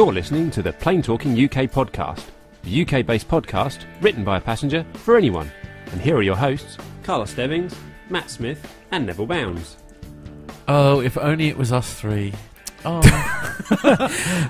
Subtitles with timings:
[0.00, 2.24] You're listening to the Plane Talking UK podcast,
[2.62, 5.52] the UK based podcast written by a passenger for anyone.
[5.92, 7.76] And here are your hosts Carlos Stebbings,
[8.08, 9.76] Matt Smith, and Neville Bounds.
[10.68, 12.32] Oh, if only it was us three.
[12.82, 13.00] Oh,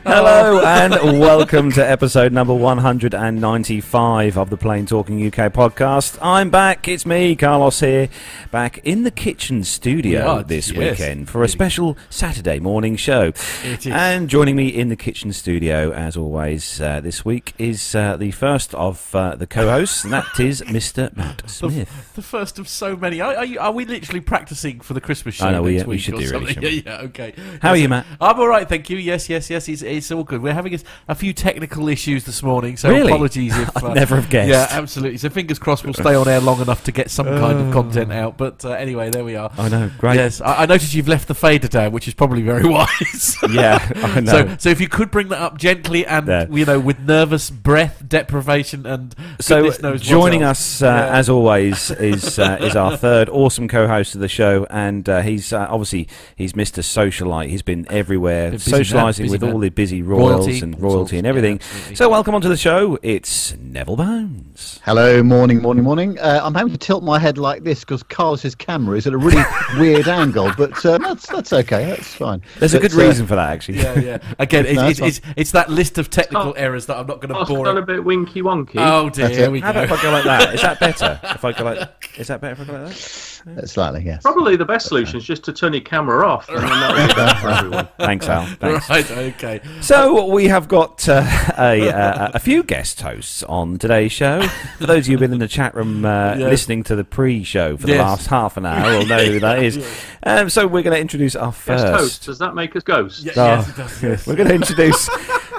[0.05, 6.17] Hello and welcome to episode number 195 of the Plane Talking UK podcast.
[6.23, 6.87] I'm back.
[6.87, 8.09] It's me, Carlos here,
[8.53, 10.99] back in the kitchen studio this yes.
[10.99, 13.33] weekend for a special Saturday morning show.
[13.65, 13.89] It is.
[13.89, 18.31] And joining me in the kitchen studio, as always, uh, this week is uh, the
[18.31, 21.15] first of uh, the co-hosts, and that is Mr.
[21.17, 22.15] Matt Smith.
[22.15, 23.21] the first of so many.
[23.21, 25.87] Are, are, you, are we literally practicing for the Christmas show I know, we- next
[25.87, 26.55] we week should or do, really, something?
[26.63, 27.35] shouldn't Yeah, yeah, okay.
[27.61, 28.07] How are you, Matt?
[28.21, 28.99] I'm all right, thank you.
[28.99, 29.69] Yes, yes, yes.
[29.69, 30.43] It's, it's all good.
[30.43, 33.11] We're having a, a few technical issues this morning, so Really?
[33.13, 34.51] apologies if I'd uh, never have guessed.
[34.51, 35.19] Yeah, absolutely.
[35.19, 38.13] So fingers crossed we'll stay on air long enough to get some kind of content
[38.13, 38.37] out.
[38.37, 39.51] But uh, anyway, there we are.
[39.57, 40.17] I know, great.
[40.17, 43.37] Yes, I, I noticed you've left the fader down, which is probably very wise.
[43.51, 44.31] Yeah, I know.
[44.33, 46.47] So, so if you could bring that up gently and There.
[46.51, 51.17] you know with nervous breath deprivation and So, joining us uh, Yeah.
[51.17, 55.53] as always is uh, is our third awesome co-host of the show, and uh, he's
[55.53, 56.83] uh, obviously he's Mr.
[56.83, 57.49] Socialite.
[57.49, 59.53] He's been everywhere, Been busy man, socialising with man.
[59.53, 61.61] all the busy royals Royalty, and royalty and everything.
[61.61, 61.95] absolutely.
[61.95, 62.99] so, welcome onto the show.
[63.05, 64.81] It's Neville Bounds.
[64.85, 66.19] Hello, morning, morning, morning.
[66.19, 69.17] Uh, I'm having to tilt my head like this because Carlos's camera is at a
[69.17, 69.45] really
[69.79, 71.85] weird angle, but uh, that's that's okay.
[71.87, 72.43] That's fine.
[72.59, 73.79] There's a good uh, reason for that, actually.
[73.79, 74.19] Yeah, yeah.
[74.41, 76.53] Again, it's, No, it's, it's it's, it's that list of technical Oh.
[76.57, 77.65] errors that I'm not going to it's bore.
[77.65, 78.73] done a bit winky wonky.
[78.79, 79.53] Oh dear, That's here it.
[79.53, 79.85] we How go.
[79.85, 80.55] about if I go like that?
[80.57, 81.21] Is that better?
[81.41, 83.30] If I go like, is that better if I go like that?
[83.65, 84.23] Slightly, yes.
[84.23, 87.41] Probably the best solution is just to turn your camera off, and then that'll be
[87.41, 87.89] for everyone.
[87.99, 88.47] Thanks, Al.
[88.61, 88.89] Thanks.
[88.91, 89.61] Right, okay.
[89.81, 91.25] So we have got uh,
[91.59, 94.43] a, uh, a few guest hosts on today's show.
[94.79, 96.51] For those of you who've been in the chat room uh, Yes.
[96.51, 98.01] listening to the pre-show for the Yes.
[98.01, 99.85] last half an hour, will know who that is.
[100.23, 101.87] Um, so we're going to introduce our Guest first.
[101.87, 103.25] host, does that make us ghosts?
[103.25, 104.03] Yeah, Oh, yes, it does.
[104.03, 104.27] Yes.
[104.27, 105.09] We're going to introduce.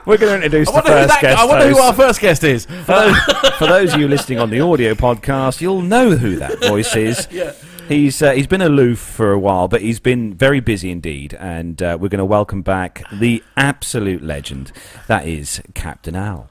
[0.06, 2.44] We're going to introduce the who, first that, guest I wonder who our first guest
[2.44, 2.66] is.
[2.68, 3.18] for, those,
[3.58, 7.28] for those of you listening on the audio podcast, you'll know who that voice is.
[7.31, 7.53] Yeah.
[7.91, 11.84] He's uh, he's been aloof for a while, but he's been very busy indeed, and
[11.84, 14.72] uh, we're going to welcome back the absolute legend
[15.07, 16.50] that is Captain Al.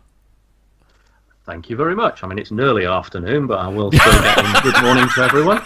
[1.47, 2.23] Thank you very much.
[2.23, 5.23] I mean, it's an early afternoon, but I will still get in good morning to
[5.23, 5.63] everyone.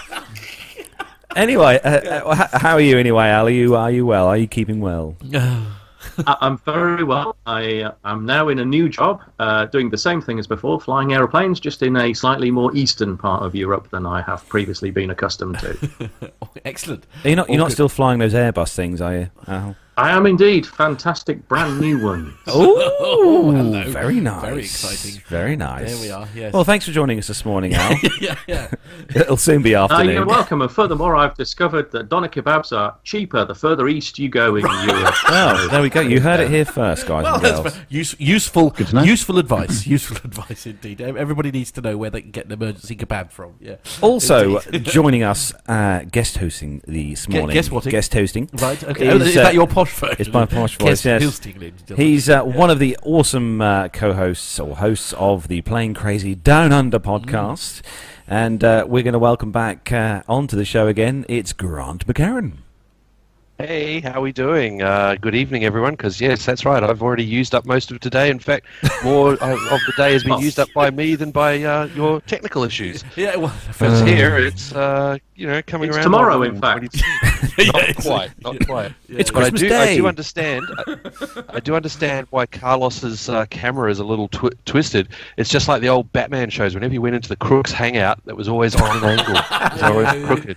[1.35, 1.91] Anyway, uh,
[2.25, 3.49] uh, how are you anyway, Al?
[3.49, 4.29] Are you are you well?
[4.29, 5.17] Are you keeping well?
[6.27, 7.37] I- I'm very well.
[7.47, 10.81] I uh, I'm now in a new job, uh, doing the same thing as before,
[10.81, 14.91] flying aeroplanes, just in a slightly more eastern part of Europe than I have previously
[14.91, 16.11] been accustomed to.
[16.65, 17.07] Excellent.
[17.23, 17.75] You're you not you're All not good.
[17.75, 19.31] still flying those Airbus things, are you?
[19.49, 19.77] Al?
[19.97, 22.33] I am indeed fantastic, brand new ones.
[22.47, 23.91] Oh, hello.
[23.91, 25.21] very nice, Very exciting.
[25.29, 25.93] very nice.
[25.93, 26.53] There we are, yes.
[26.53, 27.97] Well, thanks for joining us this morning, Al.
[28.21, 28.71] yeah, yeah.
[29.15, 30.15] It'll soon be Uh, afternoon.
[30.15, 30.63] you're welcome.
[30.63, 34.63] And furthermore, I've discovered that doner kebabs are cheaper the further east you go in
[34.63, 35.15] Europe.
[35.27, 36.01] Oh, there we go.
[36.01, 37.79] You heard it here first, guys Well, and girls.
[37.89, 39.03] use, useful, to know.
[39.03, 39.87] useful advice.
[39.87, 41.01] Useful advice indeed.
[41.01, 43.55] Everybody needs to know where they can get an emergency kebab from.
[43.61, 43.77] Yeah.
[44.01, 47.55] Also joining us, uh, guest hosting this morning.
[47.55, 47.91] guest whatting?
[47.91, 48.49] Guest hosting.
[48.55, 48.83] Right.
[48.85, 49.09] Okay.
[49.11, 50.17] Oh, Is, is uh, that your posh version?
[50.19, 51.23] it's my posh voice, yes.
[51.23, 52.07] hosting, ladies and gentlemen.
[52.07, 56.73] He's uh, one of the awesome uh, co-hosts or hosts of the Plane Crazy Down
[56.73, 57.83] Under podcast,
[58.27, 61.25] and uh, we're going to welcome back uh, onto the show again.
[61.29, 62.59] It's Grant McHerron.
[63.59, 64.83] Hey, how are we doing?
[64.83, 65.93] Uh, good evening, everyone.
[65.93, 66.83] Because yes, that's right.
[66.83, 68.29] I've already used up most of today.
[68.29, 68.67] In fact,
[69.05, 72.21] more uh, of the day has been used up by me than by uh, your
[72.23, 73.05] technical issues.
[73.17, 73.37] Yeah.
[73.37, 76.79] Well, Because here it's uh, you know coming It's around tomorrow, in fact.
[76.81, 76.99] 20
[77.59, 78.93] yeah, not it's- quite, not quite.
[79.09, 79.93] It's But I Christmas do, Day.
[79.93, 80.65] I do understand.
[80.77, 80.97] I,
[81.51, 85.11] I do understand why Carlos's uh, camera is a little twi- twisted.
[85.37, 86.75] It's just like the old Batman shows.
[86.75, 89.37] Whenever you went into the Crooks hangout, that was always on an angle.
[89.37, 90.57] It was always crooked.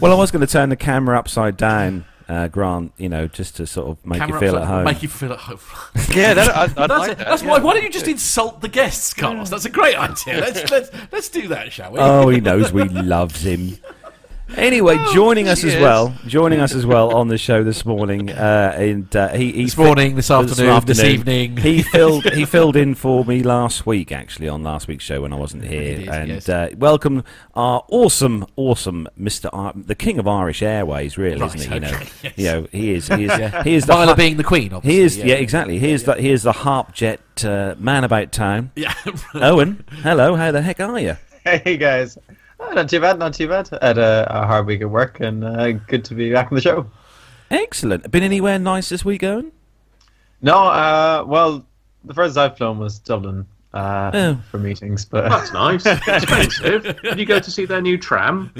[0.00, 2.92] Well, I was going to turn the camera upside down, uh, Grant.
[2.98, 4.84] You know, just to sort of make Camera you feel upside- at home.
[4.84, 5.58] Make you feel at home.
[6.14, 7.18] Yeah, that, I, I'd That's, like it.
[7.18, 7.26] that.
[7.28, 7.48] That's yeah.
[7.50, 7.58] why.
[7.58, 9.50] Why don't you just insult the guests, Carlos?
[9.50, 10.40] That's a great idea.
[10.40, 11.98] Let's let's let's do that, shall we?
[11.98, 13.76] Oh, he knows we loves him.
[14.56, 15.82] Anyway, joining us as yes.
[15.82, 19.64] well, joining us as well on the show this morning, uh, and uh, he, he
[19.64, 21.56] This morning, this afternoon, this evening.
[21.58, 25.32] he filled he filled in for me last week, actually, on last week's show when
[25.32, 26.10] I wasn't here.
[26.10, 26.48] And yes.
[26.48, 27.24] uh, welcome
[27.54, 31.74] our awesome, awesome Mister, Ar- the King of Irish Airways, really, Right, isn't he?
[31.74, 32.32] You know, yes.
[32.36, 33.62] you know, he is, he is, Yeah.
[33.62, 34.72] he is the Viola har- being the queen.
[34.72, 34.92] Obviously.
[34.98, 35.78] he is, yeah, exactly.
[35.78, 38.72] He is the he is the harp jet uh, man about town.
[38.74, 38.94] Yeah.
[39.34, 41.16] Owen, hello, how the heck are you?
[41.44, 42.18] Hey guys,
[42.60, 43.68] oh, not too bad, not too bad.
[43.82, 46.60] Had a, a hard week at work, and uh, good to be back on the
[46.60, 46.90] show.
[47.50, 48.10] Excellent.
[48.10, 49.52] Been anywhere nice this week, Owen?
[50.42, 51.66] No, uh, well,
[52.04, 54.38] the first I've flown was Dublin uh, Oh.
[54.50, 55.84] for meetings, but That's nice.
[55.86, 57.00] Expensive.
[57.02, 58.52] Did you go to see their new tram?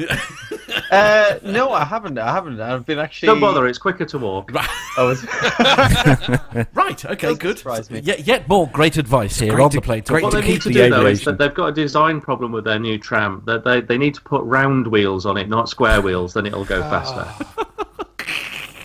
[0.90, 2.19] Uh, no, I haven't.
[2.19, 2.60] I haven't.
[2.60, 3.26] I've been actually.
[3.26, 4.50] Don't bother, it's quicker to walk.
[4.96, 5.25] I was.
[6.75, 7.05] Right.
[7.05, 7.34] Okay.
[7.34, 7.58] Good.
[7.58, 8.00] surprise me.
[8.00, 10.02] Yet, yet more great advice here great on to- the plane.
[10.06, 11.25] great What to they keep need to the do though is aviation.
[11.32, 13.43] that they've got a design problem with their new tram.
[13.46, 16.34] That they, they need to put round wheels on it, not square wheels.
[16.34, 17.26] Then it'll go faster.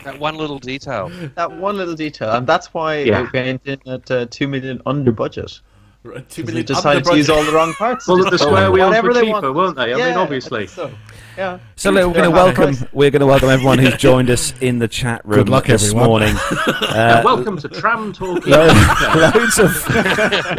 [0.04, 1.10] That one little detail.
[1.36, 3.24] that one little detail, and that's why Yeah.
[3.26, 5.62] it went in at uh, two million under budget.
[6.04, 8.08] Right, Two They million decided to use all the wrong parts.
[8.08, 9.94] Well, the square wheels were cheaper, weren't they?
[9.94, 10.68] I mean, obviously.
[10.68, 10.92] think So.
[11.38, 11.60] Yeah.
[11.76, 14.78] So look, we're going to welcome we're going to welcome everyone who's joined us in
[14.80, 16.08] the chat room Good luck, this everyone.
[16.10, 16.36] morning.
[16.94, 18.52] Uh, welcome to Tram Talking.
[18.52, 18.68] Lo-
[19.16, 19.90] loads of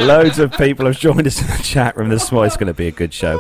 [0.00, 2.48] loads of people have joined us in the chat room this morning.
[2.48, 3.38] It's going to be a good show.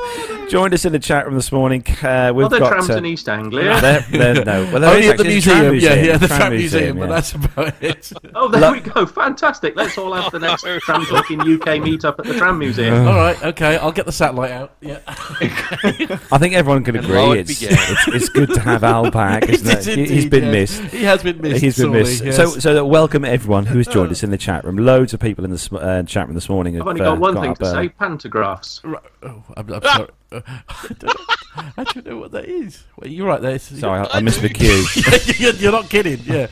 [0.48, 1.84] Joined us in the chat room this morning.
[2.00, 3.80] Uh, we've well, they're got trams uh, in East Anglia.
[3.80, 5.74] they're- they're- no, well, Only at the actually a museum.
[5.74, 7.06] Yeah, yeah, the tram tram museum, yeah.
[7.06, 8.12] but that's about it.
[8.36, 9.06] Oh, there Lo- we go.
[9.06, 9.74] Fantastic.
[9.74, 13.06] Let's all have the next Tram Talking UK meetup at the Tram Museum.
[13.08, 13.40] All right.
[13.42, 13.76] Okay.
[13.78, 14.72] I'll get the satellite out.
[14.80, 15.00] Yeah.
[15.08, 17.78] I think everyone can agree lo it it's, began.
[17.80, 19.98] it's it's good to have Al back, isn't It is it?
[19.98, 20.80] He- He's indeed, been yes.
[20.80, 20.92] missed.
[20.94, 21.60] He has been missed.
[21.62, 22.24] He's been sorely, missed.
[22.24, 22.36] yes.
[22.36, 24.76] So, so that welcome everyone who has joined us in the chat room.
[24.76, 26.74] Loads of people in the sm- uh, chat room this morning.
[26.76, 27.88] I've have, only uh, got one thing up to early.
[27.88, 28.80] say pantographs.
[28.84, 29.02] Right.
[29.22, 30.08] Oh, I'm, I'm sorry.
[30.46, 31.14] I, don't know,
[31.76, 32.82] I don't know what that is.
[32.96, 33.58] Well, you're right there.
[33.58, 34.84] Sorry, I, I missed the cue.
[35.38, 36.20] you're, you're not kidding.
[36.24, 36.46] Yeah.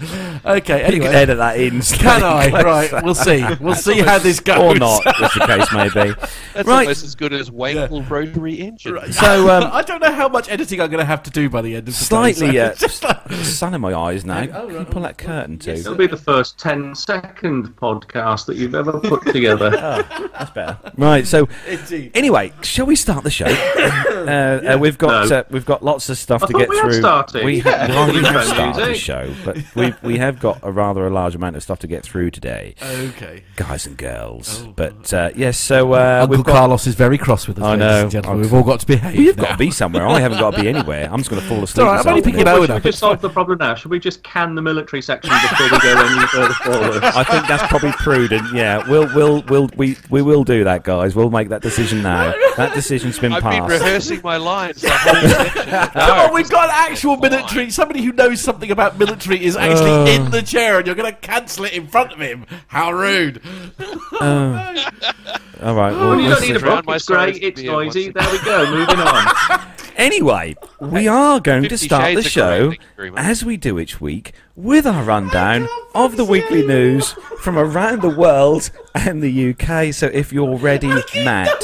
[0.44, 0.92] Okay.
[0.94, 1.80] You can edit that in.
[1.80, 2.50] Can I?
[2.50, 3.02] Right.
[3.04, 3.44] We'll see.
[3.60, 4.58] We'll see how this goes.
[4.58, 6.14] or not, as the case may be.
[6.54, 6.80] That's Right.
[6.82, 9.12] almost as good as Wankel rotary engine.
[9.12, 11.62] So, um, I don't know how much editing I'm going to have to do by
[11.62, 12.56] the end of the slightly, day.
[12.58, 14.40] so uh, it's just like, sun in my eyes now.
[14.42, 14.90] Oh, Can you right.
[14.90, 15.72] pull that curtain too?
[15.72, 19.70] It'll be the first 10 second podcast that you've ever put together.
[19.70, 20.78] That's better.
[20.96, 21.26] Right.
[21.26, 22.12] So, Indeed.
[22.14, 23.46] anyway, shall we start the show?
[23.76, 25.36] uh, uh, we've got No.
[25.38, 26.92] uh, we've got lots of stuff I to get we through.
[26.94, 27.44] started.
[27.44, 27.88] We, ha- Yeah.
[27.88, 31.10] well, we have Intro started the show, but we we have got a rather a
[31.10, 33.42] large amount of stuff to get through today, Okay.
[33.56, 34.64] guys and girls.
[34.66, 36.52] Oh, but uh, yes, so uh, Uncle got.
[36.52, 38.08] Carlos is very cross with us, I know.
[38.08, 38.42] gentlemen.
[38.42, 39.14] We've all got to behave.
[39.14, 39.42] Well, you've now.
[39.44, 40.06] got to be somewhere.
[40.06, 41.08] I haven't got to be anywhere.
[41.10, 41.86] I'm just going to fall asleep.
[41.86, 43.74] all right, this I'm only picking Well, out should we just solve the problem now?
[43.74, 47.04] Should we just can the military section before we go any further forward?
[47.04, 48.54] I think that's probably prudent.
[48.54, 51.14] Yeah, we'll we'll we'll we we will do that, guys.
[51.14, 52.32] We'll make that decision now.
[52.56, 54.88] That decision's been I've been rehearsing my lines the.
[55.94, 57.70] Come on, we've got an actual military.
[57.70, 60.06] Somebody who knows something about military is actually Uh.
[60.24, 62.46] in the chair, and you're going to cancel it in front of him.
[62.68, 63.40] How rude!
[64.20, 65.92] All right.
[65.92, 66.66] Oh, Well, you don't need a see.
[66.66, 66.96] Round book.
[66.96, 67.42] It's great.
[67.42, 68.10] It's noisy.
[68.10, 68.70] There we go.
[68.70, 69.60] Moving on.
[69.94, 73.20] Anyway, we are going to start the Shades of Grey, show thank you very much.
[73.24, 78.08] as we do each week with our rundown of the weekly news from around the
[78.08, 79.92] world and the UK.
[79.92, 81.62] So if you're ready, Matt.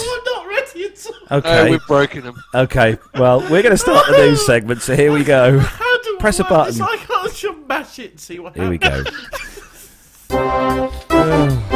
[1.30, 1.64] Okay.
[1.64, 2.42] No, we've broken them.
[2.54, 2.96] Okay.
[3.14, 4.82] Well, we're going to start the news segment.
[4.82, 5.58] So here we go.
[5.58, 6.82] How do I Press a work button.
[6.82, 9.04] I can't just mash it and see what Here we go.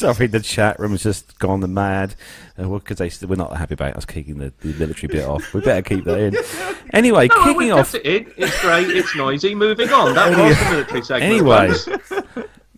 [0.00, 2.14] Sorry, the chat room's just gone mad.
[2.58, 5.52] Uh, well, because they we're not happy about us kicking the, the military bit off.
[5.52, 6.36] We better keep that in.
[6.92, 7.94] Anyway, No, kicking off.
[7.94, 8.32] it in.
[8.36, 8.88] It's great.
[8.88, 9.54] It's noisy.
[9.54, 10.12] Moving on.
[10.14, 11.32] That was the military segment.
[11.32, 11.70] Anyway,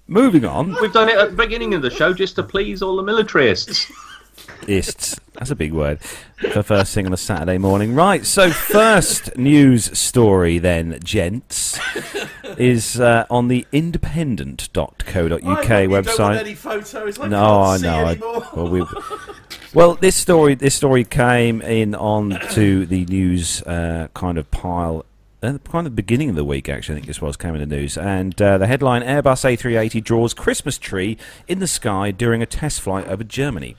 [0.07, 0.77] moving on.
[0.83, 3.91] We've done it at the beginning of the show just to please all the militarists.
[4.69, 5.19] Ists.
[5.35, 6.01] That's a big word
[6.53, 7.95] for first thing on a Saturday morning.
[7.95, 11.79] Right, so first news story then, gents,
[12.59, 15.01] is uh, on the independent.co.uk
[15.41, 16.37] website.
[16.39, 17.19] any photos.
[17.19, 18.49] I No, I know.
[18.55, 18.85] Well, we,
[19.73, 25.05] well, this story this story came in on to the news uh, kind of pile.
[25.43, 27.77] Uh, kind of beginning of the week, actually, I think this was came in the
[27.77, 31.17] news, and uh, the headline: Airbus A380 draws Christmas tree
[31.49, 33.77] in the sky during a test flight over Germany.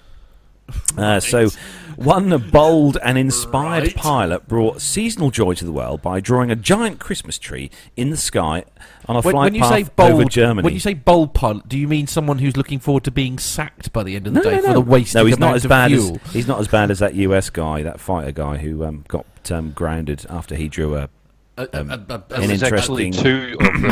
[0.98, 1.50] Uh, so,
[1.96, 3.96] one bold and inspired Right.
[3.96, 8.18] pilot brought seasonal joy to the world by drawing a giant Christmas tree in the
[8.18, 8.64] sky
[9.08, 10.64] on a When, flight when you path say bold, over Germany.
[10.66, 13.92] when you say bold pilot, do you mean someone who's looking forward to being sacked
[13.94, 14.74] by the end of the no, day no, for no.
[14.74, 16.20] the wasted no, he's not as of bad fuel?
[16.26, 19.26] as he's not as bad as that US guy, that fighter guy who um, got
[19.52, 21.10] um, grounded after he drew a.
[21.56, 23.92] Uh, Um, uh, uh, uh, an interesting- two of them.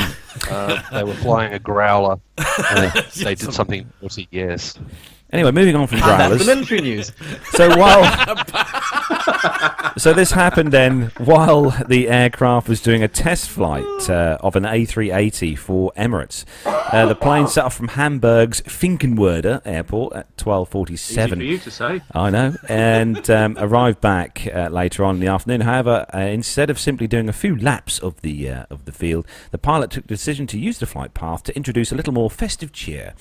[0.49, 2.17] Uh, they were flying a growler.
[2.37, 4.79] Uh, they did something naughty, yes.
[5.33, 7.13] Anyway, moving on from ah, that's the military news.
[7.51, 8.01] So while
[9.97, 14.63] so this happened then while the aircraft was doing a test flight uh, of an
[14.63, 16.45] A380 for Emirates.
[16.65, 21.45] Uh, the plane set off from Hamburg's Finkenwerder airport at Easy for 12:47.
[21.45, 22.01] you to say.
[22.13, 25.61] I know, and um, arrived back uh, later on in the afternoon.
[25.61, 29.25] However, uh, instead of simply doing a few laps of the uh, of the field,
[29.51, 32.29] the pilot took the decision to use the flight path to introduce a little more
[32.29, 33.13] festive cheer.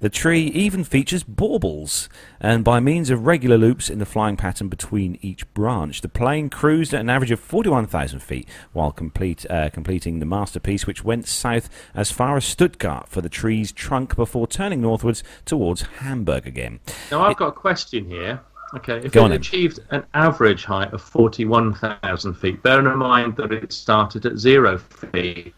[0.00, 2.08] The tree even features baubles,
[2.40, 5.65] and by means of regular loops in the flying pattern between each branch.
[5.66, 6.00] Ranch.
[6.00, 10.86] The plane cruised at an average of 41,000 feet while complete, uh, completing the masterpiece,
[10.86, 15.82] which went south as far as Stuttgart for the tree's trunk before turning northwards towards
[15.82, 16.78] Hamburg again.
[17.10, 18.40] Now I've got a question here.
[18.74, 23.36] Okay, if Go it on achieved an average height of 41,000 feet, bearing in mind
[23.36, 25.54] that it started at zero feet,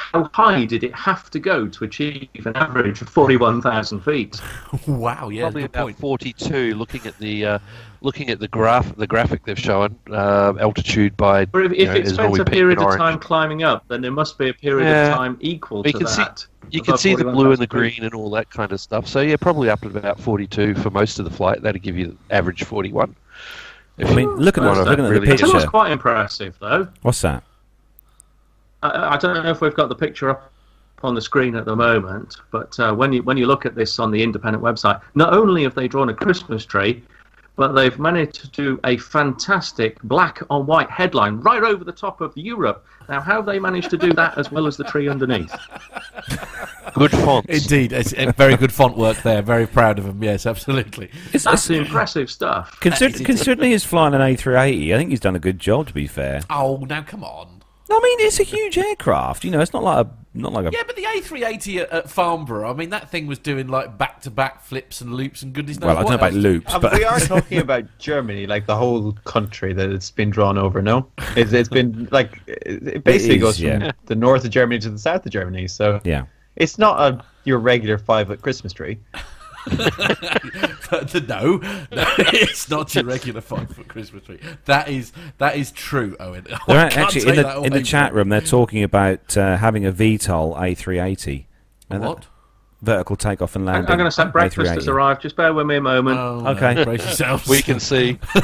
[0.00, 4.40] how high did it have to go to achieve an average of 41,000 feet?
[4.86, 5.98] wow, yeah, Probably about point.
[5.98, 6.74] 42.
[6.74, 7.58] Looking at the uh,
[8.02, 11.44] looking at the graph, the graphic they've shown, uh, altitude by.
[11.44, 12.98] But if, you if know, it is spent a period of orange.
[12.98, 15.08] time climbing up, then there must be a period Yeah.
[15.10, 16.46] of time equal You to can see- that.
[16.70, 19.08] You can see the blue and the green and all that kind of stuff.
[19.08, 21.62] So yeah, probably up at about 42 for most of the flight.
[21.62, 23.14] That'd give you the average 41.
[23.98, 25.52] If I mean, you look at, wanna the, looking at the really I get tell
[25.52, 25.66] picture.
[25.68, 26.86] quite impressive, though.
[27.02, 27.42] What's that?
[28.82, 30.52] I, I don't know if we've got the picture up
[31.02, 33.98] on the screen at the moment, but uh, when you when you look at this
[33.98, 37.02] on the independent website, not only have they drawn a Christmas tree,
[37.56, 42.20] but they've managed to do a fantastic black on white headline right over the top
[42.20, 42.84] of Europe.
[43.08, 45.52] Now, how have they managed to do that as well as the tree underneath?
[46.94, 47.46] good font.
[47.48, 49.42] Indeed, it's, uh, very good font work there.
[49.42, 50.22] Very proud of them.
[50.22, 51.10] Yes, absolutely.
[51.32, 52.78] It's, That's it's, impressive stuff.
[52.80, 55.88] consider, considering he's flying an A380, I think he's done a good job.
[55.88, 57.59] To be fair, Oh, now come on.
[57.92, 59.44] I mean, it's a huge aircraft.
[59.44, 60.70] You know, it's not like a not like a.
[60.72, 64.62] Yeah, but the A380 at, at Farnborough, I mean, that thing was doing like back-to-back
[64.62, 66.42] flips and loops and goodness knows well, I don't know what about else.
[66.42, 70.30] loops, Uh, but we are talking about Germany, like the whole country that it's been
[70.30, 70.80] drawn over.
[70.80, 73.92] No, it's, it's been like it it basically is, goes from yeah.
[74.06, 75.66] the north of Germany to the south of Germany.
[75.66, 76.26] So yeah.
[76.56, 78.98] it's not a your regular five foot Christmas tree.
[79.66, 84.40] But no, no, it's not your regular five-foot Christmas tree.
[84.64, 86.46] That is that is true, Owen.
[86.66, 88.28] They're actually in the in the chat room.
[88.28, 91.46] They're talking about uh, having a VTOL A380.
[91.90, 92.20] And What?
[92.22, 92.26] that-
[92.82, 93.90] Vertical takeoff and landing.
[93.90, 95.20] I'm, going to say breakfast has arrived.
[95.20, 96.18] Just bear with me a moment.
[96.18, 96.82] Oh, Okay.
[96.82, 97.46] brace yourselves.
[97.46, 98.18] we can see.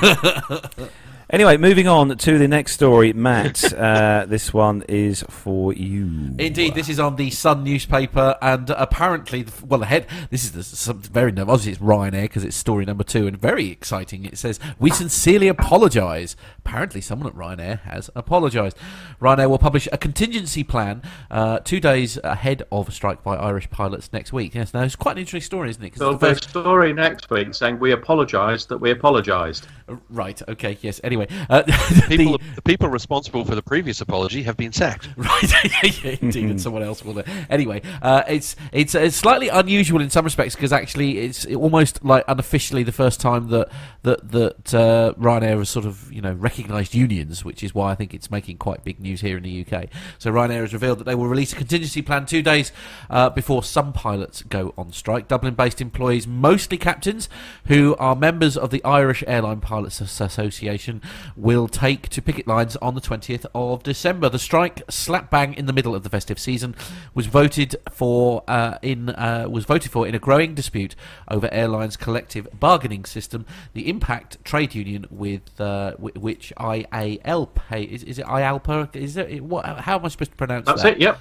[1.28, 3.72] Anyway, moving on to the next story, Matt.
[3.76, 6.36] uh, this one is for you.
[6.38, 10.06] Indeed, this is on the Sun newspaper, and apparently, well, ahead.
[10.30, 13.36] This is the, some very no- obviously it's Ryanair because it's story number two, and
[13.36, 14.24] very exciting.
[14.24, 16.36] It says we sincerely apologise.
[16.58, 18.76] Apparently, someone at Ryanair has apologised.
[19.20, 21.02] Ryanair will publish a contingency plan
[21.32, 24.54] uh, two days ahead of a strike by Irish pilots next week.
[24.54, 25.90] Yes, now it's quite an interesting story, isn't it?
[25.90, 29.66] 'Cause So the first- story next week saying we apologise that we apologised.
[30.08, 30.40] right.
[30.48, 30.78] Okay.
[30.82, 31.00] Yes.
[31.02, 31.62] Anyway, uh,
[32.08, 35.08] People, the- the people responsible for the previous apology have been sacked.
[35.16, 35.42] Right,
[36.04, 37.22] yeah, indeed, and someone else will.
[37.50, 42.24] Anyway, uh, it's it's uh, slightly unusual in some respects because actually it's almost like
[42.28, 43.68] unofficially the first time that
[44.02, 47.94] that that uh, Ryanair has sort of you know recognised unions, which is why I
[47.94, 49.86] think it's making quite big news here in the UK.
[50.18, 52.72] So Ryanair has revealed that they will release a contingency plan two days
[53.10, 55.28] uh, before some pilots go on strike.
[55.28, 57.28] Dublin-based employees, mostly captains,
[57.66, 61.00] who are members of the Irish Airline Pilots Association,
[61.36, 64.28] will take to picket lines on the 20th of December.
[64.28, 66.74] The strike, slap bang in the middle of the festive season,
[67.14, 70.94] was voted for uh, in uh, was voted for in a growing dispute
[71.28, 73.46] over airlines' collective bargaining system.
[73.74, 78.94] The Impact trade union with uh, wh- which IAL pay is, is it IALPA?
[78.96, 79.64] Is it what?
[79.64, 80.94] How am I supposed to pronounce That's that?
[80.94, 81.00] it.
[81.00, 81.18] Yep.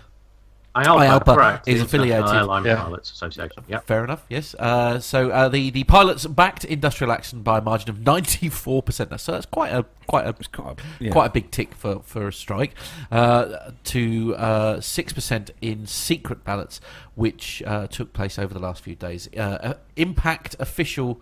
[0.75, 1.67] IALPA, IALPA correct.
[1.67, 2.83] is the affiliated- International Airline Yeah.
[2.83, 3.63] Pilots Association.
[3.67, 4.23] Yeah, Fair enough.
[4.29, 4.53] Yes.
[4.59, 8.83] Uh, so uh, the the pilots backed industrial action by a margin of ninety four
[8.83, 9.17] percent.
[9.19, 11.11] So that's quite a quite a quite a- yeah.
[11.11, 12.73] quite a big tick for for a strike.
[13.11, 14.35] Uh, to
[14.81, 16.81] six percent in secret ballots,
[17.15, 19.29] which uh, took place over the last few days.
[19.35, 21.21] Uh, uh, Impact official.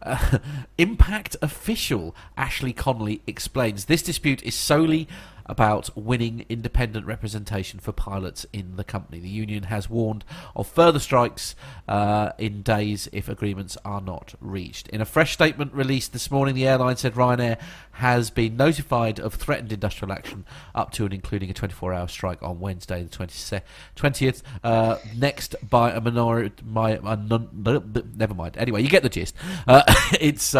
[0.00, 0.38] Uh,
[0.78, 5.08] Impact official Ashley Connolly explains this dispute is solely
[5.48, 9.18] about winning independent representation for pilots in the company.
[9.18, 10.24] The union has warned
[10.54, 11.54] of further strikes
[11.88, 14.88] uh, in days if agreements are not reached.
[14.88, 17.58] In a fresh statement released this morning, the airline said Ryanair
[17.92, 22.42] has been notified of threatened industrial action up to and including a 24 hour strike
[22.42, 23.60] on Wednesday, the 20,
[23.96, 26.62] 20th, uh, next by a minority.
[26.64, 28.56] My, never mind.
[28.56, 29.34] Anyway, you get the gist.
[29.66, 29.82] Uh,
[30.20, 30.54] it's.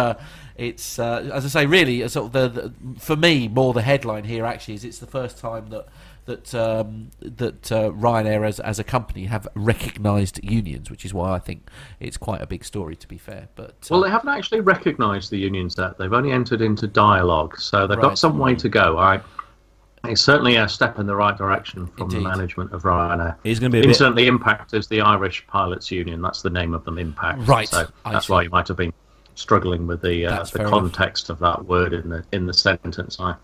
[0.59, 2.49] It's uh, as I say, really, uh, sort of the,
[2.93, 5.87] the for me more the headline here actually is it's the first time that
[6.25, 11.31] that um, that uh, Ryanair as as a company have recognised unions, which is why
[11.31, 11.69] I think
[12.01, 12.97] it's quite a big story.
[12.97, 15.97] To be fair, but uh, Well, they haven't actually recognised the unions yet.
[15.97, 18.01] They've only entered into dialogue, so they've Right.
[18.09, 18.97] got some way to go.
[18.97, 19.23] All right.
[20.05, 22.17] It's certainly a step in the right direction from Indeed.
[22.19, 23.35] the management of Ryanair.
[23.43, 23.89] It's going to be a bit.
[23.89, 26.21] Incidentally, Impact is the Irish Pilots Union.
[26.21, 27.45] That's the name of them, Impact.
[27.47, 28.93] Right, So that's why you might have been
[29.39, 30.79] struggling with the uh, the fair enough.
[30.79, 33.19] context of that word in the in the sentence.
[33.19, 33.35] I.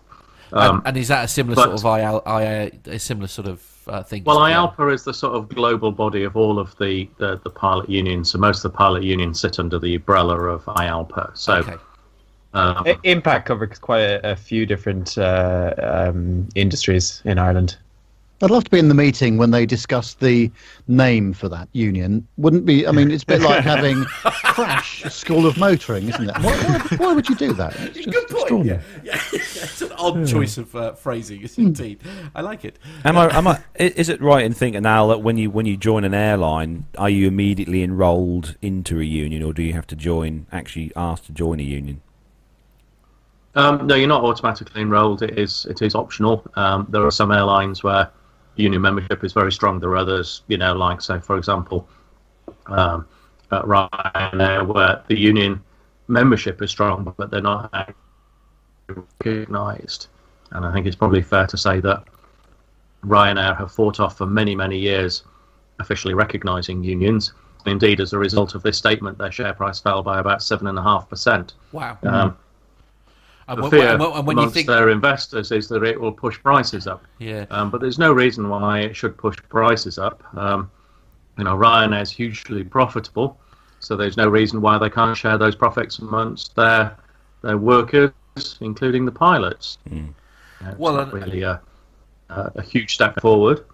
[0.52, 2.22] and, Um, and is that a similar but- sort of IAL,
[2.92, 4.22] IA, similar sort of uh, thing?
[4.24, 7.88] well, IALPA is the sort of global body of all of the, the, the pilot
[7.88, 8.30] unions.
[8.30, 11.36] So most of the pilot unions sit under the umbrella of IALPA.
[11.36, 11.76] So Okay.
[12.54, 17.76] Um, Impact covers quite a, a few different uh, um, industries in Ireland.
[18.42, 20.50] I'd love to be in the meeting when they discuss the
[20.88, 22.26] name for that union.
[22.36, 22.86] Wouldn't be?
[22.86, 26.36] I mean, it's a bit like having Crash School of Motoring, isn't it?
[26.42, 27.74] Why, why, why would you do that?
[27.80, 28.66] It's just Good point.
[28.66, 32.00] Yeah, yeah, it's an odd choice of uh, phrasing, yes, indeed.
[32.34, 32.78] I like it.
[33.06, 33.34] Am I?
[33.34, 33.52] Am I?
[33.80, 36.84] i- Is it right in thinking now that when you when you join an airline,
[36.98, 41.24] are you immediately enrolled into a union, or do you have to join actually asked
[41.26, 42.02] to join a union?
[43.54, 45.22] Um, no, you're not automatically enrolled.
[45.22, 46.44] It is it is optional.
[46.56, 48.10] Um, there are some airlines where
[48.56, 49.80] union membership is very strong.
[49.80, 51.88] There are others, you know, like say for example,
[52.66, 53.06] um,
[53.52, 55.62] at Ryanair, where the union
[56.08, 57.94] membership is strong, but they're not
[58.88, 60.08] recognised.
[60.52, 62.04] And I think it's probably fair to say that
[63.04, 65.24] Ryanair have fought off for many many years
[65.78, 67.32] officially recognising unions.
[67.66, 70.78] Indeed, as a result of this statement, their share price fell by about seven and
[70.78, 71.54] a half percent.
[71.72, 71.98] Wow.
[72.04, 72.36] Um,
[73.54, 76.12] the when, fear and when- and you amongst think, their investors is that it will
[76.12, 77.04] push prices up.
[77.18, 80.22] yeah, Um, but there's no reason why it should push prices up.
[80.36, 80.70] Um,
[81.38, 83.38] you know, Ryanair is hugely profitable,
[83.78, 86.96] so there's no reason why they can't share those profits amongst their
[87.42, 88.12] their workers,
[88.60, 89.78] including the pilots.
[89.88, 89.96] You
[90.60, 91.60] know, it's Well, not really a,
[92.30, 93.64] a, a huge step forward.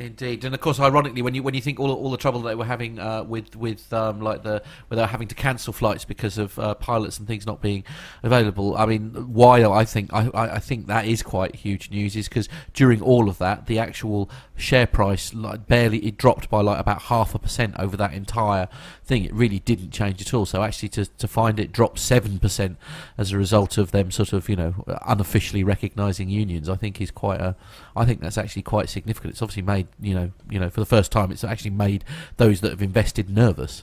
[0.00, 2.54] Indeed, and of course, ironically, when you when you think all all the trouble they
[2.54, 6.58] were having uh, with with um, like the were having to cancel flights because of
[6.58, 7.84] uh, pilots and things not being
[8.22, 8.74] available.
[8.78, 12.48] I mean, why I think I I think that is quite huge news is because
[12.72, 17.02] during all of that, the actual share price like barely it dropped by like about
[17.02, 18.68] half a percent over that entire
[19.10, 19.24] thing.
[19.24, 20.46] It really didn't change at all.
[20.46, 22.78] So actually, to to find it drop seven percent
[23.18, 24.72] as a result of them sort of you know
[25.06, 27.56] unofficially recognising unions, I think is quite a.
[27.94, 29.32] I think that's actually quite significant.
[29.32, 32.04] It's obviously made you know you know for the first time it's actually made
[32.38, 33.82] those that have invested nervous.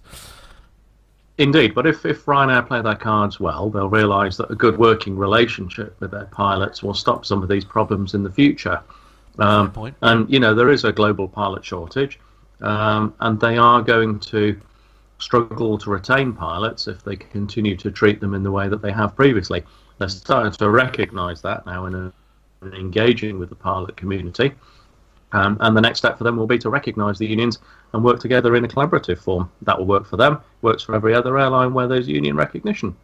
[1.38, 5.16] Indeed, but if, if Ryanair play their cards well, they'll realise that a good working
[5.16, 8.82] relationship with their pilots will stop some of these problems in the future.
[9.38, 9.96] Um, point.
[10.02, 12.20] And, you know, there is a global pilot shortage,
[12.62, 14.60] um, and they are going to
[15.20, 18.92] struggle to retain pilots if they continue to treat them in the way that they
[18.92, 19.64] have previously.
[19.98, 22.14] They're starting to recognise that now and
[22.62, 24.54] and engaging with the pilot community.
[25.34, 27.60] Um, and the next step for them will be to recognise the unions
[27.94, 29.52] and work together in a collaborative form.
[29.62, 32.96] That will work for them, works for every other airline where there's union recognition.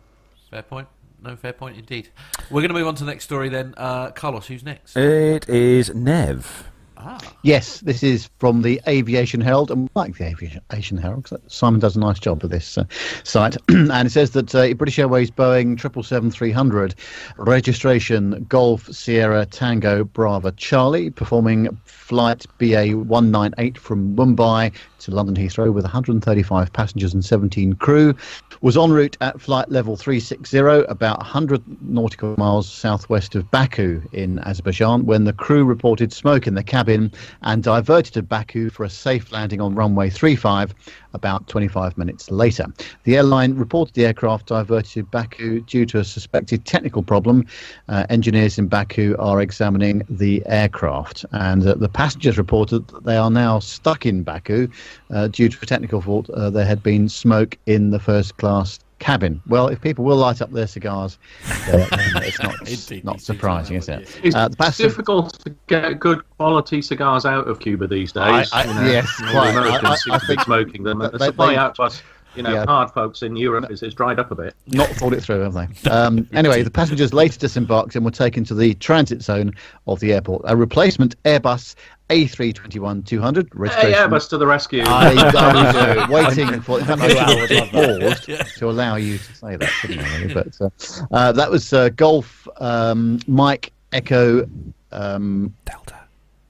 [0.50, 0.88] Fair point.
[1.22, 2.10] No, fair point indeed.
[2.50, 3.74] We're going to move on to the next story then.
[3.78, 4.96] Uh, Carlos, who's next?
[4.96, 6.73] It is Nev.
[7.06, 11.42] Ah, Yes, this is from the Aviation Herald, and we like the Aviation Herald because
[11.48, 12.86] Simon does a nice job with this uh,
[13.26, 13.58] site.
[13.68, 16.94] and it says that uh, British Airways Boeing 777-300
[17.36, 25.74] registration Golf Sierra Tango Bravo Charlie performing flight BA 198 from Mumbai to London Heathrow
[25.74, 28.16] with 135 passengers and 17 crew
[28.64, 34.40] was en route at flight level 360 about 100 nautical miles southwest of Baku in
[34.40, 38.90] Azerbaijan when the crew reported smoke in the cabin and diverted to Baku for a
[38.90, 40.74] safe landing on runway 35
[41.14, 42.66] about 25 minutes later.
[43.04, 47.46] The airline reported the aircraft diverted to Baku due to a suspected technical problem.
[47.90, 53.18] Uh, engineers in Baku are examining the aircraft, and uh, the passengers reported that they
[53.18, 54.70] are now stuck in Baku
[55.12, 56.30] uh, due to a technical fault.
[56.32, 58.53] Uh, there had been smoke in the first class
[59.00, 59.42] cabin.
[59.48, 61.18] Well, if people will light up their cigars,
[61.68, 61.86] uh,
[62.22, 64.08] it's not, Indeed, not surprising, is it?
[64.24, 68.50] It's Uh, difficult to get good quality cigars out of Cuba these days.
[68.54, 68.86] I- I- you know.
[68.86, 69.50] yes, quite.
[69.50, 71.02] Americans I- I- I think smoking them.
[71.02, 72.02] and The they- supply they- out to us,
[72.36, 72.66] you know, Yeah.
[72.66, 74.56] hard folks in Europe is, is dried up a bit.
[74.68, 75.68] not thought it through, have they?
[75.90, 79.52] Um, anyway, the passengers later disembarked and were taken to the transit zone
[79.88, 80.42] of the airport.
[80.46, 81.76] A replacement Airbus
[82.10, 83.94] A321-200 Hey.
[83.94, 84.84] Airbus to the rescue.
[84.86, 86.80] I, I was uh, waiting for.
[86.80, 90.18] In fact, I should paused to allow you to say that, shouldn't I?
[90.20, 90.34] Really?
[90.34, 90.70] But uh,
[91.12, 94.48] uh, that was uh, Golf um, Mike Echo
[94.92, 96.00] um, Delta.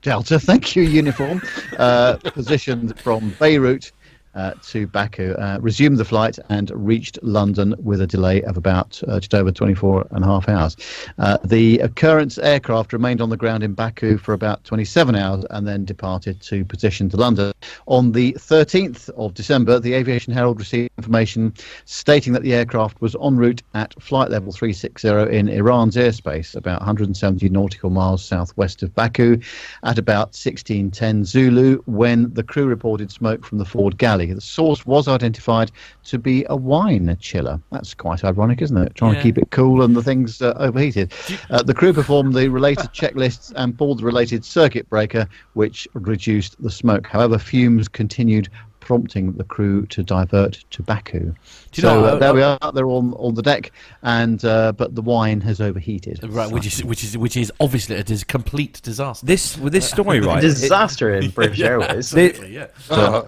[0.02, 0.39] Delta.
[0.39, 1.41] Thank you, uniform.
[1.78, 3.91] Uh, positioned from Beirut.
[4.36, 9.00] Uh, to Baku, uh, resumed the flight and reached London with a delay of about
[9.08, 10.76] uh, just over 24 and a half hours.
[11.19, 15.67] Uh, the occurrence aircraft remained on the ground in Baku for about 27 hours and
[15.67, 17.54] then departed to position to London.
[17.86, 21.54] On the 13th of December, the Aviation Herald received information
[21.86, 26.80] stating that the aircraft was en route at flight level 360 in Iran's airspace, about
[26.82, 29.39] 170 nautical miles southwest of Baku,
[29.84, 34.22] at about 1610 Zulu, when the crew reported smoke from the forward galley.
[34.31, 35.71] The source was identified
[36.05, 37.59] to be a wine chiller.
[37.71, 38.95] That's quite ironic, isn't it?
[38.95, 39.17] Trying Yeah.
[39.19, 41.12] to keep it cool and the thing's uh, overheated.
[41.49, 46.62] Uh, the crew performed the related checklists and pulled the related circuit breaker, which reduced
[46.62, 47.07] the smoke.
[47.07, 48.47] However, fumes continued
[48.79, 51.19] prompting the crew to divert to Baku.
[51.19, 51.31] Do
[51.75, 52.59] you so know, uh, uh, there we are.
[52.73, 56.19] They're on on the deck, and uh, but the wine has overheated.
[56.21, 59.25] Right, which is which is which is obviously a dis- complete disaster.
[59.25, 60.41] This this story, right?
[60.41, 61.89] Disaster in British Airways.
[62.13, 62.67] Absolutely, yeah.
[62.89, 63.23] Uh,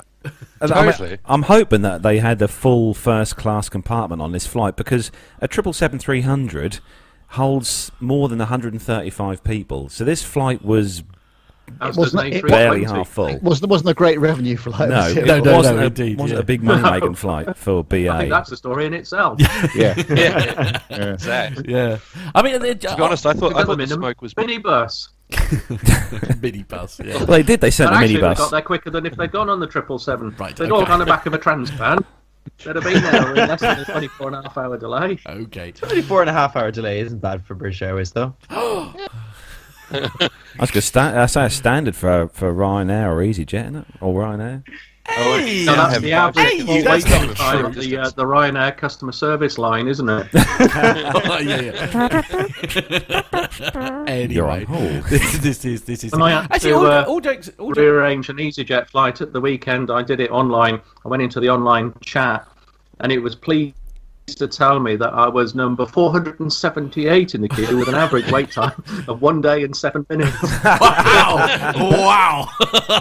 [0.61, 4.75] And I'm- I'm, hoping that they had the full first class compartment on this flight
[4.75, 5.11] because
[5.41, 6.79] a triple seven three hundred
[7.29, 9.89] holds more than 135 people.
[9.89, 11.03] So this flight was
[11.81, 12.95] As wasn't it- barely A320.
[12.95, 13.37] half full.
[13.39, 16.17] wasn't wasn't a great revenue for like No, it No, no, wasn't, no, a, indeed,
[16.19, 16.41] wasn't yeah.
[16.41, 18.07] a big money making flight for BA.
[18.09, 19.39] I think that's a story in itself.
[19.75, 19.95] yeah.
[20.09, 20.79] yeah,
[21.13, 21.65] exactly.
[21.73, 21.97] Yeah,
[22.33, 24.21] I mean, uh, To be honest, I thought I thought them the in a smoke
[24.21, 24.33] was
[25.31, 26.39] minibus.
[26.39, 27.05] minibus.
[27.05, 27.17] Yeah.
[27.17, 27.61] well, they did.
[27.61, 29.67] They sent And a actually, they got there quicker than if they'd gone on the
[29.67, 30.35] triple seven.
[30.37, 30.71] Right, They'd okay.
[30.71, 31.99] all gone the back of a trans van.
[32.63, 35.17] They'd have been there in less than a 24 and a half hour delay.
[35.27, 35.71] Okay.
[35.71, 38.35] 24 and a half hour delay isn't bad for British Airways, though.
[38.49, 38.93] I
[40.59, 43.85] was going to sta- that's a standard for for Ryanair or EasyJet, isn't it?
[44.01, 44.63] Or Ryanair.
[45.07, 46.65] Hey, So that's the five average seconds.
[46.65, 50.27] full That's not a time the, uh, the Ryanair customer service line, isn't it?
[51.27, 53.21] Oh, yeah, yeah.
[54.07, 55.03] anyway, You're on hold.
[55.09, 57.49] this, this is this is And I had actually to, all, uh, all jokes.
[57.59, 59.91] All jokes Rearrange an EasyJet flight at the weekend.
[59.91, 60.81] I did it online.
[61.03, 62.47] I went into the online chat,
[62.99, 63.75] and it was pleased
[64.27, 68.51] to tell me that I was number 478 in the queue with an average wait
[68.51, 70.35] time of one day and seven minutes.
[70.65, 72.47] wow, wow,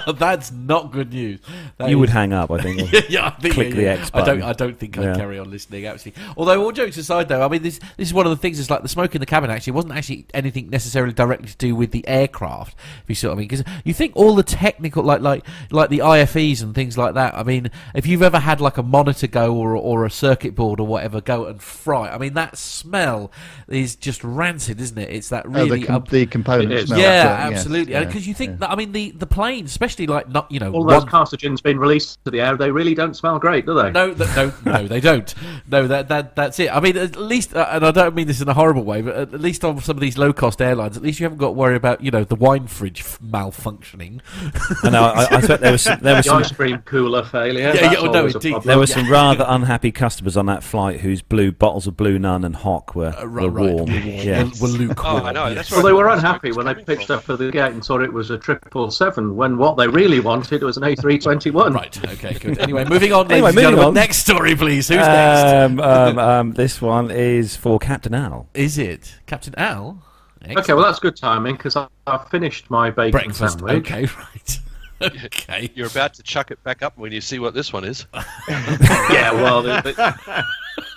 [0.19, 1.41] that's not good news.
[1.79, 2.93] That You is- would hang up, I think.
[3.09, 3.89] yeah, I think, Click yeah, the yeah.
[3.95, 4.43] X I don't.
[4.43, 5.15] I don't think I'd Yeah.
[5.17, 5.87] carry on listening.
[5.87, 8.59] Actually, although all jokes aside, though, I mean this this is one of the things.
[8.59, 9.51] Is like the smoke in the cabin.
[9.51, 12.77] Actually, wasn't actually anything necessarily directly to do with the aircraft.
[13.03, 15.89] If you see what I mean, because you think all the technical, like like like
[15.89, 17.35] the IFEs and things like that.
[17.35, 20.81] I mean, if you've ever had like a monitor go or or a circuit board
[20.81, 23.31] or whatever go and fry, I mean that smell
[23.69, 25.11] is just rancid, isn't it?
[25.11, 25.81] It's that Oh, really.
[25.81, 26.99] the, com- up- the component smell.
[26.99, 27.93] yeah, that's it, yes, absolutely.
[27.93, 28.57] yeah, Because you think yeah.
[28.59, 31.63] that I mean the the plane, especially like not you know All those one- carcinogens
[31.63, 33.91] being released to the air, they really don't smell great, do they?
[33.91, 35.35] no, th- no, no, they don't.
[35.69, 36.75] No, that that that's it.
[36.75, 39.15] I mean, at least, uh, and I don't mean this in a horrible way, but
[39.17, 41.53] at least on some of these low cost airlines, at least you haven't got to
[41.53, 44.21] worry about you know the wine fridge f- malfunctioning.
[44.83, 45.03] I know.
[45.05, 47.73] I, I thought there was some, there was The some ice cream cooler failure.
[47.75, 48.63] Yeah, yeah, oh, no, indeed.
[48.65, 52.43] There were some rather unhappy customers on that flight whose blue bottles of Blue Nun
[52.45, 53.73] and Hock were, Uh, right, right.
[53.75, 53.87] warm.
[53.91, 54.45] Were- Yeah.
[54.61, 55.23] were lukewarm.
[55.23, 55.47] Oh, I know.
[55.47, 55.55] yes.
[55.57, 57.17] That's Well, they were Where the smoke unhappy when they pitched from.
[57.19, 59.37] up for the gate and thought it was a triple seven.
[59.37, 61.73] When what they really wanted was an A321.
[61.75, 62.05] Right.
[62.13, 62.35] Okay.
[62.35, 62.59] Good.
[62.59, 63.31] Anyway, moving on.
[63.31, 63.95] Anyway, moving on.
[63.95, 64.89] Next story, please.
[64.89, 65.53] Who's next?
[65.55, 68.49] Um, um, um, this one is for Captain Al.
[68.55, 70.03] Is it Captain Al?
[70.59, 73.59] Okay, well that's good timing because I, I finished my bacon breakfast.
[73.61, 73.91] sandwich.
[73.91, 74.03] Okay.
[74.05, 74.61] Right.
[75.25, 75.71] okay.
[75.75, 78.07] You're about to chuck it back up when you see what this one is.
[78.49, 79.95] yeah, well, they, they,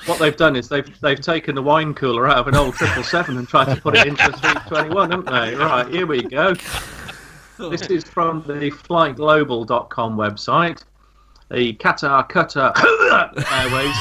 [0.08, 3.04] what they've done is they've they've taken the wine cooler out of an old triple
[3.04, 5.56] seven and tried to put it into a three twenty one, haven't they?
[5.56, 6.54] Right, here we go.
[7.72, 10.84] This is from the FlightGlobal.com website.
[11.50, 12.74] The Qatar Qatar
[13.52, 13.96] Airways.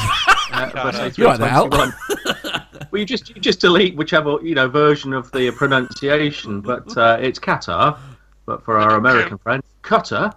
[0.53, 2.91] Uh, bus You right there, A321.
[2.93, 7.19] well, you just you just delete whichever you know version of the pronunciation, but uh,
[7.21, 7.99] it's Qatar.
[8.47, 10.35] But for our American friends, Qatar.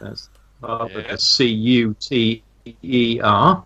[0.00, 0.28] That's
[0.62, 1.12] uh, with Yes.
[1.22, 2.42] a C U T
[2.82, 3.62] E R.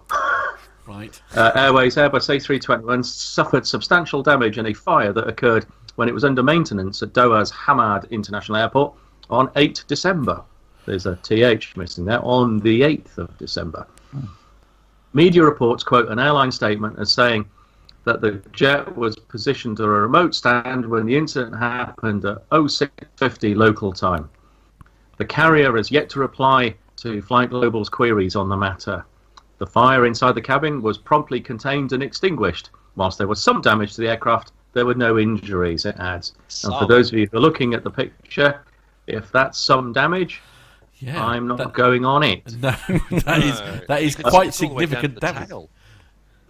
[0.89, 1.21] Right.
[1.37, 6.25] Uh, Airways Airbus A321 suffered substantial damage in a fire that occurred when it was
[6.25, 8.95] under maintenance at Doha's Hamad International Airport
[9.29, 10.43] on 8 December.
[10.87, 13.87] There's a TH missing there, on the 8th of December.
[15.13, 17.45] Media reports quote an airline statement as saying
[18.05, 23.55] that the jet was positioned at a remote stand when the incident happened at 0650
[23.55, 24.31] local time.
[25.19, 29.05] The carrier has yet to reply to Flight Global's queries on the matter.
[29.59, 32.71] The fire inside the cabin was promptly contained and extinguished.
[32.97, 36.33] Whilst there was some damage to the aircraft, there were no injuries, it adds.
[36.65, 38.61] And for those of you who are looking at the picture,
[39.07, 40.41] if that's some damage,
[40.99, 41.25] Yeah.
[41.25, 42.43] I'm not that- going on it.
[42.61, 42.71] No,
[43.21, 45.49] that is, that is quite it's all the way down to significant damage.
[45.49, 45.69] tail.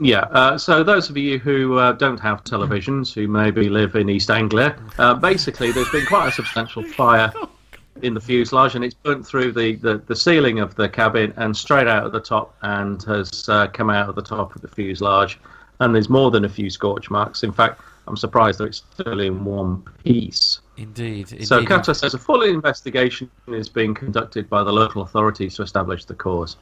[0.00, 4.08] Yeah, uh, so those of you who uh, don't have televisions, who maybe live in
[4.08, 7.32] East Anglia, uh, basically there's been quite a substantial fire
[8.02, 11.56] in the fuselage and it's burnt through the, the, the ceiling of the cabin and
[11.56, 14.68] straight out of the top and has uh, come out of the top of the
[14.68, 15.38] fuselage.
[15.80, 17.42] And there's more than a few scorch marks.
[17.42, 20.61] In fact, I'm surprised that it's still in one piece.
[20.76, 21.30] Indeed.
[21.32, 21.46] indeed.
[21.46, 26.04] So Qatar says a full investigation is being conducted by the local authorities to establish
[26.04, 26.56] the cause.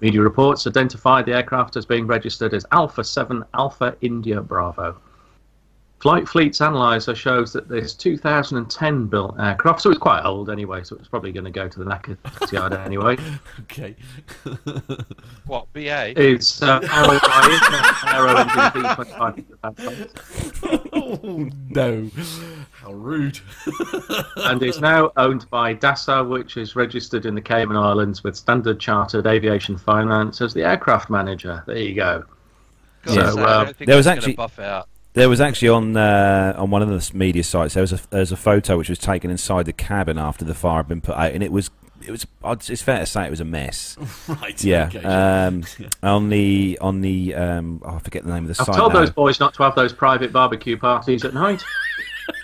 [0.00, 4.96] Media reports identified the aircraft as being registered as Alpha 7 Alpha India Bravo.
[6.02, 10.96] Flight Fleet's analyzer shows that this 2010 built aircraft, so it's quite old anyway, so
[10.96, 12.18] it's probably going to go to the knackered
[12.52, 13.16] yard anyway.
[13.60, 13.94] Okay.
[15.46, 16.12] What BA?
[16.20, 17.20] It's uh, powered
[18.14, 19.44] Aero Engine V25
[20.92, 22.10] oh no!
[22.72, 23.38] How rude.
[24.36, 28.80] and it's now owned by DASA, which is registered in the Cayman Islands with Standard
[28.80, 31.62] Chartered Aviation Finance as the aircraft manager.
[31.66, 32.24] There you go.
[33.04, 33.30] Gotta Yeah.
[33.30, 34.88] say, So, I don't think there was actually- buff out.
[35.14, 37.74] There was actually on uh, on one of the media sites.
[37.74, 40.54] There was a there was a photo which was taken inside the cabin after the
[40.54, 41.70] fire had been put out, and it was
[42.06, 42.26] it was.
[42.70, 43.96] It's fair to say it was a mess.
[44.28, 44.62] right.
[44.64, 44.86] Yeah.
[44.86, 45.04] Okay.
[45.04, 45.64] Um,
[46.02, 48.76] on the on the um, oh, I forget the name of the I've site.
[48.76, 49.00] told now.
[49.00, 51.62] those boys not to have those private barbecue parties at night.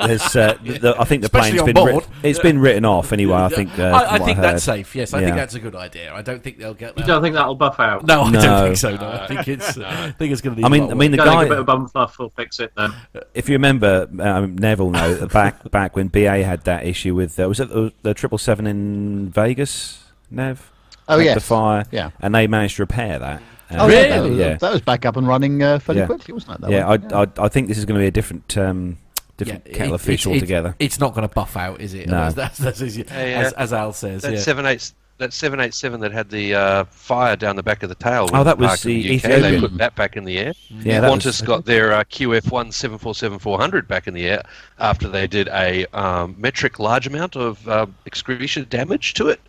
[0.01, 2.07] There's, uh, the, I think the Especially plane's on been board.
[2.23, 3.35] Writ- it's been written off anyway.
[3.37, 3.79] I think.
[3.79, 4.45] Uh, I, I think heard.
[4.45, 4.95] that's safe.
[4.97, 6.13] Yes, I think that's a good idea.
[6.15, 8.05] I don't think they'll get You don't think that'll buff out?
[8.07, 8.41] No, I No.
[8.41, 8.97] don't think so.
[8.97, 9.79] No, I think it's.
[9.79, 10.65] I think it's going to.
[10.65, 11.49] I mean, I mean, the Don't a guy.
[11.49, 12.93] bit of bum fluff will fix it then.
[13.35, 17.49] if you remember, um, Neville, know back back when BA had that issue with uh,
[17.49, 20.71] was it the, the triple seven in Vegas, Nev?
[21.09, 21.35] Oh Had yes.
[21.37, 21.85] the fire.
[21.91, 22.11] Yeah.
[22.21, 23.43] and they managed to repair that.
[23.71, 24.09] Oh, Uh, yeah, Really?
[24.11, 26.07] that, was, Yeah, that was back up and running uh, fairly Yeah.
[26.07, 26.61] quickly, wasn't it?
[26.63, 26.87] That yeah.
[26.87, 27.13] one?
[27.15, 28.99] I, I I think this is going to be a different um,
[29.39, 30.75] different Yeah, kettle it- of fish it- it- altogether.
[30.79, 32.09] It's not going to buff out, is it?
[32.09, 32.31] No.
[32.31, 34.23] That's, that's, that's as, you- Hey, as, as Al says.
[34.23, 34.39] That yeah.
[34.41, 37.89] seven eight that seven eight seven that had the uh, fire down the back of
[37.89, 38.29] the tail.
[38.33, 39.23] Oh, that was parked in the UK.
[39.23, 40.53] They put that back in the air.
[40.71, 44.07] yeah, that Qantas was, got their uh, QF one seven four seven four hundred back
[44.07, 44.43] in the air
[44.79, 49.41] after they did a um, metric large amount of uh, excursion damage to it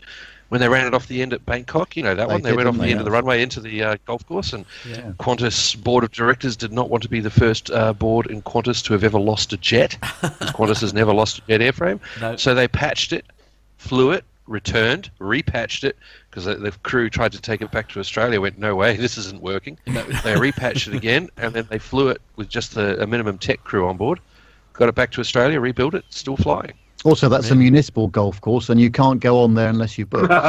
[0.50, 1.96] when they ran it off the end at Bangkok.
[1.96, 2.42] You know that They one.
[2.42, 5.12] They went off the end of the runway into the uh, golf course, and Yeah.
[5.20, 8.84] Qantas board of directors did not want to be the first uh, board in Qantas
[8.86, 9.98] to have ever lost a jet.
[10.02, 12.00] Qantas has never lost a jet airframe.
[12.20, 12.36] No.
[12.36, 13.26] So they patched it,
[13.78, 15.96] flew it, returned, repatched it
[16.30, 18.42] because the, the crew tried to take it back to Australia.
[18.42, 19.78] Went no way, this isn't working.
[19.86, 23.64] they repatched it again, and then they flew it with just the, a minimum tech
[23.64, 24.20] crew on board.
[24.74, 26.74] Got it back to Australia, rebuilt it, still flying.
[27.06, 30.30] Also, that's a municipal golf course, and you can't go on there unless you book.
[30.30, 30.38] So,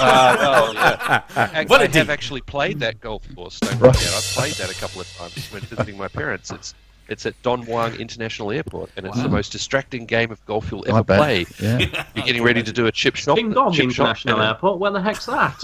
[0.00, 1.22] Uh, well, yeah.
[1.36, 2.00] Actually, What a I deal.
[2.02, 3.58] have actually played that golf course.
[3.60, 6.50] Don't forget, I've played that a couple of times when visiting my parents.
[6.50, 6.74] It's
[7.08, 10.86] it's at Don Muang International Airport, and it's the most distracting game of golf you'll
[10.88, 11.46] ever play.
[11.60, 11.78] Yeah.
[12.14, 13.36] You're getting ready to do a chip shot.
[13.36, 14.78] King Dong chip International and- Airport.
[14.78, 15.62] Where the heck's that?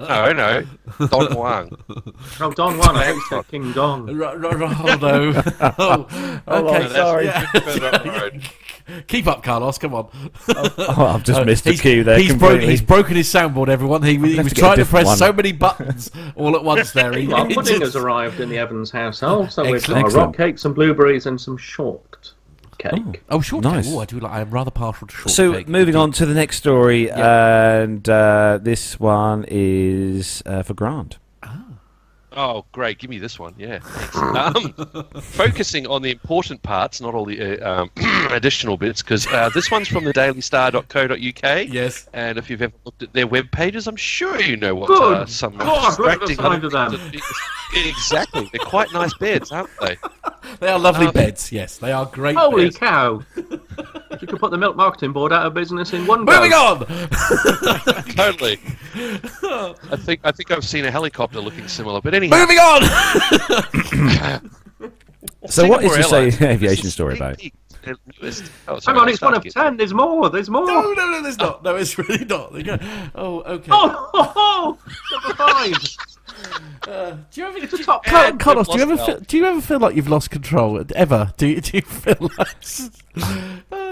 [0.00, 0.62] No, no,
[1.08, 1.78] Don Muang.
[2.40, 2.96] Oh, Don Juan.
[2.96, 4.08] I think you King Dong.
[4.22, 5.42] R- r- r- oh no!
[6.48, 6.88] oh, okay.
[6.88, 7.24] sorry.
[7.26, 7.46] Yeah.
[7.52, 8.42] Further up the road.
[9.06, 9.78] Keep up, Carlos.
[9.78, 10.08] Come on.
[10.48, 12.18] oh, I've just Uh, missed the he's- cue there.
[12.18, 12.70] He's, broke, completely.
[12.70, 13.68] he's broken his soundboard.
[13.68, 14.02] Everyone.
[14.02, 15.16] He, he was to trying to press one.
[15.16, 16.92] so many buttons all at once.
[16.92, 17.12] There.
[17.12, 20.06] He, Well, pudding just- has arrived in the Evans household, so we've Excellent.
[20.06, 22.32] got a rock cake, some blueberries, and some short
[22.78, 23.22] cake.
[23.28, 23.72] Oh, shortcake.
[23.72, 23.92] Nice.
[23.92, 24.18] Oh, I do.
[24.18, 25.66] Like, I am rather partial to shortcake.
[25.66, 31.18] So moving on to the next story, and uh, this one is uh, for Grant.
[32.36, 32.98] Oh, great!
[32.98, 33.54] Give me this one.
[33.58, 33.80] Yeah.
[34.32, 34.72] Um,
[35.20, 37.90] focusing on the important parts, not all the uh, um,
[38.30, 41.68] additional bits, because uh, this one's from the dailystar.co.uk.
[41.68, 42.08] Yes.
[42.12, 45.12] And if you've ever looked at their web pages, I'm sure you know what Good
[45.14, 47.12] uh, some God, look at the distracting of them.
[47.74, 48.48] Exactly.
[48.52, 49.96] They're quite nice beds, aren't they?
[50.60, 51.50] They are lovely Um, beds.
[51.52, 52.36] Yes, they are great.
[52.36, 52.76] Holy beds.
[52.76, 53.22] cow!
[54.20, 56.64] you could put the milk marketing board out of business in one Moving go.
[56.66, 56.78] on.
[58.14, 58.58] totally.
[58.94, 62.36] I think I think I've seen a helicopter looking similar, but anyhow.
[62.38, 64.50] Moving on.
[65.48, 67.38] So what is Singapore this aviation this story about?
[67.38, 67.52] peek
[67.84, 69.52] at newest- oh, Hang on, it's one of again.
[69.52, 69.76] ten.
[69.76, 70.30] There's more.
[70.30, 70.64] There's more.
[70.64, 71.64] no, no, no, there's not.
[71.64, 72.52] No, it's really not.
[72.52, 72.78] They go-
[73.16, 73.68] Oh, okay.
[73.72, 74.78] Oh, oh,
[75.12, 75.74] oh, five.
[76.88, 78.38] Uh, do you ever, It's a do- top Car- ten.
[78.38, 81.32] Carlos, do you ever feel, do you ever feel like you've lost control ever?
[81.36, 82.56] Do you, do you feel like?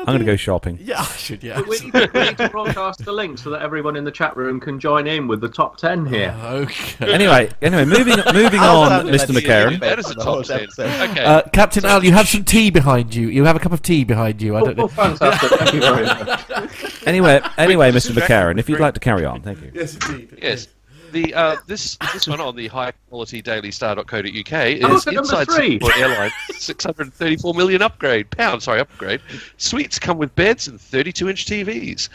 [0.00, 0.78] I'm going to go shopping.
[0.80, 1.42] Yeah, I should.
[1.42, 1.60] Yeah.
[1.60, 4.58] We need, we need to broadcast the link so that everyone in the chat room
[4.60, 6.34] can join in with the top ten here.
[6.42, 7.12] Okay.
[7.12, 9.34] Anyway, anyway, moving moving on, Mr.
[9.36, 9.78] McHerron.
[9.80, 10.66] That is a top ten.
[10.78, 11.24] Okay.
[11.24, 13.28] Uh, Captain Al, you have some tea behind you.
[13.28, 14.56] You have a cup of tea behind you.
[14.56, 14.88] I Oh, don't oh, know.
[14.88, 15.50] fantastic!
[15.58, 17.06] Thank you very much.
[17.06, 18.12] Anyway, anyway, Mr.
[18.12, 19.70] McHerron, if you'd like to carry on, thank you.
[19.74, 20.38] Yes, indeed.
[20.40, 20.68] Yes.
[21.12, 24.52] The uh, this this one on the high quality dailystar.co.uk
[24.84, 25.50] Oh, is at number inside.
[25.50, 29.20] Singapore Airlines 634 million upgrade pound sorry upgrade
[29.56, 32.08] suites come with beds and 32 inch TVs.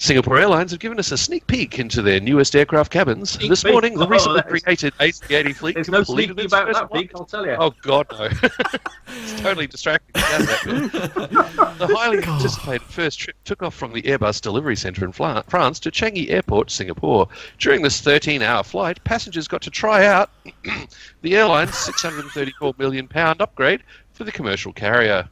[0.00, 3.30] Singapore Airlines have given us a sneak peek into their newest aircraft cabins.
[3.30, 3.72] Sneak this peek?
[3.72, 6.92] morning, the Oh, recently created A380 fleet There's no sneaky its about that.
[6.92, 7.10] Pete.
[7.16, 7.56] I'll tell you.
[7.58, 8.24] Oh God, no!
[9.08, 10.12] it's totally distracting.
[10.14, 15.80] that the highly anticipated first trip took off from the Airbus delivery centre in France
[15.80, 17.28] to Changi Airport, Singapore.
[17.58, 20.30] During this 13-hour flight, passengers got to try out
[21.22, 23.82] the airline's 634 million pound upgrade
[24.12, 25.28] for the commercial carrier.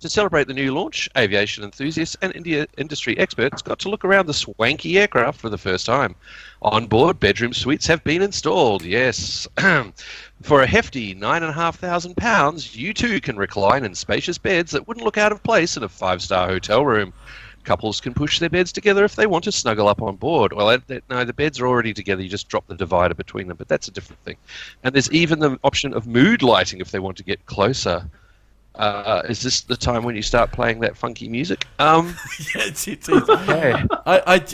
[0.00, 4.24] To celebrate the new launch, aviation enthusiasts and India industry experts got to look around
[4.24, 6.16] the swanky aircraft for the first time.
[6.62, 8.82] On board, bedroom suites have been installed.
[8.82, 9.46] Yes.
[10.42, 14.38] for a hefty nine and a half thousand pounds, you too can recline in spacious
[14.38, 17.12] beds that wouldn't look out of place in a five star hotel room.
[17.64, 20.54] Couples can push their beds together if they want to snuggle up on board.
[20.54, 20.78] Well,
[21.10, 22.22] no, the beds are already together.
[22.22, 24.38] You just drop the divider between them, but that's a different thing.
[24.82, 28.08] And there's even the option of mood lighting if they want to get closer.
[28.80, 31.66] Uh, is this the time when you start playing that funky music?
[31.78, 32.06] Um,
[32.54, 34.44] yeah, it's, it's, it's, I, I,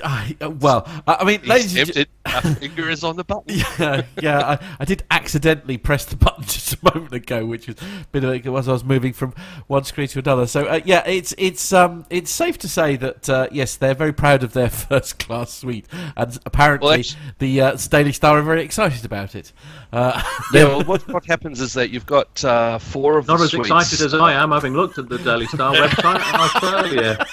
[0.40, 2.58] I, well, I, I mean, he's ladies and tempted.
[2.58, 3.44] Finger is on the button.
[3.78, 4.58] yeah, yeah.
[4.60, 8.24] I, I did accidentally press the button just a moment ago, which was a bit
[8.24, 9.32] like it was I was moving from
[9.68, 10.46] one screen to another.
[10.48, 14.12] So uh, yeah, it's it's um it's safe to say that uh, yes, they're very
[14.12, 15.86] proud of their first class suite,
[16.16, 17.04] and apparently Well,
[17.38, 19.52] the uh, Daily Star are very excited about it.
[19.92, 20.20] Uh,
[20.52, 23.50] Yeah, well, what, what happens is that you've got uh, four of Not the as
[23.50, 23.68] suites.
[23.68, 27.26] excited as I am, having looked at the Daily Star website in Australia.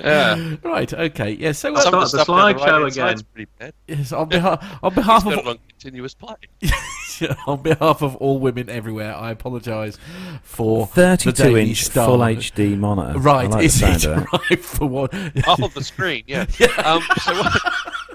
[0.00, 0.56] Yeah.
[0.62, 0.92] right.
[0.92, 1.32] Okay.
[1.32, 1.52] Yeah.
[1.52, 3.20] So Some uh, of Start the stuff slideshow right-hand again.
[3.34, 3.74] pretty bad.
[3.88, 6.36] yes, on behalf on behalf got of on continuous play.
[7.48, 9.98] on behalf of all women everywhere, I apologise
[10.42, 12.06] for the 32 Daily inch Star.
[12.06, 13.18] full HD monitor.
[13.18, 14.40] Right, I like is the it sound of that.
[14.50, 15.10] right for what?
[15.48, 16.42] Oh, the screen, yeah.
[16.84, 18.07] Um, so what, no!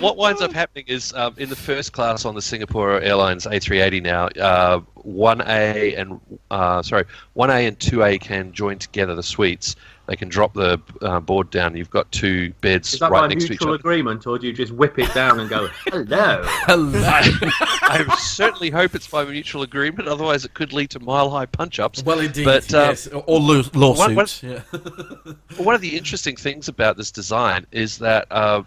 [0.00, 4.02] What winds up happening is um, in the first class on the Singapore Airlines A380
[4.02, 7.04] now, uh, 1A and uh, sorry,
[7.36, 9.76] 1A and 2A can join together the suites.
[10.06, 11.76] They can drop the uh, board down.
[11.76, 14.46] You've got two beds Is that right by next to each mutual agreement, or do
[14.46, 16.42] you just whip it down and go, hello?
[16.44, 17.00] Hello.
[17.02, 20.08] I certainly hope it's by mutual agreement.
[20.08, 22.04] Otherwise, it could lead to mile-high punch-ups.
[22.04, 24.14] Well, indeed, But, uh, yes, or law- lawsuits.
[24.14, 25.32] what- yeah.
[25.56, 28.62] One of the interesting things about this design is that uh,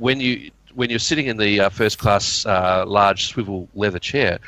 [0.00, 4.38] when you when you're sitting in the uh, first class uh, large swivel leather chair,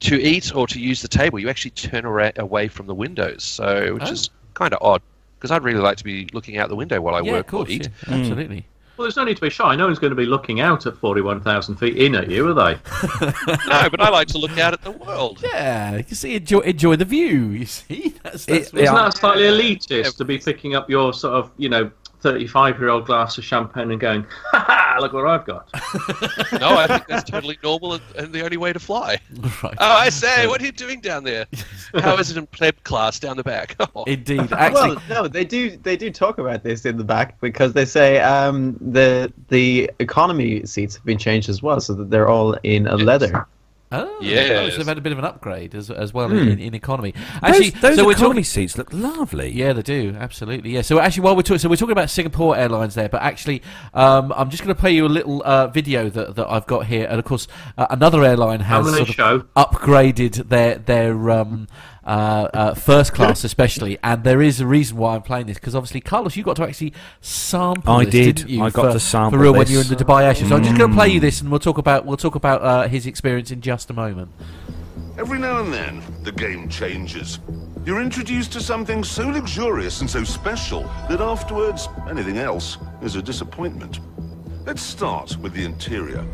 [0.00, 3.42] to eat or to use the table, you actually turn ara- away from the windows.
[3.44, 4.12] So, which Oh.
[4.12, 5.02] is kind of odd
[5.38, 7.50] because I'd really like to be looking out the window while I yeah, work of
[7.50, 7.88] course, or eat.
[8.08, 8.66] yeah, absolutely.
[8.96, 9.76] Well, there's no need to be shy.
[9.76, 12.72] No one's going to be looking out at 41,000 feet in at you, are they?
[13.68, 15.40] no, but I like to look out at the world.
[15.44, 17.50] Yeah, you see, enjoy, enjoy the view.
[17.50, 19.02] You see, that's, that's It- what- Isn't Yeah.
[19.04, 23.06] that slightly elitist to be picking up your sort of, you know, 35 year old
[23.06, 25.68] glass of champagne and going, ha ha, look what I've got?
[26.60, 29.18] No, I think that's totally normal and, and the only way to fly.
[29.62, 29.74] right.
[29.78, 31.46] Oh, I say, what are you doing down there?
[31.94, 33.76] How is it in pleb class down the back?
[33.94, 34.04] Oh.
[34.04, 35.76] Indeed, actually, well, no, they do.
[35.76, 40.64] They do talk about this in the back because they say um, the the economy
[40.66, 43.06] seats have been changed as well, so that they're all in a Yes.
[43.06, 43.46] leather.
[43.92, 44.72] Oh, Yes.
[44.72, 47.12] so they've had a bit of an upgrade as, as well in, in economy.
[47.12, 48.44] Those, Actually, those so we're economy talking.
[48.44, 49.50] seats look lovely.
[49.50, 50.70] Yeah, they do absolutely.
[50.70, 50.82] Yeah.
[50.82, 53.62] So actually, while we're talking, so we're talking about Singapore Airlines there, but actually,
[53.94, 56.86] um, I'm just going to play you a little uh, video that, that I've got
[56.86, 61.68] here, and of course, uh, another airline has sort of upgraded their their um,
[62.08, 65.74] uh, uh, first class, especially, and there is a reason why I'm playing this because
[65.74, 67.92] obviously, Carlos, you got to actually sample.
[67.92, 68.36] I this, did.
[68.36, 70.24] didn't you, I got for, to sample for real when you were in the Dubai
[70.24, 70.48] Air Show.
[70.48, 72.62] So I'm just going to play you this, and we'll talk about we'll talk about
[72.62, 74.30] uh, his experience in just a moment.
[75.18, 77.40] Every now and then, the game changes.
[77.84, 83.22] You're introduced to something so luxurious and so special that afterwards, anything else is a
[83.22, 84.00] disappointment.
[84.64, 86.26] Let's start with the interior.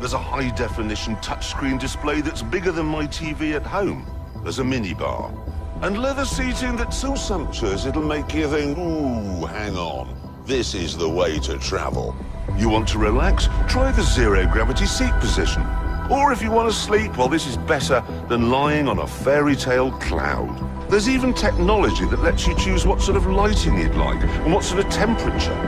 [0.00, 4.06] There's a high-definition touchscreen display that's bigger than my TV at home.
[4.44, 5.32] There's a minibar.
[5.80, 10.14] And leather seating that's so sumptuous it'll make you think, ooh, hang on.
[10.44, 12.14] This is the way to travel.
[12.58, 13.48] You want to relax?
[13.68, 15.62] Try the zero-gravity seat position.
[16.10, 19.56] Or if you want to sleep, well, this is better than lying on a fairy
[19.56, 20.90] tale cloud.
[20.90, 24.62] There's even technology that lets you choose what sort of lighting you'd like and what
[24.62, 25.58] sort of temperature.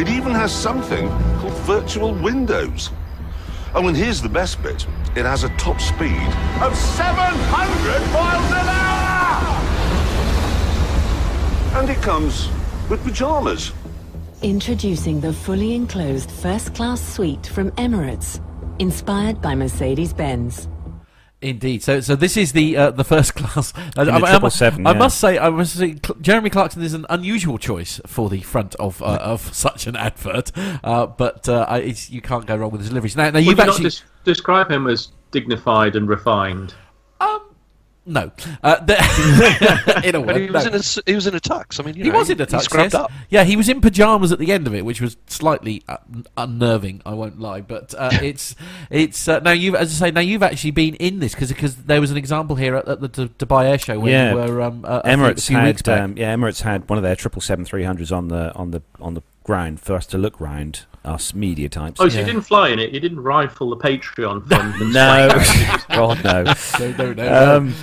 [0.00, 1.06] It even has something
[1.40, 2.88] called virtual windows.
[3.74, 4.86] Oh, and here's the best bit.
[5.16, 6.28] It has a top speed
[6.60, 9.00] of 700 miles an hour!
[11.80, 12.50] And it comes
[12.90, 13.72] with pajamas.
[14.42, 18.42] Introducing the fully enclosed first class suite from Emirates,
[18.78, 20.68] inspired by Mercedes Benz.
[21.42, 21.82] Indeed.
[21.82, 23.72] So, so this is the uh, the first class.
[23.96, 24.98] I, the I- I- 777, I yeah.
[24.98, 29.02] must say, I must say, Jeremy Clarkson is an unusual choice for the front of
[29.02, 30.52] uh, of such an advert.
[30.56, 33.16] Uh, but uh, I, it's, you can't go wrong with his deliveries.
[33.16, 33.92] Now, now you've you actually not
[34.24, 36.74] des- describe him as dignified and refined?
[38.04, 40.68] No, uh, the, in a way, he was no.
[40.70, 41.78] in a s- he was in a tux.
[41.78, 42.94] I mean, you He know, was in a he tux, scrubbed yes.
[42.94, 43.12] up.
[43.30, 45.98] Yeah, he was in pajamas at the end of it, which was slightly uh,
[46.36, 47.02] unnerving.
[47.06, 48.54] I won't lie, but uh, it's
[48.90, 52.00] it's uh, now you as I say now you've actually been in this because there
[52.00, 54.30] was an example here at, at the D- Dubai Air Show where Yeah.
[54.30, 56.00] you were um, a, a few- Emirates weeks had back.
[56.00, 58.82] um, yeah Emirates had one of their triple seven three hundreds on the on the
[59.00, 62.00] on the ground for us to look round us media types.
[62.00, 62.90] Oh, so you didn't fly in it?
[62.92, 64.92] You didn't rifle the Patreon fund?
[64.92, 65.28] No.
[65.96, 66.42] God no.
[66.78, 67.56] No, no, no.
[67.56, 67.74] Um,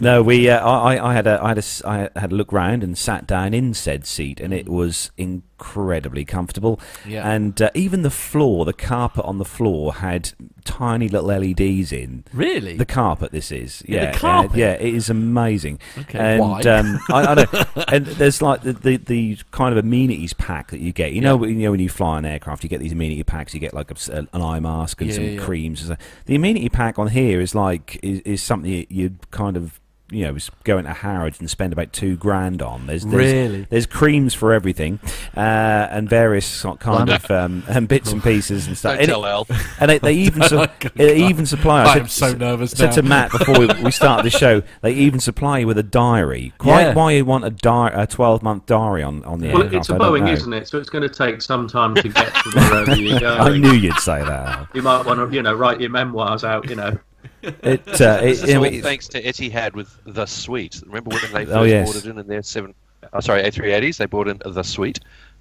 [0.00, 0.48] no, we.
[0.48, 2.96] Uh, I, I had a, I had a, s- I had a look round and
[2.96, 5.10] sat down in said seat, and it was
[5.58, 6.80] incredibly comfortable.
[7.06, 7.28] Yeah.
[7.28, 10.30] And uh, even the floor, the carpet on the floor had
[10.64, 12.24] tiny little LEDs in.
[12.32, 12.76] Really?
[12.76, 13.32] The carpet.
[13.32, 13.82] This is.
[13.88, 14.10] Yeah, Yeah.
[14.10, 14.56] uh, carpet?
[14.56, 14.72] yeah.
[14.74, 15.80] It is amazing.
[15.98, 16.60] Okay, And why?
[16.62, 17.44] um, I, I know.
[17.88, 21.12] And there's like the, the the kind of amenities pack that you get.
[21.12, 23.52] You know, when- you know when you fly an aircraft, you get these amenity packs.
[23.54, 25.40] You get like a an eye mask and Yeah, some yeah, yeah.
[25.44, 25.90] creams.
[26.26, 29.80] The amenity pack on here is like is, is something you- you'd kind of
[30.10, 32.86] you know s- go into Harrods and spend about two grand on.
[32.86, 33.66] There's, there's Really?
[33.70, 35.00] there's creams for everything
[35.36, 38.92] uh, and various kind of um, and bits and pieces and stuff.
[38.92, 39.50] Don't And, tell it-
[39.80, 41.82] and they, they even su- they even supply.
[41.84, 42.94] I said- am so nervous Said now.
[42.96, 46.52] to Matt before we, we started the show, they even supply you with a diary.
[46.58, 46.94] Quite Yeah.
[46.94, 49.74] why you want a di- a twelve month diary on on the Well, aircraft?
[49.74, 50.32] it's a I Boeing, know.
[50.32, 50.68] isn't it?
[50.68, 53.40] So it's going to take some time to get to wherever you're going.
[53.40, 54.68] I knew you'd say that.
[54.74, 56.68] You might want to, you know, write your memoirs out.
[56.70, 56.98] You know,
[57.42, 60.82] It, uh, it, This is you all thanks to Etihad with the suite.
[60.86, 61.86] Remember when they first Oh, yes.
[61.86, 62.74] bought it in in their seven,
[63.12, 63.96] oh, sorry, A380s?
[63.96, 65.00] They bought in the suite.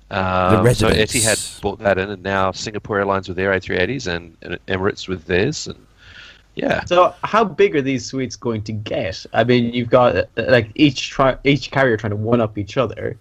[0.09, 0.89] Um, so.
[0.89, 5.25] Etihad bought that in, and now Singapore Airlines with their A380s and, and Emirates with
[5.25, 5.67] theirs.
[5.67, 5.85] And
[6.55, 9.25] yeah, So, how big are these suites going to get?
[9.33, 12.77] I mean, you've got uh, like each try each carrier trying to one up each
[12.77, 13.17] other.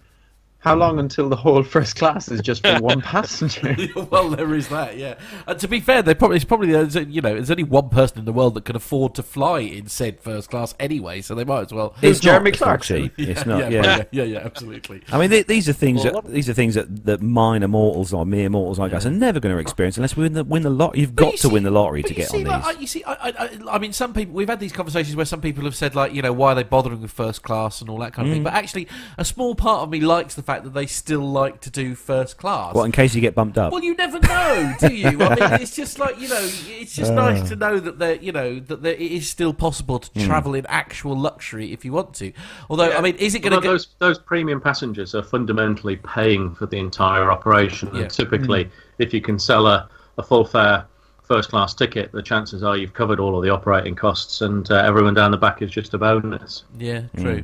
[0.67, 3.75] How long until the whole first class is just for one passenger?
[4.11, 5.15] well, there is that, yeah.
[5.47, 8.25] And to be fair, they probably it's probably you know there's only one person in
[8.25, 11.61] the world that can afford to fly in said first class anyway, so they might
[11.67, 11.95] as well.
[12.01, 13.03] it's Jeremy not, it's not Clarkson?
[13.03, 13.13] cheap.
[13.29, 13.71] It's yeah, not.
[13.71, 14.03] yeah, Yeah.
[14.11, 15.01] yeah, yeah, absolutely.
[15.11, 18.13] I mean, th- these are things Well, that these are things that, that minor mortals
[18.13, 20.63] or mere mortals like us are never going to experience unless we win the win
[20.63, 20.97] the lot.
[20.97, 22.75] You've But got you to see- win the lottery to get see, on like, these.
[22.75, 25.41] I, you see, I, I, I mean, some people we've had these conversations where some
[25.41, 27.97] people have said like, you know, why are they bothering with first class and all
[27.99, 28.13] that Mm.
[28.15, 28.43] kind of thing.
[28.43, 28.87] But actually,
[29.17, 32.37] a small part of me likes the fact that they still like to do first
[32.37, 32.73] class.
[32.73, 33.71] Well, in case you get bumped up?
[33.71, 35.07] Well, you never know, do you?
[35.07, 37.01] I mean, it's just like you know, it's Uh.
[37.01, 40.09] just nice to know that there, you know, that there, it is still possible to
[40.19, 40.25] Hmm.
[40.25, 42.31] travel in actual luxury if you want to.
[42.69, 43.71] Although, I mean, is it going Well, to go?
[43.73, 47.89] those those premium passengers are fundamentally paying for the entire operation.
[47.93, 48.01] Yeah.
[48.01, 49.87] And typically, if you can sell a,
[50.17, 50.85] a full fare
[51.23, 54.75] first class ticket, the chances are you've covered all of the operating costs, and uh,
[54.75, 56.63] everyone down the back is just a bonus.
[56.79, 57.43] Yeah, true,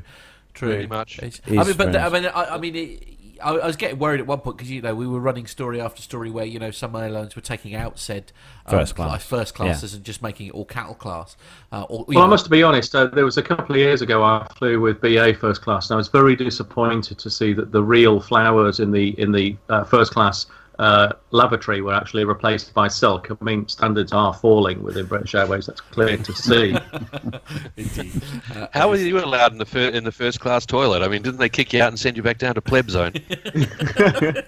[0.54, 0.70] true.
[0.74, 1.18] Pretty much.
[1.20, 2.76] It's- I mean, but the- I mean, I, I mean.
[2.76, 3.08] It,
[3.44, 5.82] I I was getting worried at one point because you know we were running story
[5.82, 8.32] after story where you know some airlines were taking out said
[8.68, 9.10] um, First class.
[9.12, 9.66] like first Yeah.
[9.66, 11.36] classes and just making it all cattle class.
[11.72, 12.96] Uh, or, you Well, I must be honest.
[12.96, 15.96] Uh, there was a couple of years ago I flew with BA first class, and
[15.96, 19.84] I was very disappointed to see that the real flowers in the in the uh,
[19.84, 20.46] first class
[20.80, 23.30] uh, lavatory were actually replaced by silk.
[23.30, 25.68] I mean, standards are falling within British Airways.
[25.68, 26.76] That's clear to see.
[27.78, 28.22] Indeed.
[28.56, 31.02] Uh, how were you allowed in the fir- in the first class toilet?
[31.04, 33.14] I mean, didn't they kick you out and send you back down to pleb zone?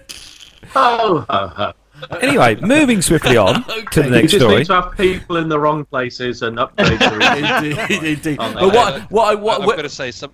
[0.74, 1.72] oh, ho, ho.
[2.20, 4.56] Anyway, moving swiftly on to the next You next just story.
[4.58, 8.36] need to have people in the wrong places and update the indeed, indeed.
[8.36, 8.74] But that.
[8.74, 10.30] what, what I what, I've what- got to say some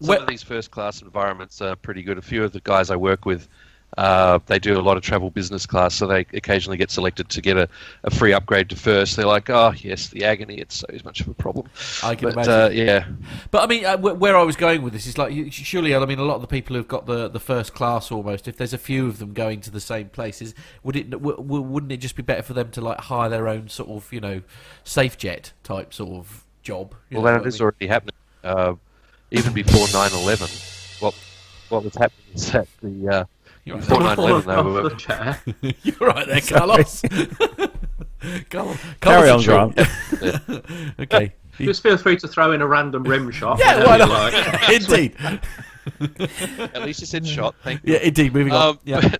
[0.00, 2.16] some Where- of these first class environments are pretty good.
[2.18, 3.48] A few of the guys I work with,
[3.96, 7.40] uh, they do a lot of travel business class, so they occasionally get selected to
[7.40, 7.68] get a,
[8.04, 9.16] a free upgrade to first.
[9.16, 11.68] They're like, oh yes, the agony, it's so much of a problem.
[12.02, 12.62] I can but imagine.
[12.62, 13.06] uh, yeah,
[13.50, 16.18] But I mean, uh, where I was going with this is like, surely, I mean,
[16.18, 18.78] a lot of the people who've got the, the first class almost, if there's a
[18.78, 22.16] few of them going to the same places, would it w- w- wouldn't it just
[22.16, 24.42] be better for them to like hire their own sort of you know
[24.84, 26.94] safe jet type sort of job?
[27.10, 27.64] Well that is I mean?
[27.64, 28.14] already happening.
[28.44, 28.74] Uh,
[29.30, 30.50] even before 9/11,
[31.00, 31.14] what
[31.68, 33.24] what was happening is that the uh,
[33.66, 34.16] You're before right.
[34.16, 35.40] 9/11 off were the chair.
[35.82, 37.02] You're right there, Carlos.
[38.50, 38.78] Carlos.
[39.00, 39.78] Carry on, Carlos- Grant.
[41.00, 41.32] Okay.
[41.58, 43.58] Just feel free to throw in a random rim shot.
[43.58, 44.08] Yeah, why not?
[44.10, 44.70] like.
[44.72, 45.16] indeed.
[46.74, 47.54] at least you said shot.
[47.64, 47.94] Thank you.
[47.94, 48.32] Yeah, indeed.
[48.34, 48.68] Moving on.
[48.70, 49.14] Um, Yeah.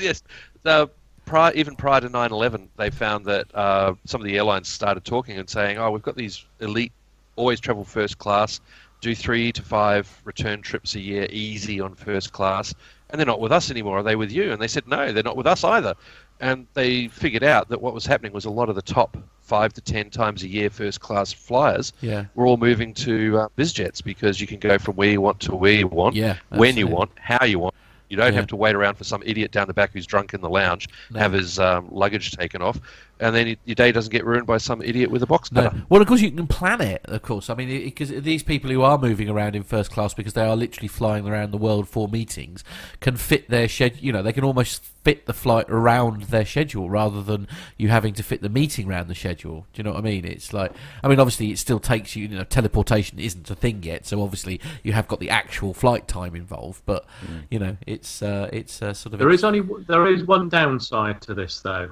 [0.00, 0.22] yes.
[0.62, 0.90] So
[1.26, 5.38] prior, even prior to 9/11, they found that uh, some of the airlines started talking
[5.38, 6.92] and saying, "Oh, we've got these elite,
[7.36, 8.60] always travel first class,
[9.00, 12.74] do three to five return trips a year, easy on first class,
[13.12, 13.98] and they're not with us anymore.
[13.98, 15.94] Are they with you?" And they said, "No, they're not with us either."
[16.40, 19.72] And they figured out that what was happening was a lot of the top five
[19.74, 22.24] to ten times a year first class flyers Yeah.
[22.34, 25.54] were all moving to uh, BizJets because you can go from where you want to
[25.56, 27.74] where you want, Yeah, when you want, how you want.
[28.08, 28.38] You don't Yeah.
[28.40, 30.88] have to wait around for some idiot down the back who's drunk in the lounge,
[31.10, 31.20] No.
[31.20, 32.80] have his um, luggage taken off.
[33.20, 35.72] And then your day doesn't get ruined by some idiot with a box No.
[35.88, 37.02] Well, of course you can plan it.
[37.04, 40.32] Of course, I mean, because these people who are moving around in first class because
[40.32, 42.64] they are literally flying around the world for meetings
[43.00, 44.04] can fit their schedule.
[44.04, 47.48] You know, they can almost fit the flight around their schedule rather than
[47.78, 49.66] you having to fit the meeting around the schedule.
[49.72, 50.24] Do you know what I mean?
[50.24, 52.28] It's like, I mean, obviously it still takes you.
[52.28, 56.06] You know, teleportation isn't a thing yet, so obviously you have got the actual flight
[56.08, 56.82] time involved.
[56.86, 57.06] But
[57.50, 61.20] you know, it's uh, it's uh, sort of There is only there is one downside
[61.22, 61.90] to this though,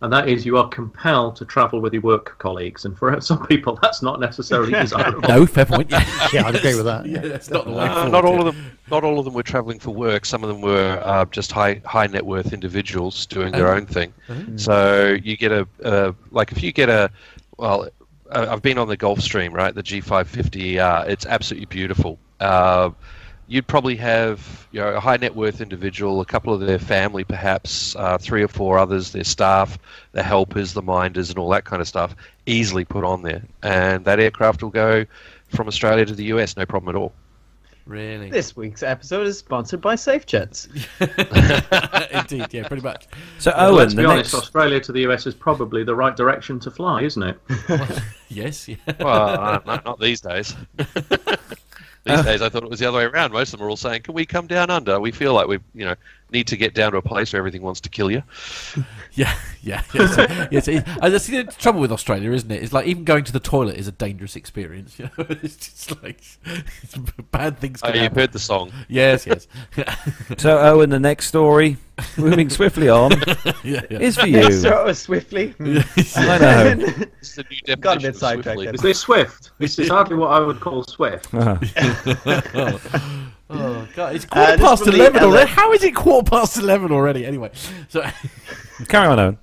[0.00, 3.46] and that is you are compelled to travel with your work colleagues, and for some
[3.46, 5.20] people that's not necessarily desirable.
[5.28, 5.90] no fair point.
[5.90, 7.06] Yeah, Yeah, I'd agree with that.
[7.06, 7.86] yeah, that's not the way.
[7.86, 8.70] Uh, not all of them.
[8.90, 10.24] Not all of them were travelling for work.
[10.24, 13.76] Some of them were uh, just high high net worth individuals doing their Oh.
[13.76, 14.12] own thing.
[14.56, 17.10] So you get a uh, like if you get a
[17.58, 17.88] well,
[18.30, 19.74] uh, I've been on the Gulfstream, right?
[19.74, 21.08] The G550ER.
[21.08, 22.18] It's absolutely beautiful.
[23.48, 27.24] You'd probably have you know a high net worth individual, a couple of their family,
[27.24, 29.78] perhaps uh, three or four others, their staff,
[30.12, 32.14] the helpers, the minders, and all that kind of stuff,
[32.46, 35.04] easily put on there, and that aircraft will go
[35.48, 37.12] from Australia to the US, no problem at all.
[37.86, 40.68] Really, This week's episode is sponsored by SafeJets.
[42.12, 43.06] indeed, yeah, pretty much.
[43.38, 45.94] So Well, Owen, let's the be honest, next Australia to the US is probably the
[45.94, 47.40] right direction to fly, isn't it?
[48.28, 48.76] Yes, yeah.
[49.00, 50.54] Well, uh, not, not these days.
[52.04, 52.22] These uh.
[52.22, 53.32] days, I thought it was the other way around.
[53.32, 55.62] Most of them are all saying, "Can we come down under?" We feel like we've,
[55.74, 55.94] you know,
[56.30, 58.22] need to get down to a place where everything wants to kill you.
[59.14, 60.68] Yeah, yeah, yes, yes.
[60.68, 62.62] It, and that's the trouble with Australia, isn't it?
[62.62, 64.96] It's like even going to the toilet is a dangerous experience.
[64.96, 66.96] You know, it's just like it's
[67.32, 68.18] bad things Oh, can you've happen.
[68.20, 68.70] heard the song.
[68.86, 69.48] Yes, yes,
[70.38, 71.78] so Owen, the next story,
[72.16, 73.10] moving swiftly on,
[73.64, 73.98] yeah, yeah.
[73.98, 74.52] is for you.
[74.52, 75.52] so swiftly.
[75.58, 76.76] I know.
[77.18, 78.64] It's the new Got a bit of sidetracked swiftly.
[78.66, 78.74] there.
[78.74, 79.50] Is this Swift?
[79.58, 81.34] This is hardly what I would call Swift.
[81.34, 81.58] Uh-huh.
[83.50, 85.50] Oh god, it's quarter Uh, past eleven LA already.
[85.50, 87.24] How is it quarter past eleven already?
[87.24, 87.50] Anyway,
[87.88, 88.02] so
[88.88, 89.38] Carry on, Owen.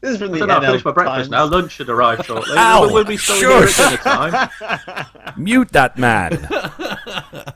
[0.00, 1.30] This is from I the don't know, I NL finished my breakfast Times.
[1.30, 1.44] now.
[1.44, 2.54] Lunch should arrive shortly.
[2.56, 3.36] Ow, We'll, we'll be still
[3.66, 3.76] shush.
[3.76, 4.50] here at dinner
[4.96, 5.36] time.
[5.36, 6.48] Mute that man.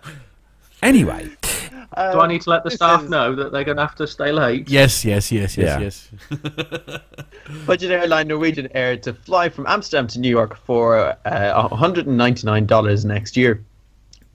[0.83, 3.97] anyway, Do I need to let the staff is- know that they're going to have
[3.97, 4.69] to stay late?
[4.69, 6.39] yes, yes, yes, yes, Yeah.
[6.39, 7.01] yes.
[7.67, 13.37] Budget airline Norwegian Air to fly from Amsterdam to New York for uh, $199 next
[13.37, 13.65] year.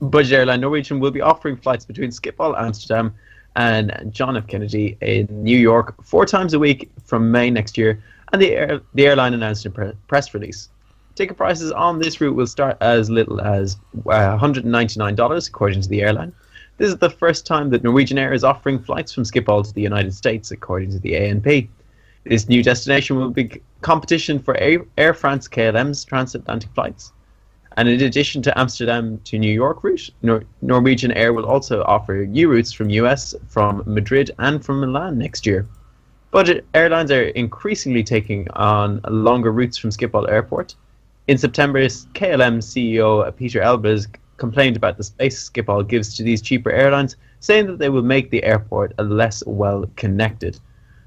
[0.01, 3.13] Budget airline Norwegian will be offering flights between Schiphol, Amsterdam,
[3.55, 4.47] and John F.
[4.47, 8.01] Kennedy in New York four times a week from May next year,
[8.33, 10.69] and the, air, the airline announced in a pre- press release.
[11.15, 13.77] Ticket prices on this route will start as little as
[14.07, 16.33] uh, $199, according to the airline.
[16.77, 19.81] This is the first time that Norwegian Air is offering flights from Schiphol to the
[19.81, 21.67] United States, according to the ANP.
[22.23, 27.11] This new destination will be competition for Air France KLM's transatlantic flights.
[27.77, 32.25] And in addition to Amsterdam to New York route, Nor- Norwegian Air will also offer
[32.25, 35.65] new routes from US, from Madrid, and from Milan next year.
[36.31, 40.75] Budget airlines are increasingly taking on longer routes from Schiphol Airport.
[41.27, 44.07] In September, KLM CEO Peter Elbers
[44.37, 48.31] complained about the space Schiphol gives to these cheaper airlines, saying that they will make
[48.31, 50.59] the airport less well connected.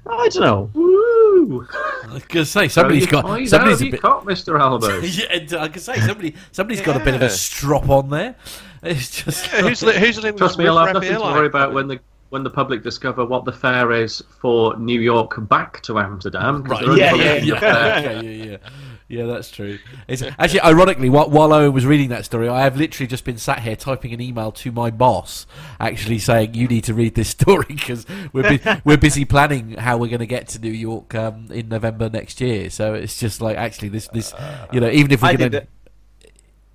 [0.07, 1.04] I don't know.
[1.49, 1.67] Woo!
[1.73, 4.01] I was gonna say somebody's Throw your got toys somebody's out a bit.
[4.01, 4.59] cot, Mr.
[4.59, 5.51] Elbers.
[5.51, 8.35] yeah, I can say somebody somebody's got a bit of a strop on there.
[8.83, 11.27] It's just Yeah, who's, li- who's living Trust me, I'll have Riff nothing to worry
[11.33, 11.45] Airline?
[11.45, 15.81] about when the when the public discover what the fare is for New York back
[15.83, 16.63] to Amsterdam.
[16.63, 16.81] Right.
[16.81, 17.97] they're only Yeah, yeah, the fare.
[18.19, 18.57] okay, yeah, yeah.
[19.07, 19.77] Yeah, that's true.
[20.07, 23.37] It's, actually, ironically, while, while Owen was reading that story, I have literally just been
[23.37, 25.45] sat here typing an email to my boss,
[25.79, 29.97] actually saying you need to read this story because we're bu- we're busy planning how
[29.97, 32.71] we're going to get to New York um, in November next year.
[32.71, 34.33] So it's just like actually this this
[34.73, 35.67] you know even if we I can think that-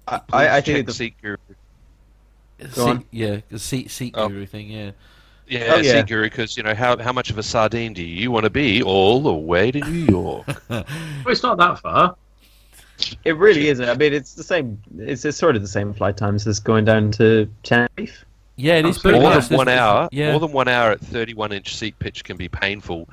[0.07, 1.37] I, I, I think the Seat Guru.
[2.75, 2.99] Go on.
[3.01, 4.29] seat, yeah the seat seat Oh.
[4.29, 4.91] guru thing yeah
[5.51, 5.93] Yeah, Oh, yeah.
[5.93, 8.51] Seat Guru, because you know how how much of a sardine do you want to
[8.51, 10.47] be all the way to New York?
[10.71, 10.85] Well,
[11.27, 12.17] it's not that far.
[13.25, 13.89] It really isn't.
[13.89, 14.81] I mean, it's the same.
[14.99, 18.25] It's, it's sort of the same flight times as going down to Tenerife.
[18.57, 19.01] yeah it is Absolutely.
[19.03, 19.49] pretty more much.
[19.49, 22.37] than one There's- hour, yeah more than one hour at 31 inch seat pitch can
[22.37, 23.09] be painful.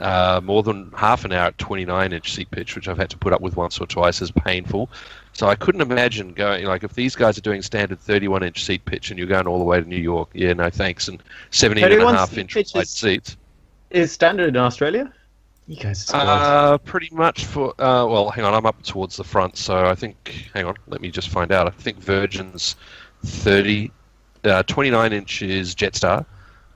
[0.00, 3.18] Uh, more than half an hour at 29 inch seat pitch, which I've had to
[3.18, 4.90] put up with once or twice, is painful.
[5.34, 8.84] So I couldn't imagine going like if these guys are doing standard 31 inch seat
[8.84, 10.28] pitch and you're going all the way to New York.
[10.34, 11.08] Yeah, no thanks.
[11.08, 13.36] And 17 and a half inch wide is- seats.
[13.90, 15.12] Is standard in Australia?
[15.68, 16.74] You guys are.
[16.74, 19.94] Uh, pretty much for uh, well, hang on, I'm up towards the front, so I
[19.94, 21.66] think hang on, let me just find out.
[21.66, 22.74] I think Virgin's
[23.24, 23.90] 30,
[24.44, 26.26] uh, 29 inches Jetstar.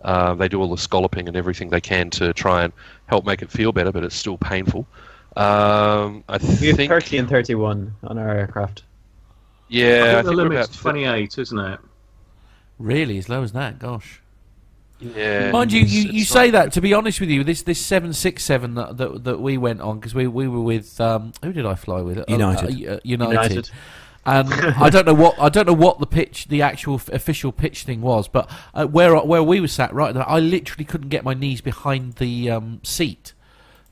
[0.05, 2.73] Uh, they do all the scalloping and everything they can to try and
[3.07, 4.87] help make it feel better, but it's still painful.
[5.37, 8.85] Um, I we have think 30 and 31 on our aircraft.
[9.69, 11.81] yeah, I I think the think limit's about 28, isn't it?
[12.79, 14.21] really as low as that gosh
[15.01, 15.51] Yeah.
[15.51, 16.73] Mind you, you, you say not- that.
[16.75, 19.81] To be honest with you, this this seven six seven that, that that we went
[19.81, 22.19] on because we we were with um, who did I fly with?
[22.19, 22.65] Uh, United.
[22.89, 23.33] uh, uh, United.
[23.33, 23.71] United.
[24.25, 27.53] And I don't know what I don't know what the pitch, the actual f- official
[27.53, 31.11] pitch thing was, but uh, where where we were sat, right, there, I literally couldn't
[31.11, 33.35] get my knees behind the um, seat.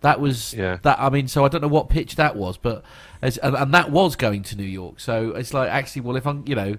[0.05, 0.76] That was Yeah.
[0.82, 1.00] that.
[1.00, 2.84] I mean, so I don't know what pitch that was, but
[3.22, 5.00] as, and, and that was going to New York.
[5.00, 6.76] So it's like actually, well, if I'm, you know,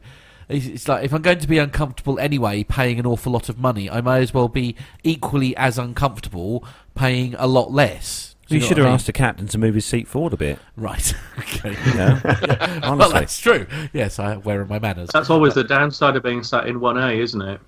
[0.47, 3.57] it's, it's like if I'm going to be uncomfortable anyway, paying an awful lot of
[3.57, 6.63] money, I may as well be equally as uncomfortable
[6.93, 8.35] paying a lot less.
[8.47, 8.93] Do You know should have I mean?
[8.93, 10.59] asked the captain to move his seat forward a bit.
[10.77, 11.15] Right.
[11.39, 11.75] okay.
[11.87, 12.19] You know?
[12.23, 13.13] well, Honestly.
[13.13, 13.65] that's true.
[13.91, 15.09] Yes, I where are my manners?
[15.11, 17.59] That's always the downside of being sat in 1A, isn't it?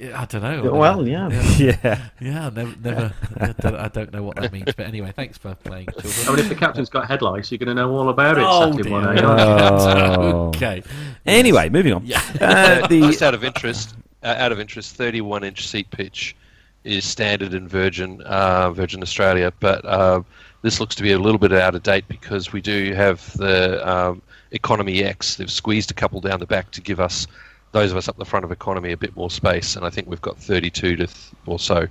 [0.00, 0.72] I don't know.
[0.72, 1.28] Well, yeah.
[1.58, 2.08] yeah.
[2.20, 3.12] Yeah, never, never.
[3.40, 6.38] I, don't, I don't know what that means, but anyway, thanks for playing, I mean,
[6.38, 8.92] if the captain's got headlights, you're going to know all about it Oh, sat dear.
[8.92, 9.04] 1A.
[9.04, 9.26] aren't you?
[9.28, 10.48] Oh.
[10.48, 10.82] okay.
[11.26, 12.06] Anyway, moving on.
[12.06, 12.22] Yeah.
[12.40, 16.36] Uh, the Just out of interest, uh, out of interest, 31 inch seat pitch
[16.84, 20.22] is standard in Virgin uh, Virgin Australia, but uh,
[20.62, 23.86] this looks to be a little bit out of date because we do have the
[23.88, 24.22] um,
[24.52, 25.36] Economy X.
[25.36, 27.26] They've squeezed a couple down the back to give us
[27.72, 30.08] those of us up the front of economy a bit more space, and I think
[30.08, 31.10] we've got 32 to th-
[31.46, 31.86] or so.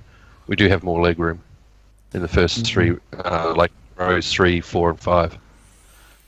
[0.46, 1.40] We do have more leg room
[2.14, 5.36] in the 1st three, uh, like rows three, four, and five.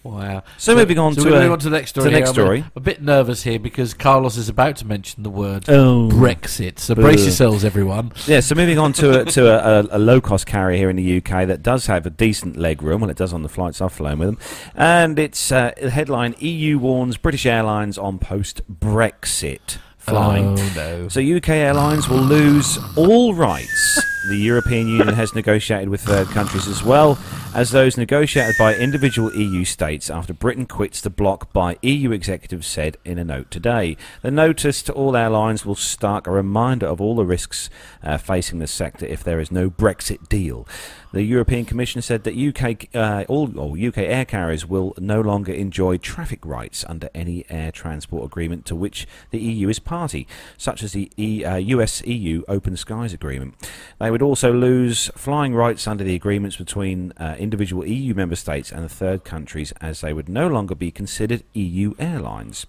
[0.03, 0.45] Wow.
[0.57, 2.13] So moving on so to, moving uh, on to the next to story.
[2.15, 2.47] the next here.
[2.47, 6.09] I'm a- A, bit nervous here because Carlos is about to mention the word Oh.
[6.11, 6.79] Brexit.
[6.79, 8.13] So brace yourselves, everyone.
[8.27, 10.97] Yeah, so moving on to a, to a, a, a low cost carrier here in
[10.97, 13.03] the UK that does have a decent leg room.
[13.03, 14.39] Well, it does on the flights I've flown with them.
[14.75, 20.59] And it's uh, headline EU warns British Airlines on post Brexit flying.
[20.59, 21.09] Oh no.
[21.09, 24.05] So UK Airlines will lose all rights.
[24.29, 27.19] The European Union has negotiated with third countries as well
[27.55, 32.67] as those negotiated by individual EU states after Britain quits the bloc by EU executives
[32.67, 33.97] said in a note today.
[34.23, 37.71] The notice to all airlines will stark a reminder of all the risks
[38.03, 40.67] uh, facing the sector if there is no Brexit deal.
[41.13, 45.97] The European Commission said that UK uh, all UK air carriers will no longer enjoy
[45.97, 50.93] traffic rights under any air transport agreement to which the EU is party, such as
[50.93, 53.55] the e, uh, US EU Open Skies Agreement.
[53.99, 58.71] They would also lose flying rights under the agreements between uh, individual EU member states
[58.71, 62.67] and third countries, as they would no longer be considered EU airlines.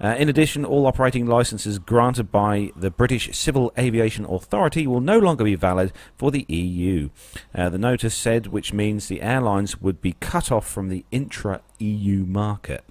[0.00, 5.18] Uh, in addition, all operating licenses granted by the British Civil Aviation Authority will no
[5.18, 7.08] longer be valid for the EU.
[7.54, 11.60] Uh, the notice said, which means the airlines would be cut off from the intra
[11.78, 12.82] EU market.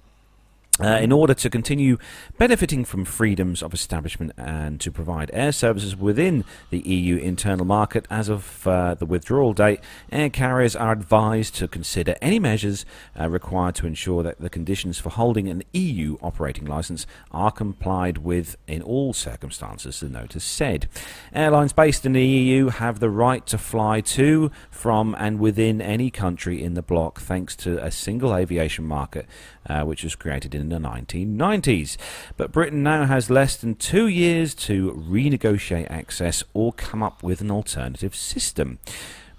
[0.80, 1.98] Uh, in order to continue
[2.36, 8.06] benefiting from freedoms of establishment and to provide air services within the EU internal market
[8.10, 9.80] as of uh, the withdrawal date,
[10.12, 12.86] air carriers are advised to consider any measures
[13.18, 18.18] uh, required to ensure that the conditions for holding an EU operating license are complied
[18.18, 20.88] with in all circumstances, the notice said.
[21.34, 26.08] Airlines based in the EU have the right to fly to, from, and within any
[26.08, 29.26] country in the bloc thanks to a single aviation market
[29.68, 31.96] uh, which was created in the 1990s.
[32.36, 37.40] But Britain now has less than two years to renegotiate access or come up with
[37.40, 38.78] an alternative system.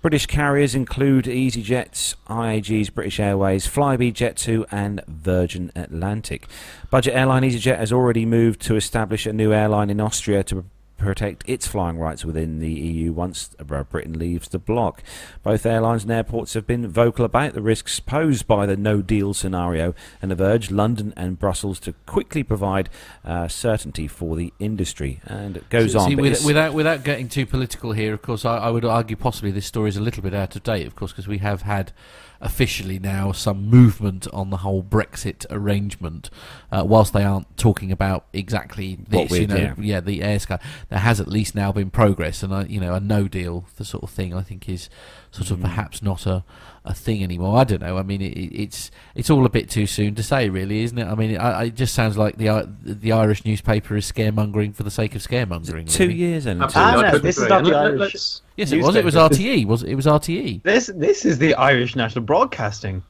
[0.02, 6.48] British carriers include EasyJet's, IAG's British Airways, Flybe, Jet2, and Virgin Atlantic.
[6.90, 10.64] Budget airline EasyJet has already moved to establish a new airline in Austria to
[11.00, 15.02] protect its flying rights within the EU once uh, Britain leaves the bloc.
[15.44, 19.34] Both airlines and airports have been vocal about the risks posed by the no deal
[19.34, 22.90] scenario and have urged London and Brussels to quickly provide
[23.24, 25.22] uh, certainty for the industry.
[25.26, 26.10] And it goes on.
[26.10, 29.52] See, with, without without getting too political here, of course, I, I would argue possibly
[29.52, 31.94] this story is a little bit out of date, of course, because we have had
[32.42, 36.30] officially now some movement on the whole Brexit arrangement.
[36.72, 40.00] Uh, whilst they aren't talking about exactly this, you know, yeah.
[40.00, 43.00] the air sky, there has at least now been progress, and uh, you know, a
[43.00, 44.90] no deal, the sort of thing, I think is
[45.32, 45.52] sort Mm.
[45.52, 46.44] of perhaps not a,
[46.84, 47.60] a thing anymore.
[47.60, 47.98] I don't know.
[47.98, 50.98] I mean, it, it- it's it's all a bit too soon to say, really, isn't
[50.98, 51.06] it?
[51.06, 54.92] I mean, it, it just sounds like the the Irish newspaper is scaremongering for the
[54.92, 55.88] sake of scaremongering.
[55.92, 56.16] two really.
[56.16, 56.94] years and Absolutely.
[56.94, 58.96] Ah, I no, this is not the Irish- Yes, it was.
[58.96, 59.16] It was.
[59.16, 59.66] RTE.
[59.68, 60.64] Was it was RTE?
[60.64, 63.04] This this is the Irish National Broadcasting.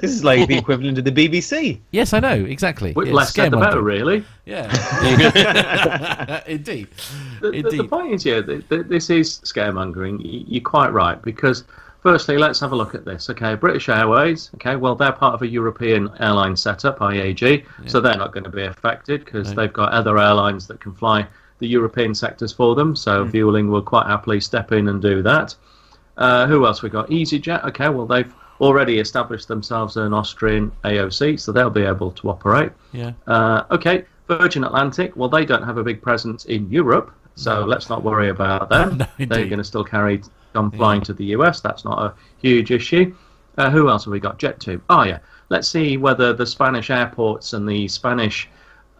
[0.00, 1.80] This is like the equivalent of the BBC.
[1.90, 2.92] Yes, I know exactly.
[2.92, 3.84] With Yeah, less said the better, scaremongering.
[3.84, 4.24] really.
[4.44, 6.88] Yeah, indeed,
[7.40, 10.20] The, the, the point is, yeah, th th this is scaremongering.
[10.22, 11.64] You're quite right because,
[12.02, 13.28] firstly, let's have a look at this.
[13.30, 14.50] Okay, British Airways.
[14.56, 18.50] Okay, well, they're part of a European airline setup, IAG, so they're not going to
[18.50, 19.54] be affected because No.
[19.62, 21.26] they've got other airlines that can fly
[21.58, 22.94] the European sectors for them.
[22.94, 23.30] So Hmm.
[23.30, 25.54] Vueling will quite happily step in and do that.
[26.18, 27.08] Uh, who else we got?
[27.10, 27.64] EasyJet.
[27.64, 32.72] Okay, well, they've already established themselves an Austrian AOC, so they'll be able to operate.
[32.92, 35.16] Yeah, Uh, okay, Virgin Atlantic.
[35.16, 38.96] Well, they don't have a big presence in Europe, So let's not worry about them.
[38.98, 40.22] No, They're going to still carry
[40.54, 41.60] on flying to the US.
[41.60, 43.14] That's not a huge issue.
[43.58, 44.38] Uh, who else have we got?
[44.38, 44.80] Jet2.
[44.88, 45.18] Oh, yeah.
[45.50, 48.48] Let's see whether the Spanish airports and the Spanish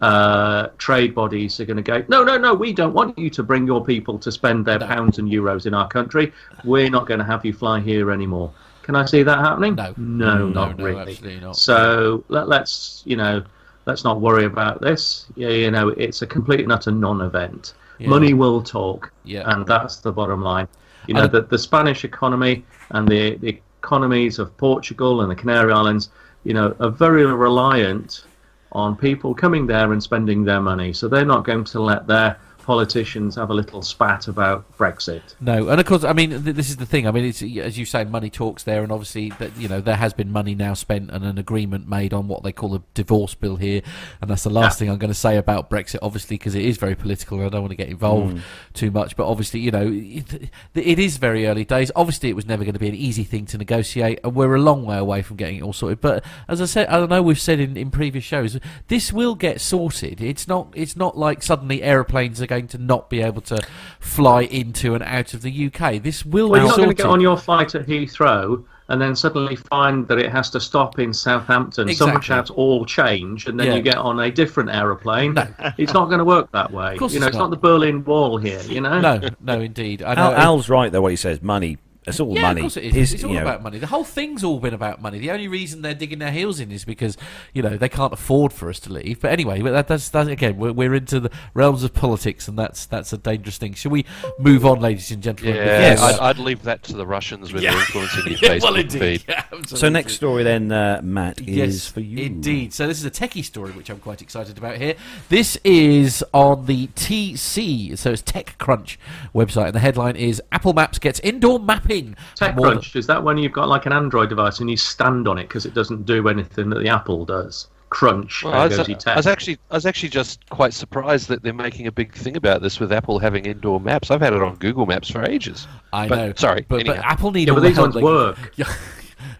[0.02, 3.42] uh, trade bodies are going to go, no, no, no, we don't want you to
[3.42, 6.32] bring your people to spend their pounds and euros in our country.
[6.64, 8.52] We're not going to have you fly here anymore.
[8.86, 9.74] Can I see that happening?
[9.74, 9.86] No.
[9.86, 11.00] No, mm, No, not no, really.
[11.12, 11.56] absolutely not.
[11.56, 13.42] So let, let's, you know,
[13.86, 15.26] let's not worry about this.
[15.34, 17.74] Yeah, you know, it's a complete and utter non-event.
[17.98, 18.08] Yeah.
[18.08, 19.42] Money will talk, Yeah.
[19.52, 20.68] and that's the bottom line.
[21.08, 25.34] You know, And- the, the Spanish economy and the, the economies of Portugal and the
[25.34, 26.10] Canary Islands,
[26.44, 28.24] you know, are very reliant
[28.70, 30.92] on people coming there and spending their money.
[30.92, 35.22] So they're not going to let their politicians have a little spat about Brexit.
[35.40, 37.06] No, and of course, I mean, th- this is the thing.
[37.06, 39.96] I mean, it's as you say, money talks there, and obviously, that you know, there
[39.96, 43.34] has been money now spent and an agreement made on what they call a divorce
[43.34, 43.82] bill here,
[44.20, 46.76] and that's the last thing I'm going to say about Brexit, obviously, because it is
[46.76, 47.38] very political.
[47.38, 48.40] and I don't want to get involved hmm.
[48.74, 51.92] too much, but obviously, you know, it, it is very early days.
[51.94, 54.60] Obviously, it was never going to be an easy thing to negotiate, and we're a
[54.60, 56.00] long way away from getting it all sorted.
[56.00, 58.58] But as I said, I don't know, we've said in, in previous shows,
[58.88, 60.20] this will get sorted.
[60.20, 60.72] It's not.
[60.74, 63.58] It's not like suddenly aeroplanes are going to not be able to
[64.00, 66.02] fly into and out of the UK.
[66.02, 69.02] This will Well, be you're not going to get on your flight at Heathrow and
[69.02, 71.92] then suddenly find that it has to stop in Southampton.
[71.92, 72.34] Someone Exactly.
[72.36, 73.74] shouts all change, and then Yeah.
[73.74, 75.34] you get on a different aeroplane.
[75.34, 75.46] No.
[75.76, 76.92] It's not going to work that way.
[76.92, 77.46] Of course you know, it's it's not.
[77.46, 78.60] not the Berlin Wall here.
[78.62, 79.00] You know.
[79.00, 80.02] no, no, indeed.
[80.04, 80.32] I know.
[80.32, 81.00] Al, Al's right though.
[81.02, 81.78] What he says, money.
[82.06, 82.60] It's all yeah, money.
[82.60, 82.94] of course it is.
[82.94, 83.78] His- it's all you know, about money.
[83.78, 85.18] The whole thing's all been about money.
[85.18, 87.16] The only reason they're digging their heels in is because
[87.52, 89.20] you know they can't afford for us to leave.
[89.20, 92.58] But anyway, but that, that's that, again we're, we're into the realms of politics, and
[92.58, 93.74] that's that's a dangerous thing.
[93.74, 94.04] Shall we
[94.38, 95.56] move on, ladies and gentlemen?
[95.56, 96.00] Yeah, Yes.
[96.00, 99.22] I'd, I'd leave that to the Russians with their influence in your Facebook well, indeed.
[99.22, 99.24] feed.
[99.28, 102.18] Yeah, So next story then, uh, Matt, is Yes, for you.
[102.24, 102.72] Indeed.
[102.72, 104.94] So this is a techie story which I'm quite excited about here.
[105.28, 108.96] This is on the TC, so it's TechCrunch
[109.34, 111.95] website, and the headline is Apple Maps gets indoor mapping.
[112.02, 114.76] For more than- TechCrunch is that when you've got like an Android device and you
[114.76, 117.68] stand on it because it doesn't do anything that the Apple does?
[117.88, 118.42] Crunch.
[118.42, 121.54] Well, I, was, goes I was actually, I was actually just quite surprised that they're
[121.54, 124.10] making a big thing about this with Apple having indoor maps.
[124.10, 125.68] I've had it on Google Maps for ages.
[125.92, 126.32] I But- know.
[126.36, 126.96] sorry, but, but.
[126.98, 128.52] Apple need Yeah, all but these help ones work.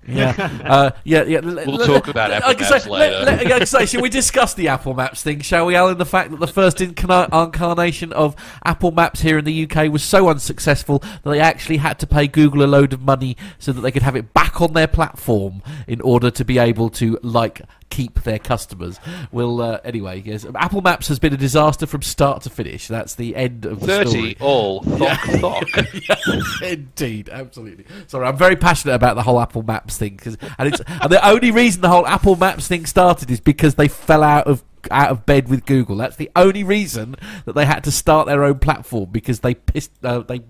[0.09, 0.35] Yeah.
[0.37, 1.41] Yeah, uh, yeah, yeah.
[1.41, 3.25] We'll talk about Apple Maps later.
[3.25, 5.99] Let, let, say, shall we discuss the Apple Maps thing, shall we, Alan?
[5.99, 10.29] The fact that the first incarnation of Apple Maps here in the UK was so
[10.29, 13.91] unsuccessful that they actually had to pay Google a load of money so that they
[13.91, 17.63] could have it back on their platform in order to be able to, like,
[17.97, 19.01] keep their customers.
[19.32, 22.88] Well, uh, anyway, yes, Apple Maps has been a disaster from start to finish.
[22.88, 24.36] That's the end of the Thirty story.
[24.40, 24.82] all.
[24.84, 26.09] Thok, thok.
[26.09, 27.86] yes, indeed, absolutely.
[28.07, 31.26] Sorry, I'm very passionate about the whole Apple Maps thing, 'cause- and it's and the
[31.26, 35.11] only reason the whole Apple Maps thing started is because they fell out of out
[35.11, 35.97] of bed with Google.
[35.97, 39.90] That's the only reason that they had to start their own platform because they pissed
[40.05, 40.42] uh, they.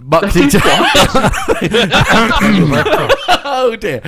[0.00, 0.54] Mucked each
[3.44, 4.00] oh dear!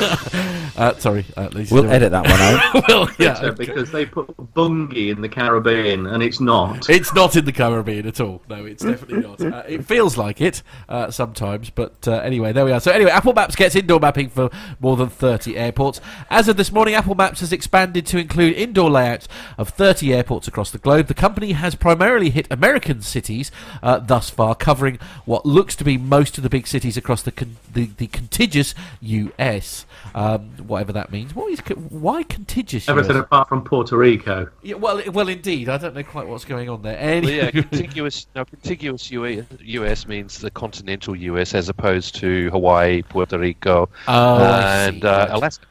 [0.00, 2.84] That- uh, sorry, uh, ladies and We'll edit that one out.
[2.88, 6.88] well, yeah, because they put Bungie in the Caribbean and it's not.
[6.88, 8.42] It's not in the Caribbean at all.
[8.48, 9.40] No, it's definitely not.
[9.50, 12.78] Uh, it feels like it uh, sometimes, but uh, anyway, there we are.
[12.78, 14.48] So anyway, Apple Maps gets indoor mapping for
[14.78, 16.00] more than 30 airports.
[16.28, 19.26] As of this morning, Apple Maps has expanded to include indoor layouts
[19.58, 21.06] of 30 airports across the globe.
[21.08, 23.50] The company has primarily hit American cities
[23.82, 27.32] uh, thus far, covering what looks to be most of the big cities across the
[27.32, 31.34] con- the, the contiguous US, um, whatever that means.
[31.34, 31.60] What is
[31.90, 32.88] why contiguous?
[32.88, 33.24] Everything US?
[33.24, 34.48] apart from Puerto Rico.
[34.62, 35.68] Yeah, well, well, indeed.
[35.68, 37.20] I don't know quite what's going on there.
[37.22, 38.26] Well, yeah, contiguous.
[38.34, 44.36] No, contiguous US, US means the continental US as opposed to Hawaii, Puerto Rico, Oh,
[44.36, 45.36] I and see, uh.
[45.36, 45.66] Alaska.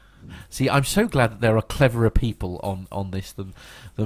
[0.48, 3.54] See, I'm so glad that there are cleverer people on, on this than,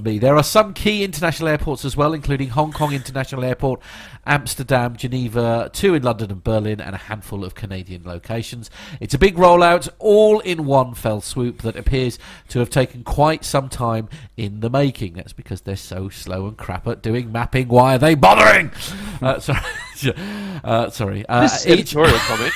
[0.00, 0.18] me.
[0.18, 3.80] There are some key international airports as well, including Hong Kong International Airport,
[4.26, 8.70] Amsterdam, Geneva, two in London and Berlin, and a handful of Canadian locations.
[9.00, 12.18] It's a big rollout, all in one fell swoop, that appears
[12.48, 15.14] to have taken quite some time in the making.
[15.14, 17.68] That's because they're so slow and crap at doing mapping.
[17.68, 18.70] Why are they bothering?
[19.22, 19.60] uh, sorry.
[20.64, 21.26] Uh, sorry.
[21.28, 22.52] Uh, This each- editorial comment.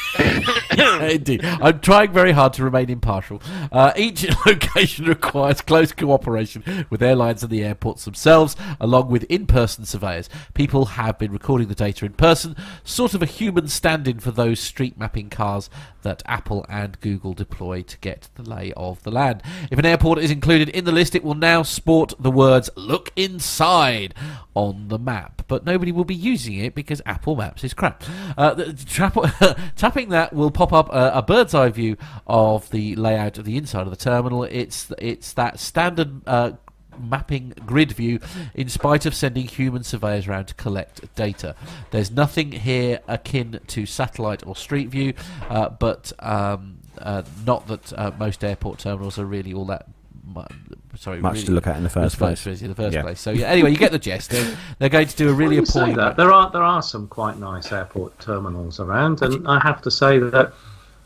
[1.13, 1.45] Indeed.
[1.45, 3.43] I'm trying very hard to remain impartial.
[3.71, 9.47] Uh, each location requires close cooperation with airlines and the airports themselves, along with in
[9.47, 10.31] person surveyors.
[10.55, 14.31] People have been recording the data in person, sort of a human stand in for
[14.31, 15.69] those street mapping cars
[16.01, 19.43] that Apple and Google deploy to get the lay of the land.
[19.71, 23.13] If an airport is included in the list, it will now sport the words look
[23.17, 24.15] inside
[24.55, 25.43] on the map.
[25.49, 28.03] But nobody will be using it because Apple Maps is crap.
[28.37, 29.17] Uh, the, trap-
[29.77, 33.57] tapping that will pop up a, a bird's eye view of the layout of the
[33.57, 34.45] inside of the terminal.
[34.45, 36.21] It's it's that standard.
[36.27, 36.53] Uh,
[37.01, 38.19] mapping grid view
[38.55, 41.55] in spite of sending human surveyors around to collect data.
[41.93, 45.15] There's nothing here akin to satellite or street view,
[45.49, 49.87] uh, but um, uh, not that uh, most airport terminals are really all that.
[50.99, 52.63] Mu- sorry, Much really- to look at in the first as place.
[52.63, 53.03] In the first Yeah.
[53.03, 53.21] place.
[53.21, 53.47] So yeah.
[53.47, 54.31] Anyway, you get the gist.
[54.31, 55.97] They're, they're going to do a really Well, you say appalling.
[55.97, 56.17] that.
[56.17, 60.19] There are there are some quite nice airport terminals around, and I have to say
[60.19, 60.53] that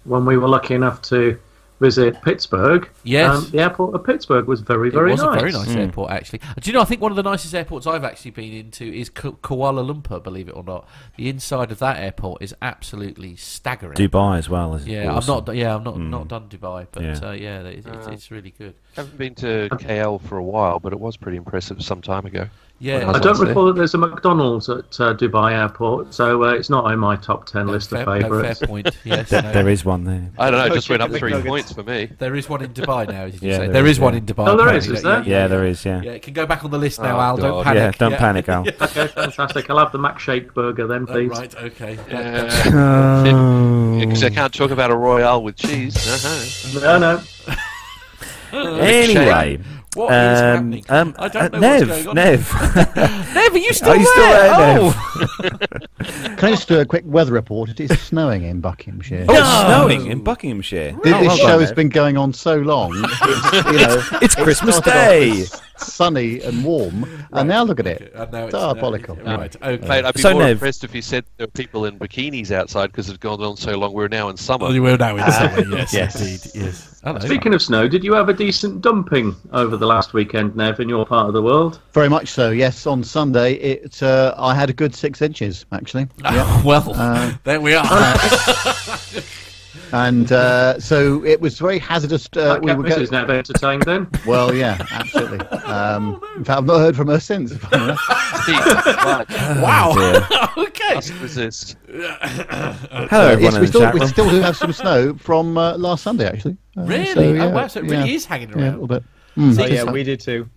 [0.05, 1.39] when we were lucky enough to
[1.83, 3.29] visit Pittsburgh, Yes.
[3.37, 5.21] um, the airport of Pittsburgh was very very nice.
[5.21, 5.37] It was nice.
[5.37, 6.39] a very nice airport, actually.
[6.61, 6.81] Do you know?
[6.81, 10.23] I think one of the nicest airports I've actually been into is Ku- Kuala Lumpur.
[10.23, 13.97] Believe it or not, the inside of that airport is absolutely staggering.
[13.97, 14.75] Dubai as well.
[14.75, 15.39] Is yeah, awesome.
[15.39, 15.57] I'm not.
[15.57, 17.21] Yeah, I'm not not done Dubai, but Yeah.
[17.23, 18.75] uh, yeah, it, it's, it's really good.
[18.97, 22.25] I haven't been to KL for a while, but it was pretty impressive some time
[22.27, 22.49] ago.
[22.83, 26.69] Yeah, I don't recall that there's a McDonald's at uh, Dubai Airport, so uh, it's
[26.69, 28.59] not on my top ten list fair, of no, favourites.
[28.59, 28.91] fair point.
[29.05, 29.53] Yes, There, no.
[29.53, 30.29] there is one there.
[30.37, 32.11] I don't know, it Oh, just went up three points for me.
[32.19, 33.27] There is one in Dubai now.
[33.27, 34.19] Did you Yeah, say there there is, is one yeah.
[34.19, 34.49] in Dubai?
[34.49, 34.95] Oh, there is, apparently.
[34.97, 35.23] is there?
[35.23, 35.85] Yeah, there is.
[35.85, 36.03] Yeah.
[36.03, 37.37] Yeah, it can go back on the list now, Oh, Al.
[37.37, 37.81] Don't panic.
[37.81, 38.63] Yeah, don't panic, Al.
[38.83, 39.71] Okay, fantastic.
[39.71, 41.31] I'll have the Mac Shake burger then, Oh, please.
[41.31, 41.95] right, okay.
[44.03, 45.95] Because I can't talk about a Royale with cheese.
[45.97, 46.81] Uh-huh.
[46.81, 47.23] No, no.
[48.83, 49.61] Anyway,
[49.95, 50.85] What is um, happening?
[50.89, 52.15] um, I don't uh, know Nev, what's going on.
[52.15, 52.53] Nev,
[53.35, 54.57] Nev, are you still are you still there?
[54.57, 55.19] there, Oh!
[56.37, 57.69] Can I just do a quick weather report?
[57.71, 59.27] It is snowing in Buckinghamshire.
[59.29, 60.93] Oh, it's snowing in Buckinghamshire.
[61.05, 61.77] This, Oh, this well show done, has Nev.
[61.77, 62.91] been going on so long.
[62.95, 65.59] It's, you know, It's Christmas started off Day.
[65.83, 68.13] As Sunny and warm, and now look at it.
[68.15, 69.17] And now it's Diabolical.
[69.17, 69.89] no, Right, okay.
[69.89, 72.51] Mate, I'd be So, more Nev- impressed if you said there were people in bikinis
[72.51, 73.93] outside because it's gone on so long.
[73.93, 74.71] We're now in summer.
[74.71, 76.21] You will now in summer, yes, yes.
[76.21, 77.01] indeed, yes.
[77.05, 77.19] Hello.
[77.19, 80.89] Speaking of snow, did you have a decent dumping over the last weekend, Nev, in
[80.89, 81.81] your part of the world?
[81.93, 82.51] Very much so.
[82.51, 86.07] Yes, on Sunday, it uh, I had a good six inches actually.
[86.23, 86.63] Yeah.
[86.63, 87.85] well, Uh, there we are.
[89.93, 92.27] and uh, so it was very hazardous.
[92.35, 93.11] Uh, That we were Mrs.
[93.11, 94.09] go- Nev entertained then.
[94.27, 95.41] well, yeah, absolutely.
[95.73, 97.53] Um, in fact, I've not heard from her since.
[97.53, 98.09] if I'm honest.
[98.09, 99.27] right.
[99.63, 99.95] wow.
[99.97, 100.49] dear.
[100.67, 100.95] okay.
[101.21, 101.77] Resist.
[101.89, 106.27] Hello, everyone yes, we still, we still do have some snow from uh, last Sunday,
[106.27, 106.57] actually.
[106.77, 107.07] Uh, Really?
[107.07, 107.67] so, oh, yeah, wow.
[107.69, 109.03] So it really yeah, is hanging Yeah, a little bit.
[109.37, 109.59] Mm.
[109.59, 110.49] Oh yeah, we did too.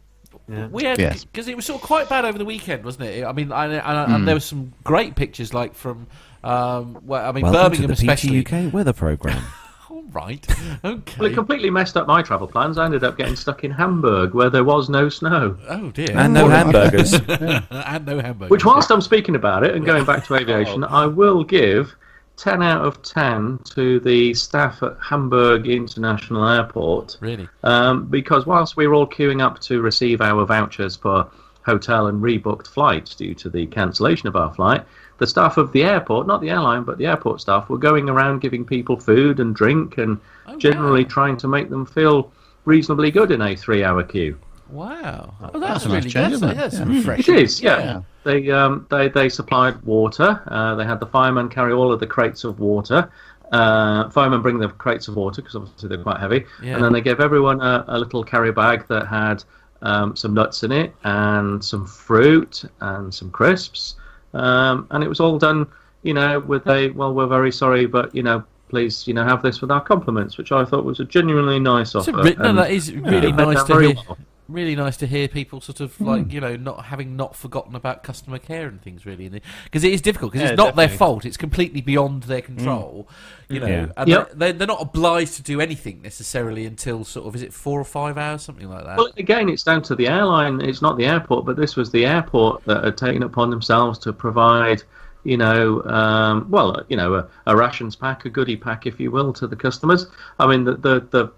[0.47, 1.23] We had Yes.
[1.25, 3.25] because it was sort of quite bad over the weekend, wasn't it?
[3.25, 6.07] I mean, and, and, and there were some great pictures, like from,
[6.45, 8.43] um, well, I mean, Welcome Birmingham to the especially.
[8.43, 9.43] PTUK weather program.
[9.89, 10.45] All right,
[10.83, 11.13] Okay.
[11.19, 12.77] Well, it completely messed up my travel plans.
[12.77, 15.57] I ended up getting stuck in Hamburg where there was no snow.
[15.69, 16.15] Oh dear.
[16.17, 17.13] and no hamburgers.
[17.27, 18.49] and no hamburgers.
[18.49, 21.93] Which, whilst I'm speaking about it and going back to aviation, I will give
[22.37, 27.17] 10 out of 10 to the staff at Hamburg International Airport.
[27.21, 31.27] really, Um, because whilst we were all queuing up to receive our vouchers for
[31.65, 34.83] hotel and rebooked flights due to the cancellation of our flight,
[35.17, 38.39] the staff of the airport, not the airline, but the airport staff, were going around
[38.41, 41.09] giving people food and drink and Oh, generally wow.
[41.09, 42.31] trying to make them feel
[42.65, 44.37] reasonably good in a three hour queue.
[44.69, 45.33] wow.
[45.39, 46.33] Well, That's that's, a nice really change, good.
[46.35, 46.57] isn't it?
[46.57, 46.81] That's Yeah.
[46.83, 47.35] It refreshing.
[47.35, 47.77] is, yeah.
[47.79, 48.01] Yeah.
[48.23, 50.41] They um, they they supplied water.
[50.47, 53.09] Uh, they had the firemen carry all of the crates of water.
[53.51, 56.45] Uh, firemen bring the crates of water because obviously they're quite heavy.
[56.61, 56.75] Yeah.
[56.75, 59.43] And then they gave everyone a, a little carry bag that had
[59.83, 63.95] um, some nuts in it and some fruit and some crisps.
[64.35, 65.65] Um, and it was all done,
[66.03, 69.41] you know, with a well, we're very sorry, but you know, please, you know, have
[69.41, 72.11] this with our compliments, which I thought was a genuinely nice offer.
[72.11, 73.95] re- no, and that is really went nice to hear.
[74.07, 74.17] well.
[74.47, 78.03] Really nice to hear people sort of like you know not having not forgotten about
[78.03, 79.27] customer care and things really
[79.63, 83.09] because it is difficult because Yeah, it's not their fault it's completely beyond their control
[83.49, 83.87] you know Yeah.
[83.97, 84.31] and Yep.
[84.35, 87.83] they're, they're not obliged to do anything necessarily until sort of is it four or
[87.85, 90.61] five hours something like that Well, again, it's down to the airline.
[90.61, 94.13] It's not the airport, but this was the airport that had taken upon themselves to
[94.13, 94.83] provide,
[95.23, 99.09] you know, um, well, you know, a, a rations pack, a goodie pack, if you
[99.09, 100.05] will, to the customers.
[100.39, 101.31] I mean, the the, the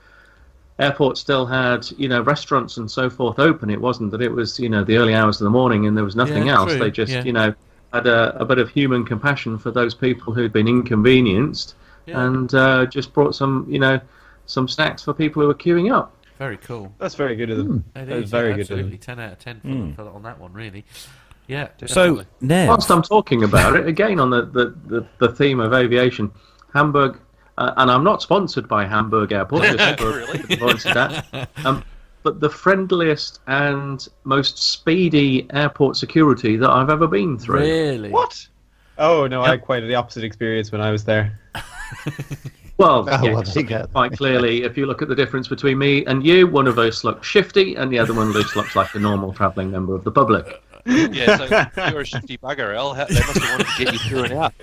[0.79, 3.69] airport still had, you know, restaurants and so forth open.
[3.69, 6.03] It wasn't that it was, you know, the early hours of the morning and there
[6.03, 6.71] was nothing Yeah, else.
[6.71, 7.23] true, They just, yeah.
[7.23, 7.53] you know,
[7.93, 11.75] had a, a bit of human compassion for those people who'd been inconvenienced
[12.05, 12.25] Yeah.
[12.25, 13.99] and uh, just brought some, you know,
[14.45, 16.13] some snacks for people who were queuing up.
[16.37, 17.83] very cool That's very good of them.
[17.95, 18.77] It That is, is very yeah, good of them.
[18.79, 20.85] absolutely 10 out of 10 for, for, on that one really
[21.47, 25.59] yeah so, Nev, Whilst I'm talking about it, again on the, the, the, the theme
[25.61, 26.29] of aviation,
[26.73, 27.19] Hamburg,
[27.57, 30.43] uh, and I'm not sponsored by Hamburg Airport, just Really?
[30.53, 31.83] avoidance that, um,
[32.23, 37.59] but the friendliest and most speedy airport security that I've ever been through.
[37.61, 38.47] really What?
[38.97, 41.39] Oh no, I had quite the opposite experience when I was there.
[42.79, 43.87] Well, Oh, yes, well, there you go.
[43.87, 47.03] quite clearly, if you look at the difference between me and you, one of us
[47.03, 50.11] looks shifty, and the other one just looks like a normal travelling member of the
[50.11, 50.61] public.
[50.85, 52.93] Yeah, so if you're a shifty bugger, Al.
[52.93, 54.53] How, they must have wanted to get you through and out.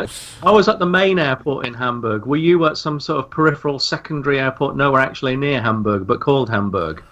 [0.00, 0.06] No,
[0.42, 2.26] I was at the main airport in Hamburg.
[2.26, 6.50] Were you at some sort of peripheral secondary airport nowhere actually near Hamburg, but called
[6.50, 7.02] Hamburg?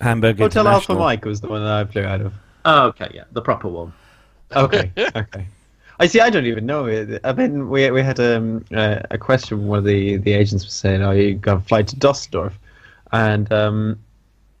[0.00, 0.98] Hamburg Hotel Alpha International.
[0.98, 2.32] Mike was the one that I flew out of.
[2.64, 3.92] Oh, okay, yeah, the proper one.
[4.54, 5.46] Okay, okay.
[6.00, 6.20] I see.
[6.20, 6.86] I don't even know.
[6.86, 7.20] it.
[7.24, 9.66] I mean, we we had um, uh, a question.
[9.66, 12.58] One of the the agents was saying, "Oh, you got a flight to Dusseldorf,"
[13.12, 13.98] and um,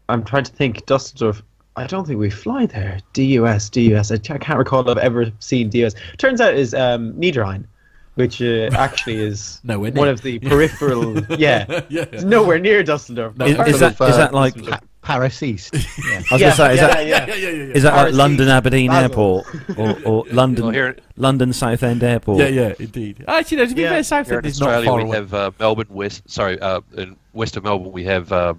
[0.08, 0.84] I'm trying to think.
[0.86, 1.42] Dusseldorf.
[1.78, 2.98] I don't think we fly there.
[3.12, 4.10] DUS, DUS.
[4.10, 5.94] I, can't recall if I've ever seen DUS.
[6.18, 7.64] Turns out is um, Niederrhein,
[8.16, 11.18] which uh, actually is Nowhere one of the peripheral.
[11.38, 12.04] yeah, Yeah.
[12.12, 13.36] it's nowhere near Dusseldorf.
[13.36, 13.46] No.
[13.46, 15.74] Is, Part is of, that uh, is that like Pa- Paris East.
[16.08, 16.22] Yeah.
[16.30, 17.26] I was yeah, gonna say is yeah, that yeah.
[17.26, 17.74] yeah, yeah, yeah.
[17.74, 19.02] is that like London East, Aberdeen Basel.
[19.02, 22.38] Airport or, or London Well, here, London Southend Airport?
[22.40, 23.24] Yeah, yeah, indeed.
[23.28, 23.88] Actually, no, to be Yeah.
[23.88, 25.16] fair, here Southend in is not Australia, far we away.
[25.16, 26.22] have uh, Melbourne West.
[26.30, 28.54] Sorry, uh, in west of Melbourne, we have uh,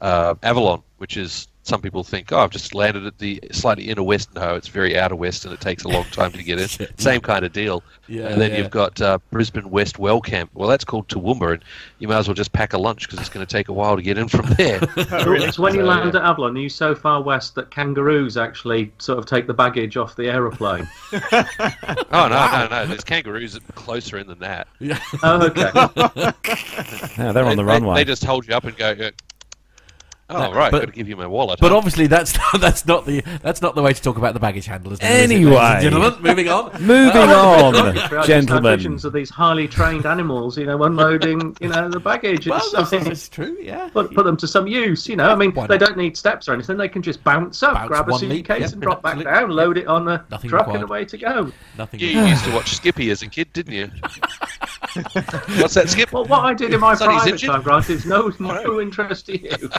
[0.00, 4.02] uh, Avalon, which is some people think, oh, I've just landed at the slightly inner
[4.02, 4.34] west.
[4.34, 6.68] No, it's very outer west, and it takes a long time to get in.
[6.98, 7.84] Same kind of deal.
[8.08, 8.58] Yeah, and then yeah.
[8.58, 10.48] you've got uh, Brisbane West Wellcamp.
[10.54, 11.64] Well, that's called Toowoomba, and
[12.00, 13.94] you might as well just pack a lunch because it's going to take a while
[13.96, 14.80] to get in from there.
[14.96, 16.20] So when you So, land yeah.
[16.20, 19.96] at Avalon, are you so far west that kangaroos actually sort of take the baggage
[19.96, 20.88] off the aeroplane?
[22.14, 22.86] Oh no, no, no!
[22.86, 24.68] There's kangaroos closer in than that.
[24.80, 24.98] Yeah.
[25.22, 25.70] oh, okay.
[27.16, 27.94] Yeah, they're on the They- they- runway.
[27.96, 29.10] They just hold you up and go.
[30.34, 31.58] Uh, Oh No, right, but- got to give you my wallet.
[31.60, 31.78] But huh?
[31.78, 34.66] obviously, that's not, that's not the that's not the way to talk about the baggage
[34.66, 35.00] handlers.
[35.00, 35.78] now, is it, Anyway.
[35.82, 36.70] gentlemen, moving on.
[36.82, 38.76] Moving on, just gentlemen.
[38.76, 42.46] visions of these highly trained animals, you know, unloading, you know, the baggage.
[42.46, 43.56] Well, It's- that's, I that's true.
[43.60, 43.88] Yeah.
[43.92, 45.28] put, put them to some use, you know.
[45.30, 46.76] I mean, they don't need steps or anything.
[46.76, 49.78] They can just bounce up, Bounce grab a suitcase, yeah, and drop back down, load
[49.78, 50.80] it on the Nothing truck, required.
[50.82, 51.52] and away to go.
[51.78, 52.00] Nothing.
[52.00, 53.90] You used to watch Skippy as a kid, didn't you?
[54.94, 56.12] What's that, Skip?
[56.12, 57.50] Well, what I did in my Sonny's private injured.
[57.50, 59.70] time, Grant, is no, no interest to you.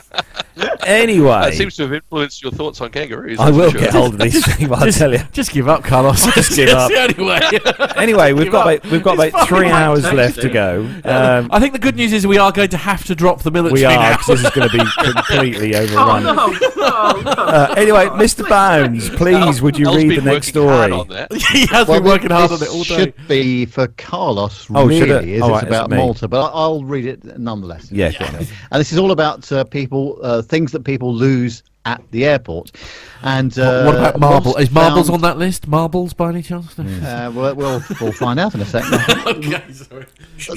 [0.86, 3.40] Anyway, That seems to have influenced your thoughts on kangaroos.
[3.40, 4.72] I will for get hold of these things.
[4.72, 5.20] I'll Just- tell you.
[5.32, 6.26] Just give up, Carlos.
[6.34, 6.92] just give up.
[6.92, 7.90] That's the only way.
[7.96, 10.16] Anyway, we've got about, we've got It's about three hours tasty.
[10.18, 10.82] left to go.
[11.06, 13.52] Um, I think the good news is we are going to have to drop the
[13.52, 14.18] military we are now.
[14.18, 16.24] 'cause this is going to be completely Oh overrun.
[16.24, 17.32] no, no, no!
[17.32, 18.48] Uh, anyway, Mr.
[18.48, 20.92] Bounds, please, would you read the next story?
[21.52, 22.96] he has Well, been working hard on this it all day.
[23.06, 25.30] should be for Carlos, Oh, really, should it?
[25.30, 25.98] is Oh, it's right, it's about me.
[25.98, 27.92] Malta, but I- I'll read it nonetheless.
[27.92, 28.26] Yeah, go.
[28.72, 32.72] And this is all about uh, people, uh, things that people lose at the airport.
[33.24, 34.52] And uh, what about marble?
[34.52, 35.68] Lost Is marbles found- on that list?
[35.68, 36.74] Marbles, by any chance?
[36.80, 38.94] Uh, we'll, we'll, we'll find out in a second.
[39.28, 40.06] okay, sorry.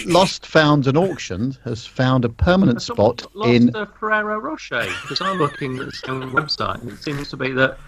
[0.07, 3.75] Lost, found, and auctioned has found a permanent spot lost in.
[3.75, 7.51] uh, Ferrero Rocher because I'm looking at the same website and it seems to be
[7.53, 7.79] that